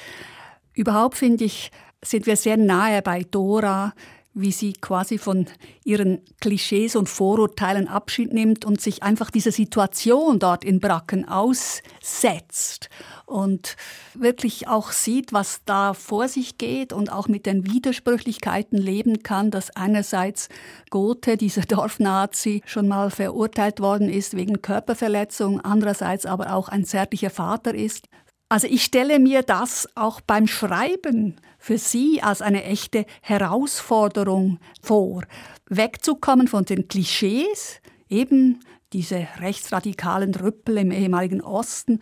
Überhaupt 0.75 1.17
finde 1.17 1.45
ich, 1.45 1.71
sind 2.03 2.27
wir 2.27 2.37
sehr 2.37 2.57
nahe 2.57 3.03
bei 3.03 3.23
Dora, 3.23 3.95
wie 4.35 4.53
sie 4.53 4.72
quasi 4.72 5.16
von 5.18 5.47
ihren 5.85 6.20
Klischees 6.41 6.97
und 6.97 7.09
Vorurteilen 7.09 7.89
Abschied 7.89 8.32
nimmt 8.32 8.64
und 8.64 8.80
sich 8.80 9.03
einfach 9.03 9.30
dieser 9.30 9.53
Situation 9.53 10.41
dort 10.41 10.64
in 10.64 10.80
Bracken 10.80 11.26
aussetzt 11.28 12.91
und 13.26 13.76
wirklich 14.14 14.68
auch 14.68 14.91
sieht, 14.91 15.32
was 15.32 15.61
da 15.64 15.95
vor 15.95 16.28
sich 16.28 16.59
geht 16.59 16.93
und 16.93 17.12
auch 17.12 17.28
mit 17.28 17.47
den 17.47 17.66
Widersprüchlichkeiten 17.66 18.76
leben 18.76 19.22
kann, 19.22 19.51
dass 19.51 19.74
einerseits 19.74 20.49
Gothe, 20.91 21.37
dieser 21.37 21.62
Dorfnazi, 21.68 22.62
schon 22.66 22.89
mal 22.89 23.11
verurteilt 23.11 23.80
worden 23.80 24.11
ist 24.11 24.37
wegen 24.37 24.62
Körperverletzung, 24.62 25.61
andererseits 25.61 26.26
aber 26.26 26.55
auch 26.55 26.68
ein 26.68 26.85
zärtlicher 26.85 27.30
Vater 27.30 27.74
ist. 27.74 28.09
Also 28.49 28.67
ich 28.69 28.85
stelle 28.85 29.19
mir 29.19 29.43
das 29.43 29.89
auch 29.95 30.21
beim 30.21 30.47
Schreiben 30.47 31.37
für 31.59 31.79
Sie 31.79 32.23
als 32.23 32.43
eine 32.43 32.65
echte 32.65 33.07
Herausforderung 33.23 34.59
vor, 34.83 35.23
wegzukommen 35.69 36.47
von 36.47 36.65
den 36.65 36.89
Klischees, 36.89 37.81
eben 38.09 38.61
diese 38.93 39.27
rechtsradikalen 39.39 40.35
Rüppel 40.35 40.79
im 40.79 40.93
ehemaligen 40.93 41.41
Osten 41.41 42.01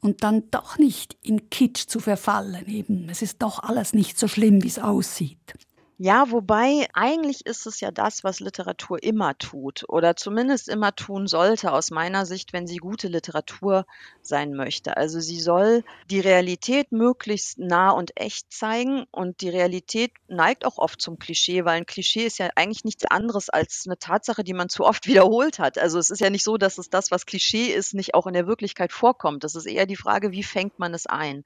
und 0.00 0.22
dann 0.22 0.50
doch 0.50 0.78
nicht 0.78 1.16
in 1.22 1.50
Kitsch 1.50 1.86
zu 1.86 2.00
verfallen. 2.00 2.66
Eben, 2.66 3.08
es 3.10 3.20
ist 3.20 3.42
doch 3.42 3.62
alles 3.62 3.92
nicht 3.92 4.18
so 4.18 4.28
schlimm, 4.28 4.62
wie 4.62 4.68
es 4.68 4.78
aussieht. 4.78 5.54
Ja, 6.02 6.30
wobei 6.30 6.88
eigentlich 6.94 7.44
ist 7.44 7.66
es 7.66 7.80
ja 7.80 7.90
das, 7.90 8.24
was 8.24 8.40
Literatur 8.40 9.02
immer 9.02 9.36
tut 9.36 9.84
oder 9.86 10.16
zumindest 10.16 10.70
immer 10.70 10.96
tun 10.96 11.26
sollte 11.26 11.72
aus 11.72 11.90
meiner 11.90 12.24
Sicht, 12.24 12.54
wenn 12.54 12.66
sie 12.66 12.78
gute 12.78 13.06
Literatur 13.08 13.84
sein 14.22 14.54
möchte. 14.54 14.96
Also 14.96 15.20
sie 15.20 15.38
soll 15.38 15.84
die 16.08 16.20
Realität 16.20 16.90
möglichst 16.90 17.58
nah 17.58 17.90
und 17.90 18.12
echt 18.18 18.50
zeigen 18.50 19.04
und 19.10 19.42
die 19.42 19.50
Realität 19.50 20.12
neigt 20.26 20.64
auch 20.64 20.78
oft 20.78 21.02
zum 21.02 21.18
Klischee, 21.18 21.66
weil 21.66 21.76
ein 21.76 21.84
Klischee 21.84 22.24
ist 22.24 22.38
ja 22.38 22.48
eigentlich 22.56 22.84
nichts 22.84 23.04
anderes 23.04 23.50
als 23.50 23.82
eine 23.84 23.98
Tatsache, 23.98 24.42
die 24.42 24.54
man 24.54 24.70
zu 24.70 24.86
oft 24.86 25.06
wiederholt 25.06 25.58
hat. 25.58 25.76
Also 25.76 25.98
es 25.98 26.08
ist 26.08 26.20
ja 26.20 26.30
nicht 26.30 26.44
so, 26.44 26.56
dass 26.56 26.78
es 26.78 26.88
das, 26.88 27.10
was 27.10 27.26
Klischee 27.26 27.66
ist, 27.66 27.92
nicht 27.92 28.14
auch 28.14 28.26
in 28.26 28.32
der 28.32 28.46
Wirklichkeit 28.46 28.92
vorkommt. 28.92 29.44
Das 29.44 29.54
ist 29.54 29.66
eher 29.66 29.84
die 29.84 29.96
Frage, 29.96 30.32
wie 30.32 30.44
fängt 30.44 30.78
man 30.78 30.94
es 30.94 31.06
ein? 31.06 31.44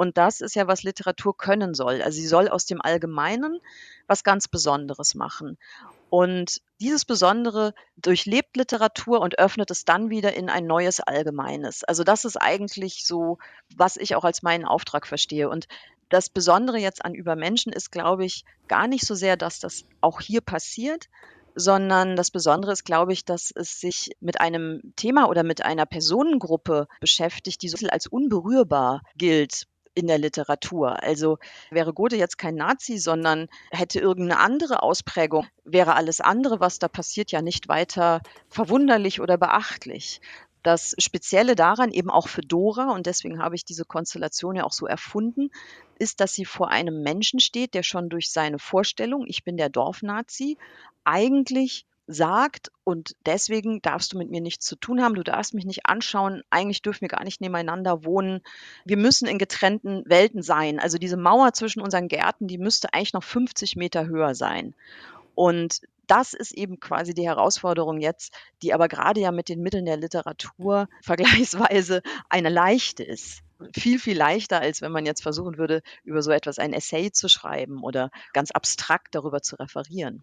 Und 0.00 0.16
das 0.16 0.40
ist 0.40 0.54
ja, 0.54 0.66
was 0.66 0.82
Literatur 0.82 1.36
können 1.36 1.74
soll. 1.74 2.00
Also 2.00 2.16
sie 2.18 2.26
soll 2.26 2.48
aus 2.48 2.64
dem 2.64 2.80
Allgemeinen 2.80 3.60
was 4.06 4.24
ganz 4.24 4.48
Besonderes 4.48 5.14
machen. 5.14 5.58
Und 6.08 6.62
dieses 6.80 7.04
Besondere 7.04 7.74
durchlebt 7.98 8.56
Literatur 8.56 9.20
und 9.20 9.38
öffnet 9.38 9.70
es 9.70 9.84
dann 9.84 10.08
wieder 10.08 10.32
in 10.32 10.48
ein 10.48 10.66
neues 10.66 11.00
Allgemeines. 11.00 11.84
Also 11.84 12.02
das 12.02 12.24
ist 12.24 12.38
eigentlich 12.38 13.04
so, 13.04 13.36
was 13.76 13.98
ich 13.98 14.14
auch 14.14 14.24
als 14.24 14.42
meinen 14.42 14.64
Auftrag 14.64 15.06
verstehe. 15.06 15.50
Und 15.50 15.68
das 16.08 16.30
Besondere 16.30 16.78
jetzt 16.78 17.04
an 17.04 17.12
Übermenschen 17.12 17.70
ist, 17.70 17.92
glaube 17.92 18.24
ich, 18.24 18.46
gar 18.68 18.88
nicht 18.88 19.04
so 19.06 19.14
sehr, 19.14 19.36
dass 19.36 19.60
das 19.60 19.84
auch 20.00 20.22
hier 20.22 20.40
passiert, 20.40 21.10
sondern 21.54 22.16
das 22.16 22.30
Besondere 22.30 22.72
ist, 22.72 22.84
glaube 22.84 23.12
ich, 23.12 23.26
dass 23.26 23.52
es 23.54 23.80
sich 23.80 24.16
mit 24.20 24.40
einem 24.40 24.94
Thema 24.96 25.28
oder 25.28 25.42
mit 25.42 25.62
einer 25.62 25.84
Personengruppe 25.84 26.88
beschäftigt, 27.00 27.60
die 27.60 27.68
so 27.68 27.86
als 27.88 28.06
unberührbar 28.06 29.02
gilt 29.14 29.66
in 29.94 30.06
der 30.06 30.18
Literatur. 30.18 31.02
Also 31.02 31.38
wäre 31.70 31.92
Gode 31.92 32.16
jetzt 32.16 32.38
kein 32.38 32.54
Nazi, 32.54 32.98
sondern 32.98 33.48
hätte 33.70 34.00
irgendeine 34.00 34.40
andere 34.40 34.82
Ausprägung, 34.82 35.46
wäre 35.64 35.94
alles 35.94 36.20
andere, 36.20 36.60
was 36.60 36.78
da 36.78 36.88
passiert, 36.88 37.32
ja 37.32 37.42
nicht 37.42 37.68
weiter 37.68 38.20
verwunderlich 38.48 39.20
oder 39.20 39.36
beachtlich. 39.36 40.20
Das 40.62 40.94
Spezielle 40.98 41.54
daran, 41.54 41.90
eben 41.90 42.10
auch 42.10 42.28
für 42.28 42.42
Dora, 42.42 42.92
und 42.92 43.06
deswegen 43.06 43.42
habe 43.42 43.54
ich 43.54 43.64
diese 43.64 43.86
Konstellation 43.86 44.56
ja 44.56 44.64
auch 44.64 44.72
so 44.72 44.86
erfunden, 44.86 45.50
ist, 45.98 46.20
dass 46.20 46.34
sie 46.34 46.44
vor 46.44 46.68
einem 46.68 47.02
Menschen 47.02 47.40
steht, 47.40 47.72
der 47.72 47.82
schon 47.82 48.10
durch 48.10 48.30
seine 48.30 48.58
Vorstellung, 48.58 49.24
ich 49.26 49.42
bin 49.42 49.56
der 49.56 49.70
Dorfnazi, 49.70 50.58
eigentlich 51.04 51.86
sagt 52.12 52.70
und 52.84 53.14
deswegen 53.26 53.80
darfst 53.82 54.12
du 54.12 54.18
mit 54.18 54.30
mir 54.30 54.40
nichts 54.40 54.66
zu 54.66 54.76
tun 54.76 55.02
haben, 55.02 55.14
du 55.14 55.22
darfst 55.22 55.54
mich 55.54 55.64
nicht 55.64 55.86
anschauen, 55.86 56.42
eigentlich 56.50 56.82
dürfen 56.82 57.02
wir 57.02 57.08
gar 57.08 57.24
nicht 57.24 57.40
nebeneinander 57.40 58.04
wohnen. 58.04 58.40
Wir 58.84 58.96
müssen 58.96 59.26
in 59.26 59.38
getrennten 59.38 60.02
Welten 60.06 60.42
sein. 60.42 60.78
Also 60.80 60.98
diese 60.98 61.16
Mauer 61.16 61.52
zwischen 61.52 61.80
unseren 61.80 62.08
Gärten, 62.08 62.48
die 62.48 62.58
müsste 62.58 62.92
eigentlich 62.92 63.12
noch 63.12 63.24
50 63.24 63.76
Meter 63.76 64.06
höher 64.06 64.34
sein. 64.34 64.74
Und 65.34 65.80
das 66.06 66.34
ist 66.34 66.52
eben 66.52 66.80
quasi 66.80 67.14
die 67.14 67.26
Herausforderung 67.26 68.00
jetzt, 68.00 68.34
die 68.62 68.74
aber 68.74 68.88
gerade 68.88 69.20
ja 69.20 69.30
mit 69.30 69.48
den 69.48 69.60
Mitteln 69.60 69.84
der 69.84 69.96
Literatur 69.96 70.88
vergleichsweise 71.02 72.02
eine 72.28 72.48
leichte 72.48 73.04
ist 73.04 73.42
viel, 73.74 73.98
viel 73.98 74.16
leichter, 74.16 74.60
als 74.60 74.82
wenn 74.82 74.92
man 74.92 75.06
jetzt 75.06 75.22
versuchen 75.22 75.58
würde, 75.58 75.82
über 76.04 76.22
so 76.22 76.30
etwas 76.30 76.58
ein 76.58 76.72
Essay 76.72 77.12
zu 77.12 77.28
schreiben 77.28 77.82
oder 77.82 78.10
ganz 78.32 78.50
abstrakt 78.50 79.14
darüber 79.14 79.42
zu 79.42 79.56
referieren. 79.56 80.22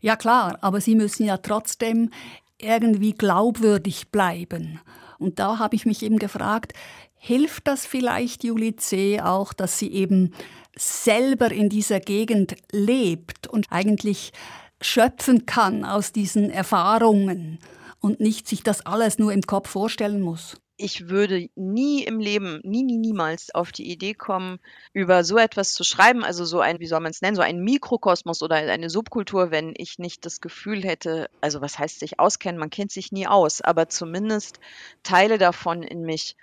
Ja 0.00 0.16
klar, 0.16 0.58
aber 0.60 0.80
Sie 0.80 0.94
müssen 0.94 1.24
ja 1.24 1.38
trotzdem 1.38 2.10
irgendwie 2.58 3.12
glaubwürdig 3.12 4.10
bleiben. 4.10 4.80
Und 5.18 5.38
da 5.38 5.58
habe 5.58 5.76
ich 5.76 5.86
mich 5.86 6.02
eben 6.02 6.18
gefragt, 6.18 6.72
hilft 7.16 7.66
das 7.66 7.86
vielleicht 7.86 8.44
Julie 8.44 8.76
C. 8.76 9.20
auch, 9.20 9.52
dass 9.52 9.78
sie 9.78 9.92
eben 9.92 10.32
selber 10.76 11.50
in 11.50 11.68
dieser 11.68 12.00
Gegend 12.00 12.54
lebt 12.70 13.48
und 13.48 13.66
eigentlich 13.70 14.32
schöpfen 14.80 15.44
kann 15.44 15.84
aus 15.84 16.12
diesen 16.12 16.50
Erfahrungen 16.50 17.58
und 18.00 18.20
nicht 18.20 18.46
sich 18.46 18.62
das 18.62 18.86
alles 18.86 19.18
nur 19.18 19.32
im 19.32 19.42
Kopf 19.42 19.68
vorstellen 19.68 20.20
muss? 20.20 20.56
Ich 20.78 21.08
würde 21.08 21.48
nie 21.56 22.04
im 22.04 22.20
Leben, 22.20 22.60
nie, 22.62 22.84
nie, 22.84 22.98
niemals 22.98 23.54
auf 23.54 23.72
die 23.72 23.90
Idee 23.90 24.14
kommen, 24.14 24.60
über 24.92 25.24
so 25.24 25.36
etwas 25.36 25.74
zu 25.74 25.82
schreiben, 25.82 26.24
also 26.24 26.44
so 26.44 26.60
ein, 26.60 26.78
wie 26.78 26.86
soll 26.86 27.00
man 27.00 27.10
es 27.10 27.20
nennen, 27.20 27.36
so 27.36 27.42
ein 27.42 27.58
Mikrokosmos 27.62 28.42
oder 28.42 28.56
eine 28.56 28.88
Subkultur, 28.88 29.50
wenn 29.50 29.74
ich 29.76 29.98
nicht 29.98 30.24
das 30.24 30.40
Gefühl 30.40 30.84
hätte, 30.84 31.28
also 31.40 31.60
was 31.60 31.78
heißt 31.78 31.98
sich 31.98 32.20
auskennen, 32.20 32.60
man 32.60 32.70
kennt 32.70 32.92
sich 32.92 33.12
nie 33.12 33.26
aus, 33.26 33.60
aber 33.60 33.88
zumindest 33.88 34.60
Teile 35.02 35.36
davon 35.36 35.82
in 35.82 36.02
mich 36.02 36.36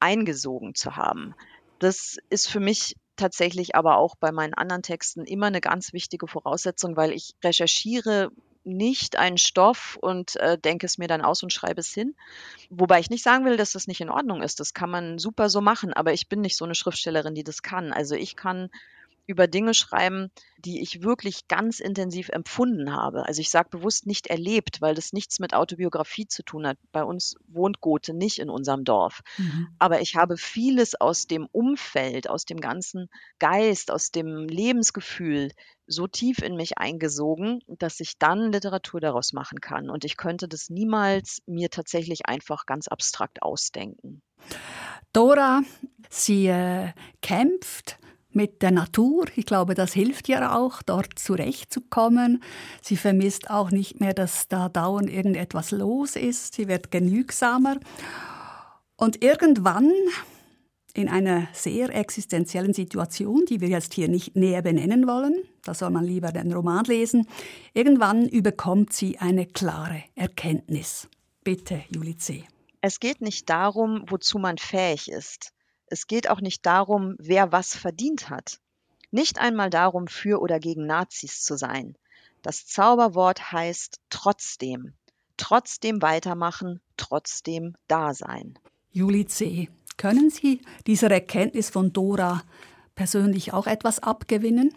eingesogen 0.00 0.74
zu 0.74 0.96
haben. 0.96 1.34
Das 1.78 2.16
ist 2.30 2.48
für 2.48 2.60
mich 2.60 2.96
tatsächlich 3.16 3.76
aber 3.76 3.98
auch 3.98 4.16
bei 4.16 4.32
meinen 4.32 4.54
anderen 4.54 4.82
Texten 4.82 5.24
immer 5.24 5.46
eine 5.46 5.60
ganz 5.60 5.92
wichtige 5.92 6.26
Voraussetzung, 6.26 6.96
weil 6.96 7.12
ich 7.12 7.34
recherchiere 7.44 8.30
nicht 8.64 9.16
einen 9.16 9.38
Stoff 9.38 9.98
und 10.00 10.36
äh, 10.36 10.58
denke 10.58 10.86
es 10.86 10.98
mir 10.98 11.08
dann 11.08 11.22
aus 11.22 11.42
und 11.42 11.52
schreibe 11.52 11.80
es 11.80 11.92
hin. 11.92 12.14
Wobei 12.70 13.00
ich 13.00 13.10
nicht 13.10 13.22
sagen 13.22 13.44
will, 13.44 13.56
dass 13.56 13.72
das 13.72 13.86
nicht 13.86 14.00
in 14.00 14.10
Ordnung 14.10 14.42
ist. 14.42 14.60
Das 14.60 14.74
kann 14.74 14.90
man 14.90 15.18
super 15.18 15.48
so 15.48 15.60
machen, 15.60 15.92
aber 15.92 16.12
ich 16.12 16.28
bin 16.28 16.40
nicht 16.40 16.56
so 16.56 16.64
eine 16.64 16.74
Schriftstellerin, 16.74 17.34
die 17.34 17.44
das 17.44 17.62
kann. 17.62 17.92
Also 17.92 18.14
ich 18.14 18.36
kann 18.36 18.70
über 19.26 19.46
Dinge 19.46 19.74
schreiben, 19.74 20.30
die 20.58 20.82
ich 20.82 21.02
wirklich 21.02 21.48
ganz 21.48 21.80
intensiv 21.80 22.28
empfunden 22.28 22.92
habe. 22.92 23.26
Also 23.26 23.40
ich 23.40 23.50
sage 23.50 23.70
bewusst 23.70 24.06
nicht 24.06 24.26
erlebt, 24.26 24.80
weil 24.80 24.94
das 24.94 25.12
nichts 25.12 25.38
mit 25.40 25.54
Autobiografie 25.54 26.26
zu 26.26 26.42
tun 26.42 26.66
hat. 26.66 26.78
Bei 26.92 27.04
uns 27.04 27.36
wohnt 27.48 27.80
Goethe 27.80 28.12
nicht 28.12 28.38
in 28.38 28.50
unserem 28.50 28.84
Dorf. 28.84 29.22
Mhm. 29.38 29.68
Aber 29.78 30.00
ich 30.00 30.16
habe 30.16 30.36
vieles 30.36 30.94
aus 31.00 31.26
dem 31.26 31.46
Umfeld, 31.52 32.28
aus 32.28 32.44
dem 32.44 32.60
ganzen 32.60 33.08
Geist, 33.38 33.90
aus 33.90 34.10
dem 34.10 34.46
Lebensgefühl 34.46 35.50
so 35.86 36.06
tief 36.06 36.38
in 36.38 36.56
mich 36.56 36.78
eingesogen, 36.78 37.60
dass 37.66 38.00
ich 38.00 38.18
dann 38.18 38.52
Literatur 38.52 39.00
daraus 39.00 39.32
machen 39.32 39.60
kann. 39.60 39.90
Und 39.90 40.04
ich 40.04 40.16
könnte 40.16 40.48
das 40.48 40.70
niemals 40.70 41.38
mir 41.46 41.70
tatsächlich 41.70 42.26
einfach 42.26 42.66
ganz 42.66 42.88
abstrakt 42.88 43.42
ausdenken. 43.42 44.22
Dora, 45.12 45.62
sie 46.10 46.46
äh, 46.46 46.92
kämpft 47.22 47.98
mit 48.30 48.62
der 48.62 48.72
Natur. 48.72 49.26
Ich 49.36 49.46
glaube, 49.46 49.74
das 49.74 49.92
hilft 49.92 50.28
ihr 50.28 50.54
auch, 50.54 50.82
dort 50.82 51.18
zurechtzukommen. 51.18 52.42
Sie 52.82 52.96
vermisst 52.96 53.48
auch 53.50 53.70
nicht 53.70 54.00
mehr, 54.00 54.12
dass 54.12 54.48
da 54.48 54.68
dauernd 54.68 55.08
irgendetwas 55.08 55.70
los 55.70 56.16
ist. 56.16 56.54
Sie 56.54 56.68
wird 56.68 56.90
genügsamer. 56.90 57.76
Und 58.96 59.22
irgendwann 59.22 59.92
in 60.94 61.08
einer 61.08 61.48
sehr 61.52 61.94
existenziellen 61.94 62.72
Situation, 62.72 63.44
die 63.46 63.60
wir 63.60 63.68
jetzt 63.68 63.94
hier 63.94 64.08
nicht 64.08 64.36
näher 64.36 64.62
benennen 64.62 65.06
wollen, 65.06 65.42
da 65.64 65.74
soll 65.74 65.90
man 65.90 66.04
lieber 66.04 66.30
den 66.30 66.52
Roman 66.52 66.84
lesen, 66.84 67.26
irgendwann 67.74 68.28
überkommt 68.28 68.92
sie 68.92 69.18
eine 69.18 69.44
klare 69.44 70.04
Erkenntnis. 70.14 71.08
Bitte, 71.42 71.82
Julie 71.90 72.16
C. 72.16 72.44
Es 72.80 73.00
geht 73.00 73.20
nicht 73.20 73.50
darum, 73.50 74.04
wozu 74.06 74.38
man 74.38 74.56
fähig 74.56 75.10
ist. 75.10 75.52
Es 75.86 76.06
geht 76.06 76.30
auch 76.30 76.40
nicht 76.40 76.64
darum, 76.64 77.16
wer 77.18 77.50
was 77.50 77.74
verdient 77.74 78.30
hat. 78.30 78.60
Nicht 79.10 79.38
einmal 79.38 79.70
darum, 79.70 80.06
für 80.06 80.40
oder 80.40 80.60
gegen 80.60 80.86
Nazis 80.86 81.42
zu 81.42 81.56
sein. 81.56 81.96
Das 82.42 82.66
Zauberwort 82.66 83.52
heißt 83.52 84.00
trotzdem. 84.10 84.92
Trotzdem 85.36 86.02
weitermachen, 86.02 86.80
trotzdem 86.96 87.74
da 87.88 88.14
sein. 88.14 88.58
Julie 88.92 89.26
C. 89.26 89.68
Können 89.96 90.30
Sie 90.30 90.60
dieser 90.86 91.10
Erkenntnis 91.10 91.70
von 91.70 91.92
Dora 91.92 92.42
persönlich 92.94 93.52
auch 93.52 93.66
etwas 93.66 94.00
abgewinnen? 94.00 94.74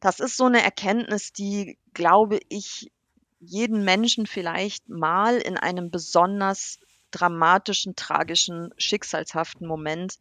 Das 0.00 0.20
ist 0.20 0.36
so 0.36 0.44
eine 0.44 0.62
Erkenntnis, 0.62 1.32
die, 1.32 1.78
glaube 1.94 2.40
ich, 2.48 2.90
jeden 3.40 3.84
Menschen 3.84 4.26
vielleicht 4.26 4.88
mal 4.88 5.36
in 5.36 5.56
einem 5.56 5.90
besonders 5.90 6.78
dramatischen, 7.10 7.96
tragischen, 7.96 8.70
schicksalshaften 8.76 9.66
Moment 9.66 10.18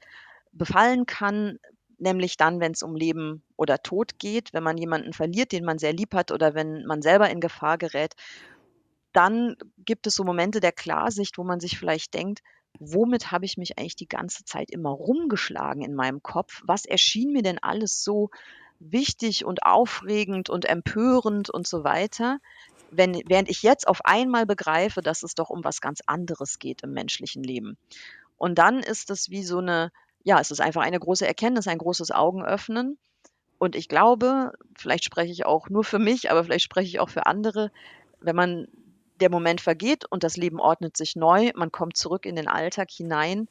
befallen 0.52 1.06
kann, 1.06 1.60
nämlich 1.98 2.38
dann, 2.38 2.60
wenn 2.60 2.72
es 2.72 2.84
um 2.84 2.96
Leben 2.96 3.44
oder 3.56 3.80
Tod 3.80 4.20
geht, 4.20 4.54
wenn 4.54 4.64
man 4.64 4.78
jemanden 4.78 5.14
verliert, 5.14 5.52
den 5.52 5.66
man 5.66 5.80
sehr 5.80 5.94
lieb 5.94 6.14
hat 6.14 6.32
oder 6.32 6.54
wenn 6.54 6.86
man 6.86 7.02
selber 7.02 7.30
in 7.30 7.42
Gefahr 7.42 7.78
gerät, 7.78 8.14
dann 9.14 9.56
gibt 9.78 10.08
es 10.08 10.16
so 10.16 10.24
Momente 10.24 10.60
der 10.60 10.72
Klarsicht, 10.72 11.38
wo 11.38 11.44
man 11.44 11.60
sich 11.60 11.78
vielleicht 11.78 12.14
denkt, 12.14 12.42
womit 12.80 13.32
habe 13.32 13.46
ich 13.46 13.58
mich 13.58 13.78
eigentlich 13.78 13.96
die 13.96 14.08
ganze 14.08 14.46
Zeit 14.46 14.72
immer 14.72 14.90
rumgeschlagen 14.90 15.84
in 15.84 15.96
meinem 15.96 16.24
Kopf? 16.24 16.62
Was 16.66 16.86
erschien 16.86 17.32
mir 17.32 17.44
denn 17.44 17.60
alles 17.60 18.04
so 18.04 18.30
wichtig 18.80 19.46
und 19.46 19.64
aufregend 19.64 20.50
und 20.50 20.66
empörend 20.66 21.50
und 21.50 21.68
so 21.68 21.84
weiter? 21.84 22.40
wenn, 22.92 23.22
während 23.28 23.50
ich 23.50 23.64
jetzt 23.64 23.88
auf 23.88 24.06
einmal 24.06 24.46
begreife, 24.46 25.02
dass 25.02 25.24
es 25.24 25.36
doch 25.36 25.50
um 25.50 25.64
was 25.64 25.82
ganz 25.82 26.02
anderes 26.06 26.60
geht 26.60 26.84
im 26.84 26.94
menschlichen 26.94 27.44
Leben. 27.44 27.78
Und 28.38 28.58
dann 28.58 28.80
ist 28.80 29.10
es 29.10 29.30
wie 29.30 29.44
so 29.44 29.60
eine, 29.60 29.92
ja, 30.24 30.40
es 30.40 30.52
ist 30.52 30.62
einfach 30.62 30.82
eine 30.82 31.00
große 31.00 31.28
Erkenntnis, 31.28 31.68
ein 31.68 31.78
großes 31.78 32.12
Augenöffnen. 32.12 32.98
Und 33.58 33.76
ich 33.76 33.90
glaube, 33.90 34.54
vielleicht 34.76 35.04
spreche 35.04 35.32
ich 35.32 35.46
auch 35.46 35.70
nur 35.70 35.84
für 35.84 36.00
mich, 36.00 36.30
aber 36.30 36.44
vielleicht 36.44 36.66
spreche 36.66 36.88
ich 36.88 37.00
auch 37.00 37.10
für 37.10 37.26
andere, 37.26 37.72
wenn 38.20 38.36
man 38.36 38.68
der 39.20 39.30
Moment 39.30 39.62
vergeht 39.62 40.06
und 40.06 40.24
das 40.24 40.38
Leben 40.38 40.60
ordnet 40.60 40.98
sich 40.98 41.16
neu, 41.16 41.52
man 41.56 41.72
kommt 41.72 41.98
zurück 41.98 42.26
in 42.26 42.36
den 42.36 42.48
Alltag 42.48 42.90
hinein, 42.92 43.48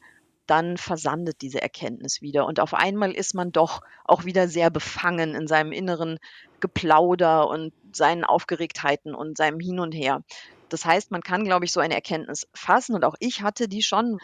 dann 0.47 0.77
versandet 0.77 1.41
diese 1.41 1.61
Erkenntnis 1.61 2.21
wieder. 2.21 2.45
Und 2.45 2.59
auf 2.59 2.73
einmal 2.73 3.11
ist 3.11 3.33
man 3.33 3.51
doch 3.51 3.81
auch 4.05 4.23
wieder 4.23 4.47
sehr 4.47 4.69
befangen 4.69 5.35
in 5.35 5.47
seinem 5.47 5.73
inneren 5.73 6.19
Geplauder 6.61 7.49
und 7.49 7.73
seinen 7.91 8.23
Aufgeregtheiten 8.23 9.13
und 9.13 9.37
seinem 9.37 9.59
Hin 9.59 9.79
und 9.79 9.91
Her. 9.91 10.23
Das 10.69 10.85
heißt, 10.85 11.11
man 11.11 11.21
kann, 11.21 11.43
glaube 11.43 11.65
ich, 11.65 11.71
so 11.71 11.79
eine 11.79 11.95
Erkenntnis 11.95 12.47
fassen 12.53 12.95
und 12.95 13.03
auch 13.05 13.15
ich 13.19 13.41
hatte 13.41 13.67
die 13.67 13.83
schon. 13.83 14.19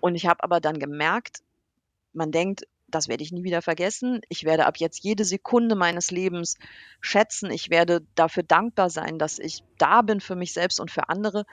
Und 0.00 0.14
ich 0.14 0.26
habe 0.26 0.42
aber 0.42 0.60
dann 0.60 0.78
gemerkt, 0.78 1.38
man 2.12 2.30
denkt, 2.30 2.64
das 2.88 3.08
werde 3.08 3.22
ich 3.22 3.32
nie 3.32 3.44
wieder 3.44 3.62
vergessen. 3.62 4.20
Ich 4.28 4.44
werde 4.44 4.66
ab 4.66 4.78
jetzt 4.78 5.02
jede 5.02 5.24
Sekunde 5.24 5.74
meines 5.76 6.10
Lebens 6.10 6.56
schätzen. 7.00 7.50
Ich 7.50 7.70
werde 7.70 8.02
dafür 8.14 8.42
dankbar 8.42 8.90
sein, 8.90 9.18
dass 9.18 9.38
ich 9.38 9.62
da 9.76 10.02
bin 10.02 10.20
für 10.20 10.36
mich 10.36 10.52
selbst 10.52 10.80
und 10.80 10.90
für 10.90 11.08
andere. 11.08 11.44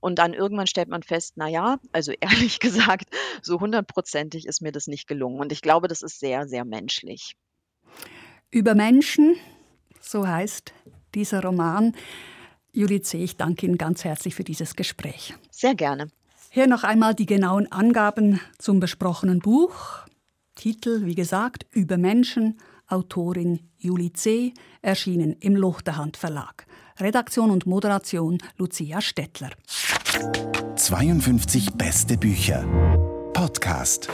Und 0.00 0.18
dann 0.18 0.34
irgendwann 0.34 0.66
stellt 0.66 0.88
man 0.88 1.02
fest, 1.02 1.34
na 1.36 1.48
ja, 1.48 1.78
also 1.92 2.12
ehrlich 2.20 2.60
gesagt, 2.60 3.08
so 3.42 3.60
hundertprozentig 3.60 4.46
ist 4.46 4.62
mir 4.62 4.72
das 4.72 4.86
nicht 4.86 5.08
gelungen. 5.08 5.40
Und 5.40 5.52
ich 5.52 5.62
glaube, 5.62 5.88
das 5.88 6.02
ist 6.02 6.20
sehr, 6.20 6.46
sehr 6.46 6.64
menschlich. 6.64 7.36
Über 8.50 8.74
Menschen, 8.74 9.36
so 10.00 10.26
heißt 10.26 10.72
dieser 11.14 11.42
Roman. 11.42 11.94
Juli 12.72 13.00
C., 13.00 13.24
ich 13.24 13.36
danke 13.36 13.66
Ihnen 13.66 13.78
ganz 13.78 14.04
herzlich 14.04 14.34
für 14.34 14.44
dieses 14.44 14.76
Gespräch. 14.76 15.34
Sehr 15.50 15.74
gerne. 15.74 16.08
Hier 16.50 16.66
noch 16.66 16.84
einmal 16.84 17.14
die 17.14 17.26
genauen 17.26 17.70
Angaben 17.72 18.40
zum 18.58 18.80
besprochenen 18.80 19.40
Buch. 19.40 20.06
Titel, 20.56 21.04
wie 21.04 21.14
gesagt, 21.14 21.66
Über 21.70 21.96
Menschen, 21.98 22.58
Autorin 22.88 23.60
Juli 23.78 24.12
C., 24.12 24.52
erschienen 24.82 25.36
im 25.40 25.54
Luchterhand 25.54 26.16
Verlag. 26.16 26.66
Redaktion 26.98 27.50
und 27.50 27.66
Moderation 27.66 28.38
Lucia 28.56 29.00
Stettler. 29.00 29.50
52 30.76 31.72
beste 31.74 32.16
Bücher. 32.16 32.66
Podcast. 33.32 34.08